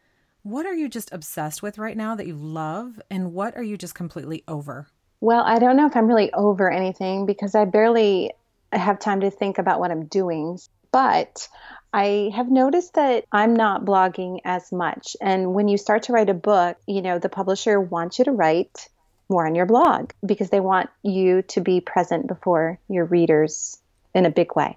what 0.43 0.67
are 0.67 0.75
you 0.75 0.89
just 0.89 1.13
obsessed 1.13 1.63
with 1.63 1.79
right 1.79 1.97
now 1.97 2.15
that 2.15 2.27
you 2.27 2.37
love, 2.37 3.01
and 3.11 3.33
what 3.33 3.57
are 3.57 3.63
you 3.63 3.77
just 3.77 3.95
completely 3.95 4.45
over? 4.47 4.87
Well, 5.21 5.43
I 5.45 5.59
don't 5.59 5.77
know 5.77 5.87
if 5.87 5.97
I'm 5.97 6.07
really 6.07 6.33
over 6.33 6.71
anything 6.71 7.27
because 7.27 7.55
I 7.55 7.65
barely 7.65 8.33
have 8.73 8.99
time 8.99 9.21
to 9.21 9.31
think 9.31 9.59
about 9.59 9.79
what 9.81 9.91
I'm 9.91 10.07
doing. 10.07 10.59
But 10.93 11.49
I 11.93 12.31
have 12.35 12.51
noticed 12.51 12.95
that 12.95 13.25
I'm 13.33 13.55
not 13.55 13.85
blogging 13.85 14.41
as 14.45 14.73
much. 14.73 15.17
And 15.21 15.55
when 15.55 15.69
you 15.69 15.77
start 15.77 16.05
to 16.05 16.13
write 16.13 16.31
a 16.31 16.35
book, 16.35 16.77
you 16.87 17.03
know, 17.03 17.19
the 17.19 17.29
publisher 17.29 17.81
wants 17.81 18.19
you 18.19 18.27
to 18.27 18.33
write 18.33 18.89
more 19.29 19.47
on 19.47 19.55
your 19.55 19.67
blog 19.67 20.11
because 20.25 20.51
they 20.51 20.61
want 20.61 20.91
you 21.03 21.43
to 21.43 21.61
be 21.61 21.81
present 21.81 22.27
before 22.27 22.79
your 22.89 23.05
readers 23.05 23.79
in 24.15 24.27
a 24.27 24.31
big 24.31 24.55
way. 24.55 24.77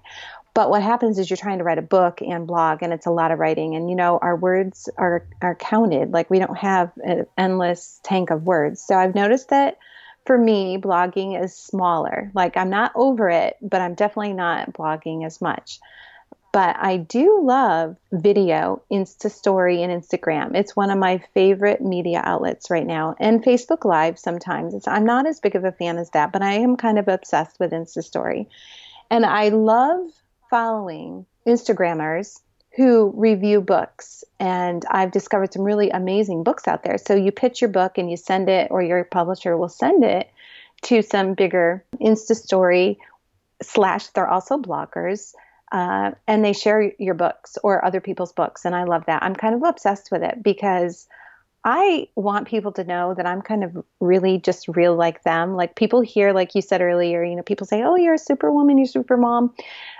But 0.54 0.70
what 0.70 0.82
happens 0.82 1.18
is 1.18 1.28
you're 1.28 1.36
trying 1.36 1.58
to 1.58 1.64
write 1.64 1.76
a 1.76 1.82
book 1.82 2.22
and 2.22 2.46
blog, 2.46 2.82
and 2.82 2.90
it's 2.90 3.04
a 3.04 3.10
lot 3.10 3.30
of 3.30 3.38
writing. 3.38 3.76
And 3.76 3.90
you 3.90 3.96
know, 3.96 4.18
our 4.20 4.34
words 4.34 4.88
are 4.96 5.26
are 5.42 5.54
counted. 5.54 6.12
Like 6.12 6.30
we 6.30 6.38
don't 6.38 6.56
have 6.56 6.92
an 7.04 7.26
endless 7.36 8.00
tank 8.02 8.30
of 8.30 8.44
words. 8.44 8.80
So 8.80 8.96
I've 8.96 9.14
noticed 9.14 9.50
that 9.50 9.76
for 10.26 10.36
me, 10.36 10.78
blogging 10.78 11.42
is 11.42 11.56
smaller. 11.56 12.30
Like 12.34 12.56
I'm 12.56 12.70
not 12.70 12.92
over 12.94 13.28
it, 13.28 13.56
but 13.62 13.80
I'm 13.80 13.94
definitely 13.94 14.34
not 14.34 14.72
blogging 14.72 15.24
as 15.24 15.40
much. 15.40 15.78
But 16.52 16.76
I 16.78 16.96
do 16.96 17.40
love 17.42 17.96
video, 18.12 18.82
Insta 18.90 19.30
Story, 19.30 19.82
and 19.82 19.92
Instagram. 19.92 20.54
It's 20.54 20.74
one 20.74 20.90
of 20.90 20.98
my 20.98 21.18
favorite 21.34 21.82
media 21.82 22.22
outlets 22.24 22.70
right 22.70 22.86
now, 22.86 23.14
and 23.20 23.44
Facebook 23.44 23.84
Live 23.84 24.18
sometimes. 24.18 24.72
It's, 24.72 24.88
I'm 24.88 25.04
not 25.04 25.26
as 25.26 25.38
big 25.38 25.54
of 25.54 25.64
a 25.64 25.72
fan 25.72 25.98
as 25.98 26.08
that, 26.10 26.32
but 26.32 26.42
I 26.42 26.54
am 26.54 26.76
kind 26.76 26.98
of 26.98 27.08
obsessed 27.08 27.60
with 27.60 27.72
Insta 27.72 28.02
Story. 28.02 28.48
And 29.10 29.26
I 29.26 29.50
love 29.50 30.08
following 30.48 31.26
Instagrammers 31.46 32.40
who 32.76 33.12
review 33.16 33.60
books. 33.60 34.22
And 34.38 34.84
I've 34.90 35.10
discovered 35.10 35.52
some 35.52 35.62
really 35.62 35.90
amazing 35.90 36.44
books 36.44 36.68
out 36.68 36.84
there. 36.84 36.98
So 36.98 37.14
you 37.14 37.32
pitch 37.32 37.62
your 37.62 37.70
book 37.70 37.96
and 37.96 38.10
you 38.10 38.16
send 38.16 38.48
it, 38.48 38.70
or 38.70 38.82
your 38.82 39.02
publisher 39.04 39.56
will 39.56 39.70
send 39.70 40.04
it 40.04 40.30
to 40.82 41.02
some 41.02 41.34
bigger 41.34 41.82
Insta 42.00 42.36
story 42.36 42.98
slash, 43.62 44.08
they're 44.08 44.28
also 44.28 44.58
bloggers. 44.58 45.34
Uh, 45.72 46.12
and 46.28 46.44
they 46.44 46.52
share 46.52 46.92
your 46.98 47.14
books 47.14 47.58
or 47.64 47.84
other 47.84 48.00
people's 48.00 48.32
books. 48.32 48.64
And 48.64 48.76
I 48.76 48.84
love 48.84 49.04
that. 49.06 49.22
I'm 49.22 49.34
kind 49.34 49.54
of 49.54 49.62
obsessed 49.62 50.10
with 50.12 50.22
it 50.22 50.42
because 50.42 51.08
I 51.64 52.06
want 52.14 52.46
people 52.46 52.70
to 52.72 52.84
know 52.84 53.14
that 53.14 53.26
I'm 53.26 53.42
kind 53.42 53.64
of 53.64 53.84
really 53.98 54.38
just 54.38 54.68
real 54.68 54.94
like 54.94 55.24
them. 55.24 55.56
Like 55.56 55.74
people 55.74 56.00
hear, 56.00 56.32
like 56.32 56.54
you 56.54 56.62
said 56.62 56.80
earlier, 56.80 57.24
you 57.24 57.34
know, 57.34 57.42
people 57.42 57.66
say, 57.66 57.82
oh, 57.82 57.96
you're 57.96 58.14
a 58.14 58.18
superwoman, 58.18 58.78
you're 58.78 58.86
super 58.86 59.16
mom. 59.16 59.52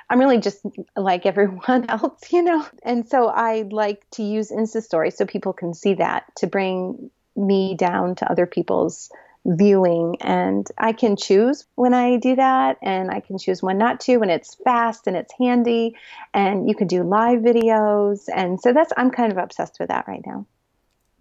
I'm 0.09 0.21
really 0.21 0.39
just 0.39 0.65
like 0.97 1.27
everyone 1.27 1.87
else, 1.89 2.33
you 2.33 2.43
know? 2.43 2.67
And 2.83 3.09
so 3.09 3.27
I 3.29 3.63
like 3.71 4.09
to 4.13 4.23
use 4.23 4.51
Insta 4.51 4.83
stories 4.83 5.17
so 5.17 5.27
people 5.27 5.53
can 5.53 5.75
see 5.75 5.95
that 5.95 6.25
to 6.37 6.47
bring 6.47 7.11
me 7.35 7.75
down 7.77 8.15
to 8.17 8.31
other 8.31 8.47
people's 8.47 9.11
viewing. 9.45 10.17
And 10.21 10.67
I 10.77 10.93
can 10.93 11.17
choose 11.17 11.67
when 11.75 11.95
I 11.95 12.17
do 12.17 12.37
that, 12.37 12.79
and 12.83 13.11
I 13.11 13.21
can 13.21 13.39
choose 13.39 13.63
when 13.63 13.79
not 13.79 14.01
to, 14.01 14.15
and 14.21 14.31
it's 14.31 14.57
fast 14.65 15.07
and 15.07 15.17
it's 15.17 15.33
handy, 15.39 15.97
and 16.35 16.69
you 16.69 16.75
can 16.75 16.89
do 16.89 17.03
live 17.03 17.41
videos. 17.41 18.29
And 18.35 18.61
so 18.61 18.73
that's, 18.73 18.93
I'm 18.97 19.11
kind 19.11 19.31
of 19.31 19.39
obsessed 19.39 19.79
with 19.79 19.89
that 19.89 20.09
right 20.09 20.23
now. 20.27 20.47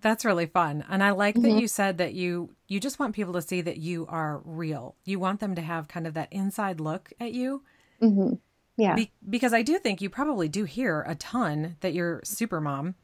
That's 0.02 0.26
really 0.26 0.46
fun. 0.46 0.86
And 0.90 1.04
I 1.04 1.12
like 1.12 1.36
mm-hmm. 1.36 1.44
that 1.56 1.62
you 1.62 1.68
said 1.68 1.98
that 1.98 2.14
you 2.14 2.52
you 2.68 2.80
just 2.80 3.00
want 3.00 3.16
people 3.16 3.34
to 3.34 3.42
see 3.42 3.62
that 3.62 3.78
you 3.78 4.06
are 4.08 4.40
real. 4.46 4.96
You 5.04 5.20
want 5.20 5.40
them 5.40 5.56
to 5.56 5.62
have 5.62 5.88
kind 5.88 6.06
of 6.06 6.14
that 6.14 6.32
inside 6.32 6.80
look 6.80 7.12
at 7.20 7.34
you. 7.34 7.64
Mm-hmm. 8.02 8.36
Yeah. 8.78 8.96
Be- 8.96 9.12
because 9.30 9.54
I 9.54 9.62
do 9.62 9.80
think 9.80 10.02
you 10.02 10.10
probably 10.10 10.50
do 10.50 10.66
hear 10.66 11.04
a 11.08 11.16
ton 11.16 11.78
that 11.82 11.94
you're 11.94 12.22
super 12.24 12.60
mom. 12.60 12.96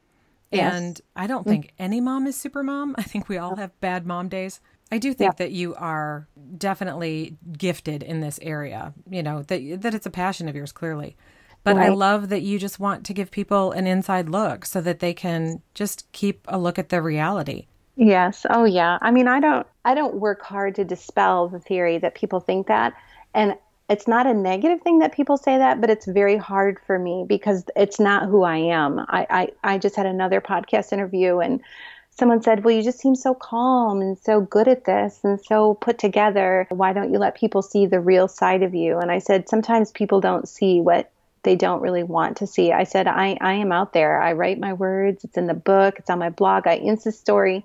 Yes. 0.50 0.74
And 0.74 1.00
I 1.16 1.26
don't 1.26 1.46
think 1.46 1.66
mm-hmm. 1.66 1.82
any 1.82 2.00
mom 2.00 2.26
is 2.26 2.36
super 2.36 2.62
mom. 2.62 2.94
I 2.98 3.02
think 3.02 3.28
we 3.28 3.38
all 3.38 3.56
have 3.56 3.78
bad 3.80 4.06
mom 4.06 4.28
days. 4.28 4.60
I 4.90 4.98
do 4.98 5.14
think 5.14 5.32
yeah. 5.32 5.44
that 5.44 5.52
you 5.52 5.74
are 5.76 6.28
definitely 6.58 7.38
gifted 7.56 8.02
in 8.02 8.20
this 8.20 8.38
area, 8.42 8.92
you 9.08 9.22
know, 9.22 9.42
that 9.44 9.80
that 9.80 9.94
it's 9.94 10.04
a 10.04 10.10
passion 10.10 10.48
of 10.50 10.54
yours 10.54 10.70
clearly. 10.70 11.16
But 11.64 11.76
right. 11.76 11.86
I 11.86 11.94
love 11.94 12.28
that 12.28 12.42
you 12.42 12.58
just 12.58 12.78
want 12.78 13.06
to 13.06 13.14
give 13.14 13.30
people 13.30 13.72
an 13.72 13.86
inside 13.86 14.28
look 14.28 14.66
so 14.66 14.82
that 14.82 14.98
they 14.98 15.14
can 15.14 15.62
just 15.72 16.10
keep 16.12 16.44
a 16.48 16.58
look 16.58 16.78
at 16.78 16.90
the 16.90 17.00
reality. 17.00 17.68
Yes. 17.96 18.44
Oh 18.50 18.64
yeah. 18.64 18.98
I 19.00 19.10
mean, 19.10 19.28
I 19.28 19.40
don't 19.40 19.66
I 19.84 19.94
don't 19.94 20.16
work 20.16 20.42
hard 20.42 20.74
to 20.74 20.84
dispel 20.84 21.48
the 21.48 21.58
theory 21.60 21.96
that 21.98 22.14
people 22.14 22.40
think 22.40 22.66
that. 22.66 22.92
And 23.32 23.56
it's 23.92 24.08
not 24.08 24.26
a 24.26 24.32
negative 24.32 24.80
thing 24.80 25.00
that 25.00 25.12
people 25.12 25.36
say 25.36 25.58
that, 25.58 25.82
but 25.82 25.90
it's 25.90 26.06
very 26.06 26.38
hard 26.38 26.78
for 26.86 26.98
me 26.98 27.26
because 27.28 27.66
it's 27.76 28.00
not 28.00 28.26
who 28.26 28.42
I 28.42 28.56
am. 28.56 28.98
I, 29.00 29.26
I, 29.28 29.48
I 29.74 29.78
just 29.78 29.96
had 29.96 30.06
another 30.06 30.40
podcast 30.40 30.94
interview 30.94 31.40
and 31.40 31.60
someone 32.08 32.42
said, 32.42 32.64
Well, 32.64 32.74
you 32.74 32.82
just 32.82 33.00
seem 33.00 33.14
so 33.14 33.34
calm 33.34 34.00
and 34.00 34.16
so 34.16 34.40
good 34.40 34.66
at 34.66 34.86
this 34.86 35.20
and 35.24 35.38
so 35.38 35.74
put 35.74 35.98
together. 35.98 36.66
Why 36.70 36.94
don't 36.94 37.12
you 37.12 37.18
let 37.18 37.34
people 37.36 37.60
see 37.60 37.84
the 37.84 38.00
real 38.00 38.28
side 38.28 38.62
of 38.62 38.74
you? 38.74 38.98
And 38.98 39.10
I 39.10 39.18
said, 39.18 39.46
Sometimes 39.46 39.92
people 39.92 40.22
don't 40.22 40.48
see 40.48 40.80
what 40.80 41.10
they 41.42 41.54
don't 41.54 41.82
really 41.82 42.02
want 42.02 42.38
to 42.38 42.46
see. 42.46 42.72
I 42.72 42.84
said, 42.84 43.06
I, 43.06 43.36
I 43.42 43.54
am 43.54 43.72
out 43.72 43.92
there. 43.92 44.22
I 44.22 44.32
write 44.32 44.58
my 44.58 44.72
words. 44.72 45.22
It's 45.22 45.36
in 45.36 45.48
the 45.48 45.54
book. 45.54 45.98
It's 45.98 46.08
on 46.08 46.18
my 46.18 46.30
blog. 46.30 46.66
I 46.66 46.78
Insta 46.78 47.12
story, 47.12 47.62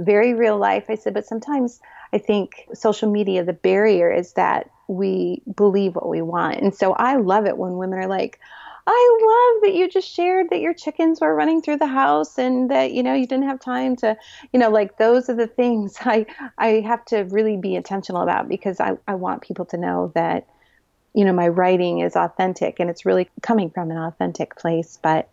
very 0.00 0.34
real 0.34 0.58
life. 0.58 0.86
I 0.88 0.96
said, 0.96 1.14
but 1.14 1.26
sometimes 1.26 1.80
I 2.12 2.18
think 2.18 2.66
social 2.74 3.08
media, 3.08 3.44
the 3.44 3.52
barrier 3.52 4.10
is 4.10 4.32
that 4.32 4.70
we 4.88 5.42
believe 5.54 5.94
what 5.94 6.08
we 6.08 6.22
want. 6.22 6.60
And 6.60 6.74
so 6.74 6.92
I 6.94 7.16
love 7.16 7.46
it 7.46 7.56
when 7.56 7.76
women 7.76 7.98
are 7.98 8.08
like, 8.08 8.40
I 8.90 9.52
love 9.54 9.62
that 9.62 9.76
you 9.76 9.86
just 9.86 10.08
shared 10.08 10.48
that 10.48 10.60
your 10.60 10.72
chickens 10.72 11.20
were 11.20 11.34
running 11.34 11.60
through 11.60 11.76
the 11.76 11.86
house 11.86 12.38
and 12.38 12.70
that 12.70 12.92
you 12.92 13.02
know 13.02 13.12
you 13.12 13.26
didn't 13.26 13.48
have 13.48 13.60
time 13.60 13.96
to 13.96 14.16
you 14.50 14.58
know 14.58 14.70
like 14.70 14.96
those 14.96 15.28
are 15.28 15.34
the 15.34 15.46
things 15.46 15.98
I 16.00 16.24
I 16.56 16.80
have 16.86 17.04
to 17.06 17.24
really 17.24 17.58
be 17.58 17.74
intentional 17.74 18.22
about 18.22 18.48
because 18.48 18.80
I 18.80 18.92
I 19.06 19.16
want 19.16 19.42
people 19.42 19.66
to 19.66 19.76
know 19.76 20.10
that 20.14 20.46
you 21.12 21.26
know 21.26 21.34
my 21.34 21.48
writing 21.48 22.00
is 22.00 22.16
authentic 22.16 22.80
and 22.80 22.88
it's 22.88 23.04
really 23.04 23.28
coming 23.42 23.68
from 23.68 23.90
an 23.90 23.98
authentic 23.98 24.56
place 24.56 24.98
but 25.02 25.28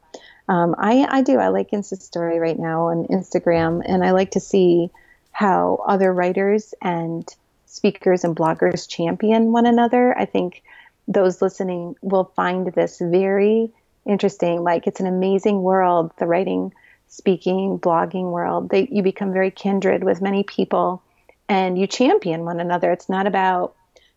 um, 0.48 0.76
I, 0.78 1.08
I 1.10 1.22
do 1.22 1.40
I 1.40 1.48
like 1.48 1.72
Insta 1.72 2.00
story 2.00 2.40
right 2.40 2.60
now 2.60 2.90
on 2.90 3.08
Instagram 3.08 3.82
and 3.86 4.04
I 4.04 4.12
like 4.12 4.32
to 4.32 4.40
see 4.40 4.90
how 5.32 5.84
other 5.88 6.14
writers 6.14 6.74
and 6.82 7.28
speakers 7.76 8.24
and 8.24 8.36
bloggers 8.36 8.88
champion 8.88 9.52
one 9.52 9.66
another. 9.66 10.18
I 10.18 10.26
think 10.26 10.64
those 11.08 11.42
listening 11.42 11.96
will 12.02 12.32
find 12.36 12.68
this 12.68 13.00
very 13.00 13.72
interesting. 14.06 14.64
Like 14.64 14.88
it's 14.88 15.02
an 15.02 15.08
amazing 15.08 15.62
world, 15.62 16.12
the 16.18 16.26
writing, 16.26 16.74
speaking, 17.08 17.78
blogging 17.78 18.32
world. 18.32 18.70
They, 18.70 18.88
you 18.90 19.04
become 19.04 19.34
very 19.34 19.52
kindred 19.52 20.04
with 20.04 20.22
many 20.22 20.44
people 20.44 21.04
and 21.50 21.78
you 21.78 21.86
champion 21.86 22.46
one 22.46 22.62
another. 22.62 22.92
It's 22.92 23.10
not 23.10 23.28
about 23.28 23.76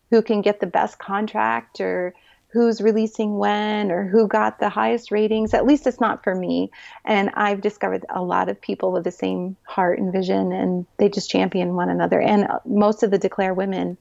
who 0.09 0.21
can 0.21 0.41
get 0.41 0.61
the 0.61 0.65
best 0.65 0.97
contract 0.97 1.81
or 1.81 2.13
who's 2.51 2.81
releasing 2.81 3.37
when 3.37 3.91
or 3.91 4.07
who 4.07 4.27
got 4.27 4.59
the 4.59 4.69
highest 4.69 5.11
ratings. 5.11 5.53
At 5.53 5.67
least 5.67 5.85
it's 5.85 5.99
not 5.99 6.23
for 6.23 6.33
me. 6.33 6.71
And 7.05 7.29
I've 7.35 7.61
discovered 7.61 8.05
a 8.09 8.23
lot 8.23 8.49
of 8.49 8.59
people 8.59 8.91
with 8.91 9.03
the 9.03 9.11
same 9.11 9.55
heart 9.63 9.99
and 9.99 10.11
vision, 10.11 10.51
and 10.51 10.85
they 10.97 11.09
just 11.09 11.29
champion 11.29 11.75
one 11.75 11.89
another. 11.89 12.19
And 12.19 12.47
most 12.65 13.03
of 13.03 13.11
the 13.11 13.19
Declare 13.19 13.53
women, 13.53 13.97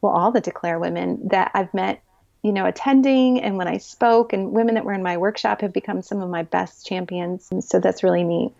well, 0.00 0.12
all 0.12 0.30
the 0.30 0.40
Declare 0.40 0.78
women 0.78 1.28
that 1.28 1.50
I've 1.54 1.74
met, 1.74 2.00
you 2.42 2.52
know, 2.52 2.66
attending 2.66 3.42
and 3.42 3.56
when 3.56 3.66
I 3.66 3.78
spoke, 3.78 4.32
and 4.32 4.52
women 4.52 4.76
that 4.76 4.84
were 4.84 4.92
in 4.92 5.02
my 5.02 5.16
workshop 5.16 5.60
have 5.60 5.72
become 5.72 6.00
some 6.02 6.22
of 6.22 6.30
my 6.30 6.44
best 6.44 6.86
champions. 6.86 7.48
And 7.50 7.64
so 7.64 7.80
that's 7.80 8.04
really 8.04 8.22
neat. 8.22 8.52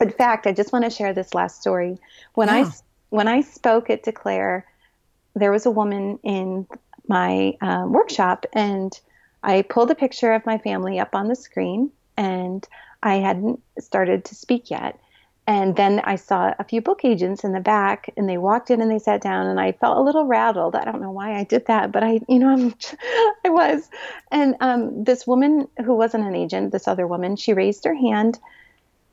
In 0.00 0.10
fact, 0.10 0.48
I 0.48 0.52
just 0.52 0.72
want 0.72 0.84
to 0.84 0.90
share 0.90 1.12
this 1.12 1.32
last 1.32 1.60
story. 1.60 1.98
When 2.34 2.48
yeah. 2.48 2.54
I 2.54 2.70
when 3.10 3.28
I 3.28 3.42
spoke 3.42 3.90
at 3.90 4.02
Declare, 4.02 4.66
there 5.36 5.52
was 5.52 5.66
a 5.66 5.70
woman 5.70 6.18
in 6.24 6.66
my 7.08 7.56
um, 7.60 7.92
workshop 7.92 8.46
and 8.52 8.98
I 9.42 9.62
pulled 9.62 9.90
a 9.90 9.94
picture 9.94 10.32
of 10.32 10.46
my 10.46 10.58
family 10.58 10.98
up 10.98 11.14
on 11.14 11.28
the 11.28 11.36
screen 11.36 11.90
and 12.16 12.66
I 13.02 13.16
hadn't 13.16 13.62
started 13.78 14.24
to 14.26 14.34
speak 14.34 14.70
yet. 14.70 14.98
And 15.46 15.76
then 15.76 16.00
I 16.00 16.16
saw 16.16 16.54
a 16.58 16.64
few 16.64 16.80
book 16.80 17.04
agents 17.04 17.44
in 17.44 17.52
the 17.52 17.60
back 17.60 18.10
and 18.16 18.26
they 18.26 18.38
walked 18.38 18.70
in 18.70 18.80
and 18.80 18.90
they 18.90 18.98
sat 18.98 19.20
down 19.20 19.46
and 19.46 19.60
I 19.60 19.72
felt 19.72 19.98
a 19.98 20.00
little 20.00 20.24
rattled. 20.24 20.74
I 20.74 20.84
don't 20.84 21.02
know 21.02 21.10
why 21.10 21.38
I 21.38 21.44
did 21.44 21.66
that, 21.66 21.92
but 21.92 22.02
I, 22.02 22.20
you 22.26 22.38
know, 22.38 22.48
I'm, 22.54 22.74
I 23.44 23.50
was. 23.50 23.90
And 24.30 24.56
um, 24.60 25.04
this 25.04 25.26
woman 25.26 25.68
who 25.84 25.94
wasn't 25.94 26.24
an 26.24 26.34
agent, 26.34 26.72
this 26.72 26.88
other 26.88 27.06
woman, 27.06 27.36
she 27.36 27.52
raised 27.52 27.84
her 27.84 27.94
hand 27.94 28.38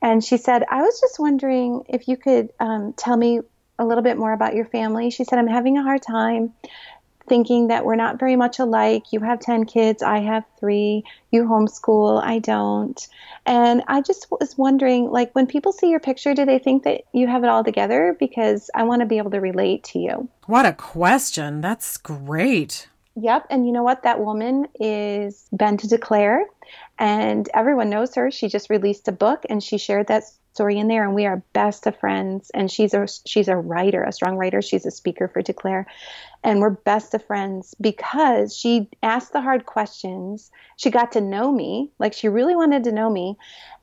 and 0.00 0.24
she 0.24 0.38
said, 0.38 0.64
I 0.70 0.80
was 0.80 0.98
just 1.00 1.18
wondering 1.20 1.84
if 1.88 2.08
you 2.08 2.16
could 2.16 2.50
um, 2.58 2.94
tell 2.94 3.16
me 3.16 3.40
a 3.78 3.84
little 3.84 4.02
bit 4.02 4.16
more 4.16 4.32
about 4.32 4.54
your 4.54 4.64
family. 4.64 5.10
She 5.10 5.24
said, 5.24 5.38
I'm 5.38 5.46
having 5.46 5.76
a 5.76 5.82
hard 5.82 6.00
time 6.00 6.54
thinking 7.28 7.68
that 7.68 7.84
we're 7.84 7.96
not 7.96 8.18
very 8.18 8.36
much 8.36 8.58
alike. 8.58 9.12
You 9.12 9.20
have 9.20 9.40
10 9.40 9.66
kids, 9.66 10.02
I 10.02 10.18
have 10.18 10.44
three. 10.58 11.04
You 11.30 11.44
homeschool, 11.44 12.22
I 12.22 12.38
don't. 12.38 13.08
And 13.46 13.82
I 13.88 14.00
just 14.00 14.26
was 14.30 14.56
wondering 14.56 15.10
like, 15.10 15.34
when 15.34 15.46
people 15.46 15.72
see 15.72 15.88
your 15.88 16.00
picture, 16.00 16.34
do 16.34 16.44
they 16.44 16.58
think 16.58 16.84
that 16.84 17.02
you 17.12 17.26
have 17.26 17.44
it 17.44 17.48
all 17.48 17.64
together? 17.64 18.16
Because 18.18 18.70
I 18.74 18.84
want 18.84 19.00
to 19.00 19.06
be 19.06 19.18
able 19.18 19.30
to 19.32 19.40
relate 19.40 19.84
to 19.84 19.98
you. 19.98 20.28
What 20.46 20.66
a 20.66 20.72
question. 20.72 21.60
That's 21.60 21.96
great. 21.96 22.88
Yep. 23.16 23.46
And 23.50 23.66
you 23.66 23.72
know 23.72 23.82
what? 23.82 24.04
That 24.04 24.20
woman 24.20 24.68
is 24.80 25.46
Ben 25.52 25.76
to 25.78 25.88
Declare, 25.88 26.46
and 26.98 27.48
everyone 27.52 27.90
knows 27.90 28.14
her. 28.14 28.30
She 28.30 28.48
just 28.48 28.70
released 28.70 29.08
a 29.08 29.12
book 29.12 29.44
and 29.50 29.62
she 29.62 29.76
shared 29.76 30.06
that 30.06 30.24
story 30.52 30.78
in 30.78 30.88
there 30.88 31.04
and 31.04 31.14
we 31.14 31.24
are 31.24 31.42
best 31.54 31.86
of 31.86 31.98
friends 31.98 32.50
and 32.52 32.70
she's 32.70 32.92
a 32.92 33.08
she's 33.24 33.48
a 33.48 33.56
writer 33.56 34.04
a 34.04 34.12
strong 34.12 34.36
writer 34.36 34.60
she's 34.60 34.84
a 34.84 34.90
speaker 34.90 35.26
for 35.26 35.40
declare 35.40 35.86
and 36.44 36.60
we're 36.60 36.70
best 36.70 37.14
of 37.14 37.24
friends 37.24 37.74
because 37.80 38.56
she 38.56 38.88
asked 39.02 39.32
the 39.32 39.40
hard 39.40 39.66
questions 39.66 40.50
she 40.76 40.90
got 40.90 41.12
to 41.12 41.20
know 41.20 41.52
me 41.52 41.90
like 41.98 42.12
she 42.12 42.28
really 42.28 42.56
wanted 42.56 42.84
to 42.84 42.92
know 42.92 43.10
me 43.10 43.36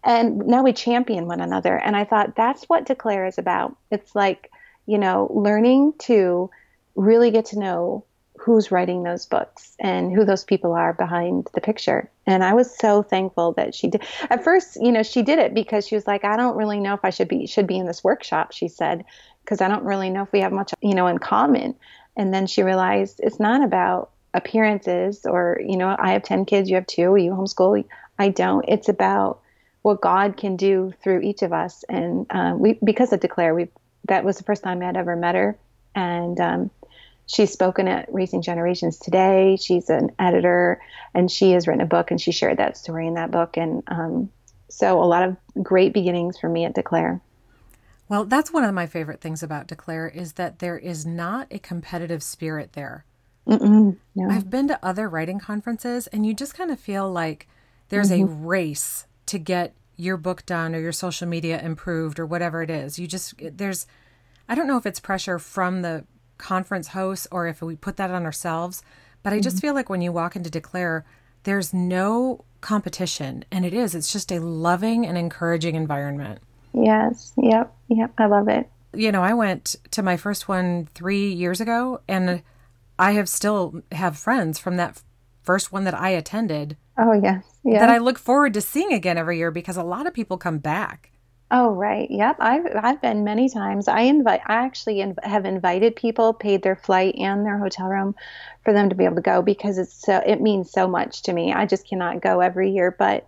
and 0.04 0.38
now 0.46 0.64
we 0.64 0.74
champion 0.74 1.28
one 1.28 1.42
another 1.42 1.78
and 1.78 1.96
i 1.96 2.04
thought 2.04 2.36
that's 2.36 2.66
what 2.66 2.86
declare 2.86 3.26
is 3.26 3.38
about 3.38 3.76
it's 3.92 4.16
like 4.16 4.52
you 4.86 4.98
know 4.98 5.30
learning 5.34 5.94
to 6.00 6.50
really 6.96 7.32
get 7.32 7.46
to 7.46 7.60
know 7.60 8.04
who's 8.40 8.72
writing 8.72 9.04
those 9.04 9.26
books 9.26 9.76
and 9.80 10.14
who 10.16 10.24
those 10.24 10.44
people 10.44 10.74
are 10.74 10.94
behind 10.94 11.48
the 11.54 11.62
picture. 11.62 12.10
And 12.26 12.44
I 12.44 12.54
was 12.54 12.76
so 12.76 13.04
thankful 13.04 13.52
that 13.54 13.76
she 13.76 13.88
did. 13.88 14.04
At 14.30 14.44
first, 14.44 14.78
you 14.82 14.92
know, 14.92 15.04
she 15.04 15.22
did 15.22 15.40
it 15.40 15.54
because 15.54 15.86
she 15.86 15.96
was 15.96 16.08
like, 16.08 16.24
I 16.24 16.38
don't 16.38 16.56
really 16.56 16.80
know 16.80 16.94
if 16.94 17.02
I 17.04 17.10
should 17.10 17.28
be 17.28 17.46
should 17.48 17.68
be 17.68 17.78
in 17.78 17.86
this 17.86 18.04
workshop, 18.04 18.54
she 18.54 18.68
said, 18.68 19.04
because 19.44 19.62
I 19.62 19.68
don't 19.68 19.84
really 19.84 20.10
know 20.10 20.24
if 20.24 20.32
we 20.32 20.40
have 20.40 20.54
much, 20.54 20.74
you 20.82 20.96
know, 20.96 21.08
in 21.08 21.18
common. 21.18 21.76
And 22.20 22.34
then 22.34 22.46
she 22.46 22.64
realized 22.64 23.20
it's 23.24 23.40
not 23.40 23.64
about 23.64 24.12
appearances 24.34 25.26
or, 25.26 25.60
you 25.66 25.78
know, 25.78 25.96
I 25.98 26.12
have 26.12 26.24
10 26.24 26.46
kids, 26.46 26.70
you 26.70 26.76
have 26.76 26.86
two, 26.86 27.16
you 27.16 27.32
homeschool, 27.32 27.84
I 28.20 28.30
don't. 28.30 28.66
It's 28.68 28.90
about 28.90 29.40
what 29.82 30.02
God 30.02 30.38
can 30.38 30.56
do 30.58 30.94
through 31.02 31.22
each 31.22 31.42
of 31.42 31.54
us. 31.54 31.84
And 31.88 32.28
um, 32.30 32.60
we, 32.60 32.78
because 32.84 33.14
of 33.14 33.22
Declare, 33.22 33.56
we 33.56 33.70
that 34.08 34.26
was 34.26 34.38
the 34.38 34.44
first 34.44 34.64
time 34.64 34.84
I'd 34.84 34.98
ever 34.98 35.16
met 35.16 35.36
her. 35.36 35.58
And 35.96 36.40
um, 36.40 36.72
She's 37.30 37.54
spoken 37.54 37.88
at 37.88 38.12
Raising 38.12 38.42
Generations 38.42 38.98
today. 38.98 39.56
She's 39.56 39.92
an 39.92 40.12
editor, 40.18 40.82
and 41.14 41.30
she 41.30 41.52
has 41.52 41.68
written 41.68 41.82
a 41.82 41.86
book, 41.86 42.10
and 42.10 42.20
she 42.20 42.32
shared 42.32 42.58
that 42.58 42.76
story 42.76 43.06
in 43.06 43.14
that 43.14 43.30
book. 43.30 43.56
And 43.56 43.84
um, 43.88 44.32
so, 44.68 45.02
a 45.02 45.06
lot 45.06 45.22
of 45.22 45.38
great 45.62 45.94
beginnings 45.94 46.40
for 46.40 46.50
me 46.50 46.66
at 46.66 46.74
Declare. 46.74 47.22
Well, 48.10 48.26
that's 48.26 48.52
one 48.52 48.64
of 48.64 48.74
my 48.74 48.88
favorite 48.88 49.22
things 49.22 49.44
about 49.44 49.68
Declare 49.68 50.10
is 50.10 50.34
that 50.34 50.60
there 50.60 50.78
is 50.78 51.06
not 51.06 51.48
a 51.52 51.60
competitive 51.60 52.24
spirit 52.24 52.74
there. 52.74 53.06
No. 54.16 54.30
I've 54.30 54.50
been 54.50 54.68
to 54.68 54.84
other 54.84 55.08
writing 55.08 55.40
conferences, 55.40 56.08
and 56.08 56.26
you 56.26 56.34
just 56.34 56.56
kind 56.56 56.72
of 56.72 56.80
feel 56.80 57.10
like 57.10 57.48
there's 57.90 58.12
mm-hmm. 58.12 58.32
a 58.32 58.36
race 58.48 59.06
to 59.28 59.40
get 59.40 59.74
your 59.96 60.18
book 60.18 60.46
done 60.46 60.74
or 60.74 60.80
your 60.80 60.92
social 60.92 61.28
media 61.28 61.62
improved 61.62 62.20
or 62.20 62.26
whatever 62.26 62.62
it 62.62 62.70
is. 62.70 62.98
You 63.00 63.08
just 63.08 63.36
there's 63.40 63.86
I 64.48 64.56
don't 64.56 64.68
know 64.68 64.78
if 64.78 64.86
it's 64.86 65.00
pressure 65.00 65.38
from 65.38 65.82
the 65.82 66.06
conference 66.40 66.90
hosts 66.90 67.28
or 67.32 67.48
if 67.48 67.62
we 67.62 67.76
put 67.76 67.98
that 67.98 68.10
on 68.10 68.26
ourselves. 68.26 68.82
But 69.22 69.34
I 69.34 69.40
just 69.40 69.58
mm-hmm. 69.58 69.68
feel 69.68 69.74
like 69.76 69.90
when 69.90 70.02
you 70.02 70.12
walk 70.12 70.36
into 70.36 70.50
Declare, 70.50 71.06
there's 71.44 71.74
no 71.74 72.46
competition. 72.62 73.46
And 73.52 73.66
it 73.66 73.74
is, 73.74 73.94
it's 73.94 74.12
just 74.12 74.32
a 74.32 74.40
loving 74.40 75.06
and 75.06 75.18
encouraging 75.18 75.76
environment. 75.76 76.40
Yes. 76.74 77.34
Yep. 77.38 77.74
Yep. 77.90 78.14
I 78.18 78.26
love 78.26 78.48
it. 78.48 78.70
You 78.94 79.12
know, 79.12 79.22
I 79.22 79.34
went 79.34 79.76
to 79.92 80.02
my 80.02 80.18
first 80.18 80.48
one 80.48 80.88
three 80.94 81.32
years 81.32 81.62
ago 81.62 82.02
and 82.08 82.42
I 82.98 83.12
have 83.12 83.30
still 83.30 83.82
have 83.92 84.18
friends 84.18 84.60
from 84.60 84.78
that 84.78 85.02
first 85.44 85.72
one 85.72 85.84
that 85.86 85.94
I 85.94 86.10
attended. 86.10 86.78
Oh, 86.98 87.14
yes. 87.14 87.44
Yeah. 87.64 87.80
That 87.80 87.90
I 87.90 87.98
look 87.98 88.20
forward 88.20 88.54
to 88.56 88.62
seeing 88.62 88.94
again 88.94 89.18
every 89.18 89.38
year 89.38 89.52
because 89.52 89.78
a 89.78 89.84
lot 89.84 90.08
of 90.08 90.14
people 90.14 90.38
come 90.38 90.58
back. 90.58 91.12
Oh, 91.52 91.72
right. 91.72 92.10
Yep. 92.12 92.36
I've 92.40 92.66
I've 92.76 93.02
been 93.02 93.24
many 93.24 93.50
times. 93.50 93.88
I 93.88 94.02
invite 94.02 94.42
I 94.46 94.66
actually 94.66 94.98
inv- 94.98 95.24
have 95.24 95.46
invited 95.46 95.96
people, 95.96 96.34
paid 96.34 96.62
their 96.62 96.76
flight 96.76 97.16
and 97.18 97.44
their 97.44 97.58
hotel 97.58 97.88
room 97.88 98.14
for 98.64 98.72
them 98.72 98.90
to 98.90 98.96
be 98.96 99.06
able 99.06 99.16
to 99.16 99.22
go 99.22 99.42
because 99.42 99.80
it's 99.80 99.94
so 99.94 100.22
it 100.24 100.42
means 100.42 100.72
so 100.72 100.88
much 100.88 101.24
to 101.24 101.34
me. 101.34 101.52
I 101.52 101.66
just 101.66 101.88
cannot 101.88 102.22
go 102.22 102.42
every 102.42 102.72
year, 102.72 102.96
but 102.98 103.26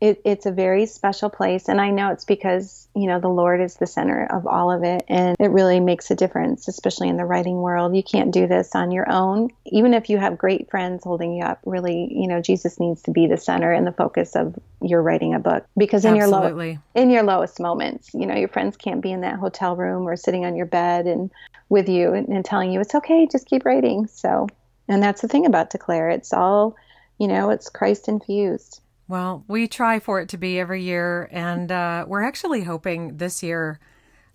it, 0.00 0.20
it's 0.24 0.46
a 0.46 0.52
very 0.52 0.86
special 0.86 1.28
place. 1.28 1.68
And 1.68 1.80
i 1.80 1.90
know 1.90 2.12
it's 2.12 2.24
because 2.24 2.88
you 2.94 3.06
know 3.06 3.20
the 3.20 3.28
lord 3.28 3.60
is 3.60 3.76
the 3.76 3.86
center 3.86 4.26
of 4.30 4.46
all 4.46 4.70
of 4.70 4.84
it. 4.84 5.04
And 5.08 5.36
it 5.40 5.50
really 5.50 5.80
makes 5.80 6.10
a 6.10 6.14
difference 6.14 6.68
especially 6.68 7.08
in 7.08 7.16
the 7.16 7.24
writing 7.24 7.56
world. 7.56 7.96
You 7.96 8.02
can't 8.02 8.32
do 8.32 8.46
this 8.46 8.74
on 8.74 8.92
your 8.92 9.10
own. 9.10 9.50
Even 9.66 9.94
if 9.94 10.08
you 10.08 10.18
have 10.18 10.38
great 10.38 10.70
friends 10.70 11.04
holding 11.04 11.34
you 11.34 11.44
up 11.44 11.60
really 11.64 12.08
you 12.10 12.28
know 12.28 12.40
jesus 12.40 12.78
needs 12.78 13.02
to 13.02 13.10
be 13.10 13.26
the 13.26 13.36
center 13.36 13.72
and 13.72 13.86
the 13.86 13.92
focus 13.92 14.36
of 14.36 14.54
your 14.80 15.02
writing 15.02 15.34
a 15.34 15.40
book. 15.40 15.64
Because 15.76 16.04
in 16.04 16.16
Absolutely. 16.16 16.66
your 16.66 16.74
low 16.74 17.02
in 17.02 17.10
your 17.10 17.22
lowest 17.24 17.60
moments 17.60 18.10
you 18.14 18.26
know 18.26 18.36
your 18.36 18.48
friends 18.48 18.76
can't 18.76 19.02
be 19.02 19.12
in 19.12 19.22
that 19.22 19.38
hotel 19.38 19.74
room 19.76 20.06
or 20.06 20.16
sitting 20.16 20.44
on 20.44 20.56
your 20.56 20.66
bed 20.66 21.06
and 21.06 21.30
with 21.68 21.88
you 21.88 22.14
and, 22.14 22.28
and 22.28 22.44
telling 22.44 22.72
you 22.72 22.80
it's 22.80 22.94
okay 22.94 23.26
just 23.30 23.46
keep 23.46 23.64
writing. 23.64 24.06
So 24.06 24.46
and 24.86 25.02
that's 25.02 25.20
the 25.20 25.28
thing 25.28 25.44
about 25.44 25.70
declare. 25.70 26.08
It's 26.10 26.32
all 26.32 26.76
you 27.18 27.26
know 27.26 27.50
it's 27.50 27.68
christ 27.68 28.06
infused 28.06 28.80
well, 29.08 29.44
we 29.48 29.66
try 29.66 29.98
for 29.98 30.20
it 30.20 30.28
to 30.30 30.38
be 30.38 30.60
every 30.60 30.82
year, 30.82 31.28
and 31.32 31.72
uh, 31.72 32.04
we're 32.06 32.22
actually 32.22 32.64
hoping 32.64 33.16
this 33.16 33.42
year 33.42 33.80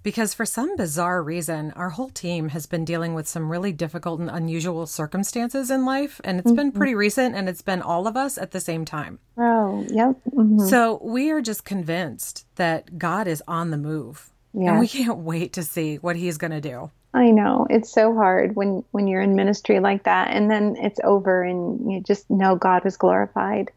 because 0.03 0.33
for 0.33 0.45
some 0.45 0.75
bizarre 0.75 1.23
reason, 1.23 1.71
our 1.71 1.91
whole 1.91 2.09
team 2.09 2.49
has 2.49 2.65
been 2.65 2.83
dealing 2.83 3.13
with 3.13 3.27
some 3.27 3.49
really 3.49 3.71
difficult 3.71 4.19
and 4.19 4.29
unusual 4.29 4.85
circumstances 4.85 5.71
in 5.71 5.85
life, 5.85 6.19
and 6.25 6.39
it's 6.39 6.47
mm-hmm. 6.47 6.57
been 6.57 6.71
pretty 6.73 6.93
recent, 6.93 7.35
and 7.35 7.47
it's 7.47 7.61
been 7.61 7.81
all 7.81 8.05
of 8.05 8.17
us 8.17 8.37
at 8.37 8.51
the 8.51 8.59
same 8.59 8.83
time. 8.83 9.19
Oh, 9.37 9.85
yep. 9.89 10.15
Mm-hmm. 10.31 10.67
So 10.67 10.99
we 11.01 11.31
are 11.31 11.41
just 11.41 11.63
convinced 11.63 12.45
that 12.55 12.99
God 12.99 13.27
is 13.27 13.41
on 13.47 13.71
the 13.71 13.77
move, 13.77 14.29
yes. 14.53 14.71
and 14.71 14.79
we 14.79 14.87
can't 14.89 15.19
wait 15.19 15.53
to 15.53 15.63
see 15.63 15.95
what 15.95 16.17
He's 16.17 16.37
going 16.37 16.51
to 16.51 16.61
do. 16.61 16.91
I 17.13 17.29
know 17.29 17.67
it's 17.69 17.93
so 17.93 18.13
hard 18.13 18.55
when 18.55 18.83
when 18.91 19.07
you're 19.07 19.21
in 19.21 19.35
ministry 19.35 19.79
like 19.79 20.03
that, 20.03 20.31
and 20.31 20.51
then 20.51 20.75
it's 20.77 20.99
over, 21.03 21.43
and 21.43 21.91
you 21.91 22.01
just 22.01 22.29
know 22.29 22.55
God 22.55 22.83
was 22.83 22.97
glorified. 22.97 23.71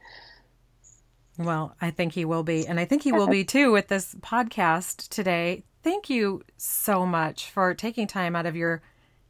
Well, 1.38 1.76
I 1.80 1.90
think 1.90 2.12
he 2.12 2.24
will 2.24 2.42
be. 2.42 2.66
And 2.66 2.80
I 2.80 2.84
think 2.84 3.02
he 3.02 3.12
will 3.12 3.28
be 3.28 3.44
too 3.56 3.72
with 3.72 3.88
this 3.88 4.14
podcast 4.16 5.08
today. 5.08 5.64
Thank 5.82 6.10
you 6.10 6.42
so 6.56 7.06
much 7.06 7.50
for 7.50 7.74
taking 7.74 8.06
time 8.06 8.34
out 8.34 8.46
of 8.46 8.56
your 8.56 8.82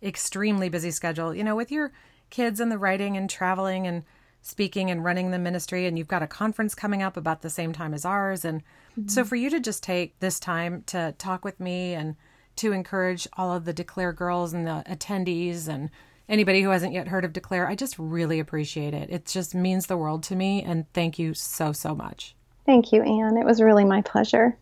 extremely 0.02 0.68
busy 0.68 0.90
schedule. 0.90 1.34
You 1.34 1.44
know, 1.44 1.57
with 1.57 1.72
your 1.72 1.92
kids 2.30 2.61
and 2.61 2.70
the 2.70 2.78
writing 2.78 3.16
and 3.16 3.28
traveling 3.28 3.86
and 3.86 4.04
speaking 4.42 4.90
and 4.90 5.04
running 5.04 5.32
the 5.32 5.38
ministry, 5.38 5.86
and 5.86 5.98
you've 5.98 6.09
got 6.09 6.22
a 6.22 6.26
conference 6.26 6.74
coming 6.74 7.02
up 7.02 7.16
about 7.16 7.42
the 7.42 7.50
same 7.50 7.72
time 7.72 7.92
as 7.92 8.04
ours. 8.04 8.44
And 8.44 8.62
mm-hmm. 8.92 9.09
so 9.09 9.24
for 9.24 9.36
you 9.36 9.50
to 9.50 9.61
just 9.61 9.82
take 9.82 10.18
this 10.20 10.38
time 10.38 10.84
to 10.86 11.14
talk 11.18 11.44
with 11.44 11.59
me 11.59 11.94
and 11.94 12.16
to 12.57 12.72
encourage 12.72 13.28
all 13.36 13.52
of 13.52 13.64
the 13.64 13.72
Declare 13.72 14.12
girls 14.12 14.52
and 14.52 14.66
the 14.66 14.82
attendees 14.88 15.68
and 15.68 15.90
anybody 16.29 16.62
who 16.62 16.70
hasn't 16.70 16.93
yet 16.93 17.09
heard 17.09 17.24
of 17.24 17.33
Declare, 17.33 17.68
I 17.68 17.74
just 17.74 17.99
really 17.99 18.41
appreciate 18.41 18.95
it. 18.95 19.11
It 19.11 19.27
just 19.27 19.55
means 19.55 19.87
the 19.87 19.97
world 19.97 20.22
to 20.24 20.37
me. 20.37 20.62
And 20.62 20.91
thank 20.93 21.18
you 21.18 21.35
so, 21.35 21.72
so 21.72 21.95
much. 21.95 22.35
Thank 22.64 22.93
you, 22.93 23.03
Ann. 23.03 23.37
It 23.37 23.45
was 23.45 23.62
really 23.62 23.85
my 23.85 24.03
pleasure. 24.03 24.57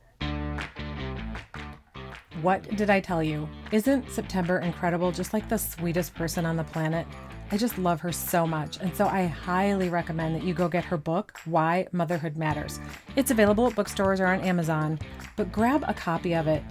What 2.43 2.62
did 2.77 2.91
I 2.91 3.01
tell 3.01 3.23
you? 3.23 3.49
Isn't 3.73 4.11
September 4.11 4.59
incredible? 4.59 5.11
Just 5.12 5.33
like 5.33 5.49
the 5.49 5.57
sweetest 5.57 6.15
person 6.15 6.45
on 6.45 6.57
the 6.57 6.65
planet. 6.65 7.07
I 7.51 7.57
just 7.57 7.79
love 7.79 8.01
her 8.01 8.12
so 8.12 8.47
much. 8.47 8.79
And 8.79 8.95
so 8.95 9.07
I 9.07 9.27
highly 9.27 9.89
recommend 9.89 10.35
that 10.35 10.43
you 10.43 10.53
go 10.53 10.69
get 10.69 10.85
her 10.85 10.97
book, 10.97 11.39
Why 11.45 11.87
Motherhood 11.93 12.37
Matters. 12.37 12.81
It's 13.17 13.31
available 13.31 13.67
at 13.67 13.75
bookstores 13.75 14.21
or 14.21 14.27
on 14.27 14.41
Amazon, 14.41 14.99
but 15.37 15.53
grab 15.53 15.85
a 15.87 15.95
copy 15.95 16.35
of 16.35 16.47
it. 16.47 16.62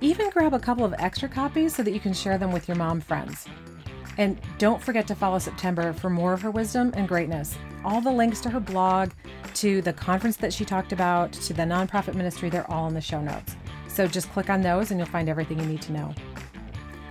Even 0.00 0.30
grab 0.30 0.54
a 0.54 0.58
couple 0.58 0.84
of 0.84 0.94
extra 0.98 1.28
copies 1.28 1.74
so 1.74 1.82
that 1.82 1.92
you 1.92 2.00
can 2.00 2.12
share 2.12 2.38
them 2.38 2.52
with 2.52 2.66
your 2.66 2.76
mom 2.76 3.00
friends. 3.00 3.46
And 4.16 4.40
don't 4.58 4.82
forget 4.82 5.06
to 5.08 5.14
follow 5.14 5.38
September 5.38 5.92
for 5.92 6.08
more 6.08 6.32
of 6.32 6.42
her 6.42 6.50
wisdom 6.50 6.92
and 6.94 7.08
greatness. 7.08 7.56
All 7.84 8.00
the 8.00 8.12
links 8.12 8.40
to 8.42 8.50
her 8.50 8.60
blog, 8.60 9.10
to 9.54 9.82
the 9.82 9.92
conference 9.92 10.36
that 10.36 10.52
she 10.52 10.64
talked 10.64 10.92
about, 10.92 11.32
to 11.32 11.52
the 11.52 11.62
nonprofit 11.62 12.14
ministry, 12.14 12.48
they're 12.48 12.70
all 12.70 12.86
in 12.86 12.94
the 12.94 13.00
show 13.00 13.20
notes. 13.20 13.56
So 13.88 14.06
just 14.06 14.30
click 14.32 14.50
on 14.50 14.60
those 14.60 14.90
and 14.90 14.98
you'll 14.98 15.08
find 15.08 15.28
everything 15.28 15.58
you 15.58 15.66
need 15.66 15.82
to 15.82 15.92
know. 15.92 16.14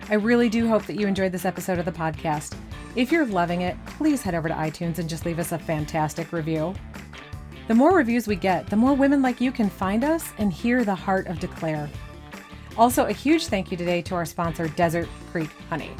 I 0.09 0.15
really 0.15 0.49
do 0.49 0.67
hope 0.67 0.85
that 0.85 0.99
you 0.99 1.07
enjoyed 1.07 1.31
this 1.31 1.45
episode 1.45 1.79
of 1.79 1.85
the 1.85 1.91
podcast. 1.91 2.55
If 2.95 3.11
you're 3.11 3.25
loving 3.25 3.61
it, 3.61 3.77
please 3.85 4.21
head 4.21 4.35
over 4.35 4.47
to 4.47 4.53
iTunes 4.53 4.99
and 4.99 5.09
just 5.09 5.25
leave 5.25 5.39
us 5.39 5.51
a 5.51 5.59
fantastic 5.59 6.31
review. 6.31 6.73
The 7.67 7.75
more 7.75 7.95
reviews 7.95 8.27
we 8.27 8.35
get, 8.35 8.67
the 8.67 8.75
more 8.75 8.93
women 8.93 9.21
like 9.21 9.39
you 9.39 9.51
can 9.51 9.69
find 9.69 10.03
us 10.03 10.33
and 10.37 10.51
hear 10.51 10.83
the 10.83 10.93
heart 10.93 11.27
of 11.27 11.39
Declare. 11.39 11.89
Also, 12.77 13.05
a 13.05 13.13
huge 13.13 13.47
thank 13.47 13.71
you 13.71 13.77
today 13.77 14.01
to 14.01 14.15
our 14.15 14.25
sponsor, 14.25 14.67
Desert 14.69 15.07
Creek 15.31 15.49
Honey 15.69 15.91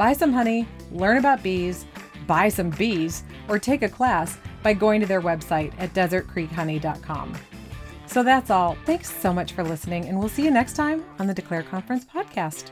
buy 0.00 0.14
some 0.14 0.32
honey, 0.32 0.66
learn 0.92 1.18
about 1.18 1.42
bees, 1.42 1.84
buy 2.26 2.48
some 2.48 2.70
bees, 2.70 3.22
or 3.50 3.58
take 3.58 3.82
a 3.82 3.88
class 3.88 4.38
by 4.62 4.72
going 4.72 4.98
to 4.98 5.06
their 5.06 5.20
website 5.20 5.74
at 5.78 5.92
desertcreekhoney.com. 5.92 7.36
So 8.06 8.22
that's 8.22 8.48
all. 8.48 8.78
Thanks 8.86 9.12
so 9.14 9.30
much 9.30 9.52
for 9.52 9.62
listening, 9.62 10.06
and 10.06 10.18
we'll 10.18 10.30
see 10.30 10.42
you 10.42 10.50
next 10.50 10.72
time 10.72 11.04
on 11.18 11.26
the 11.26 11.34
Declare 11.34 11.64
Conference 11.64 12.06
podcast. 12.06 12.70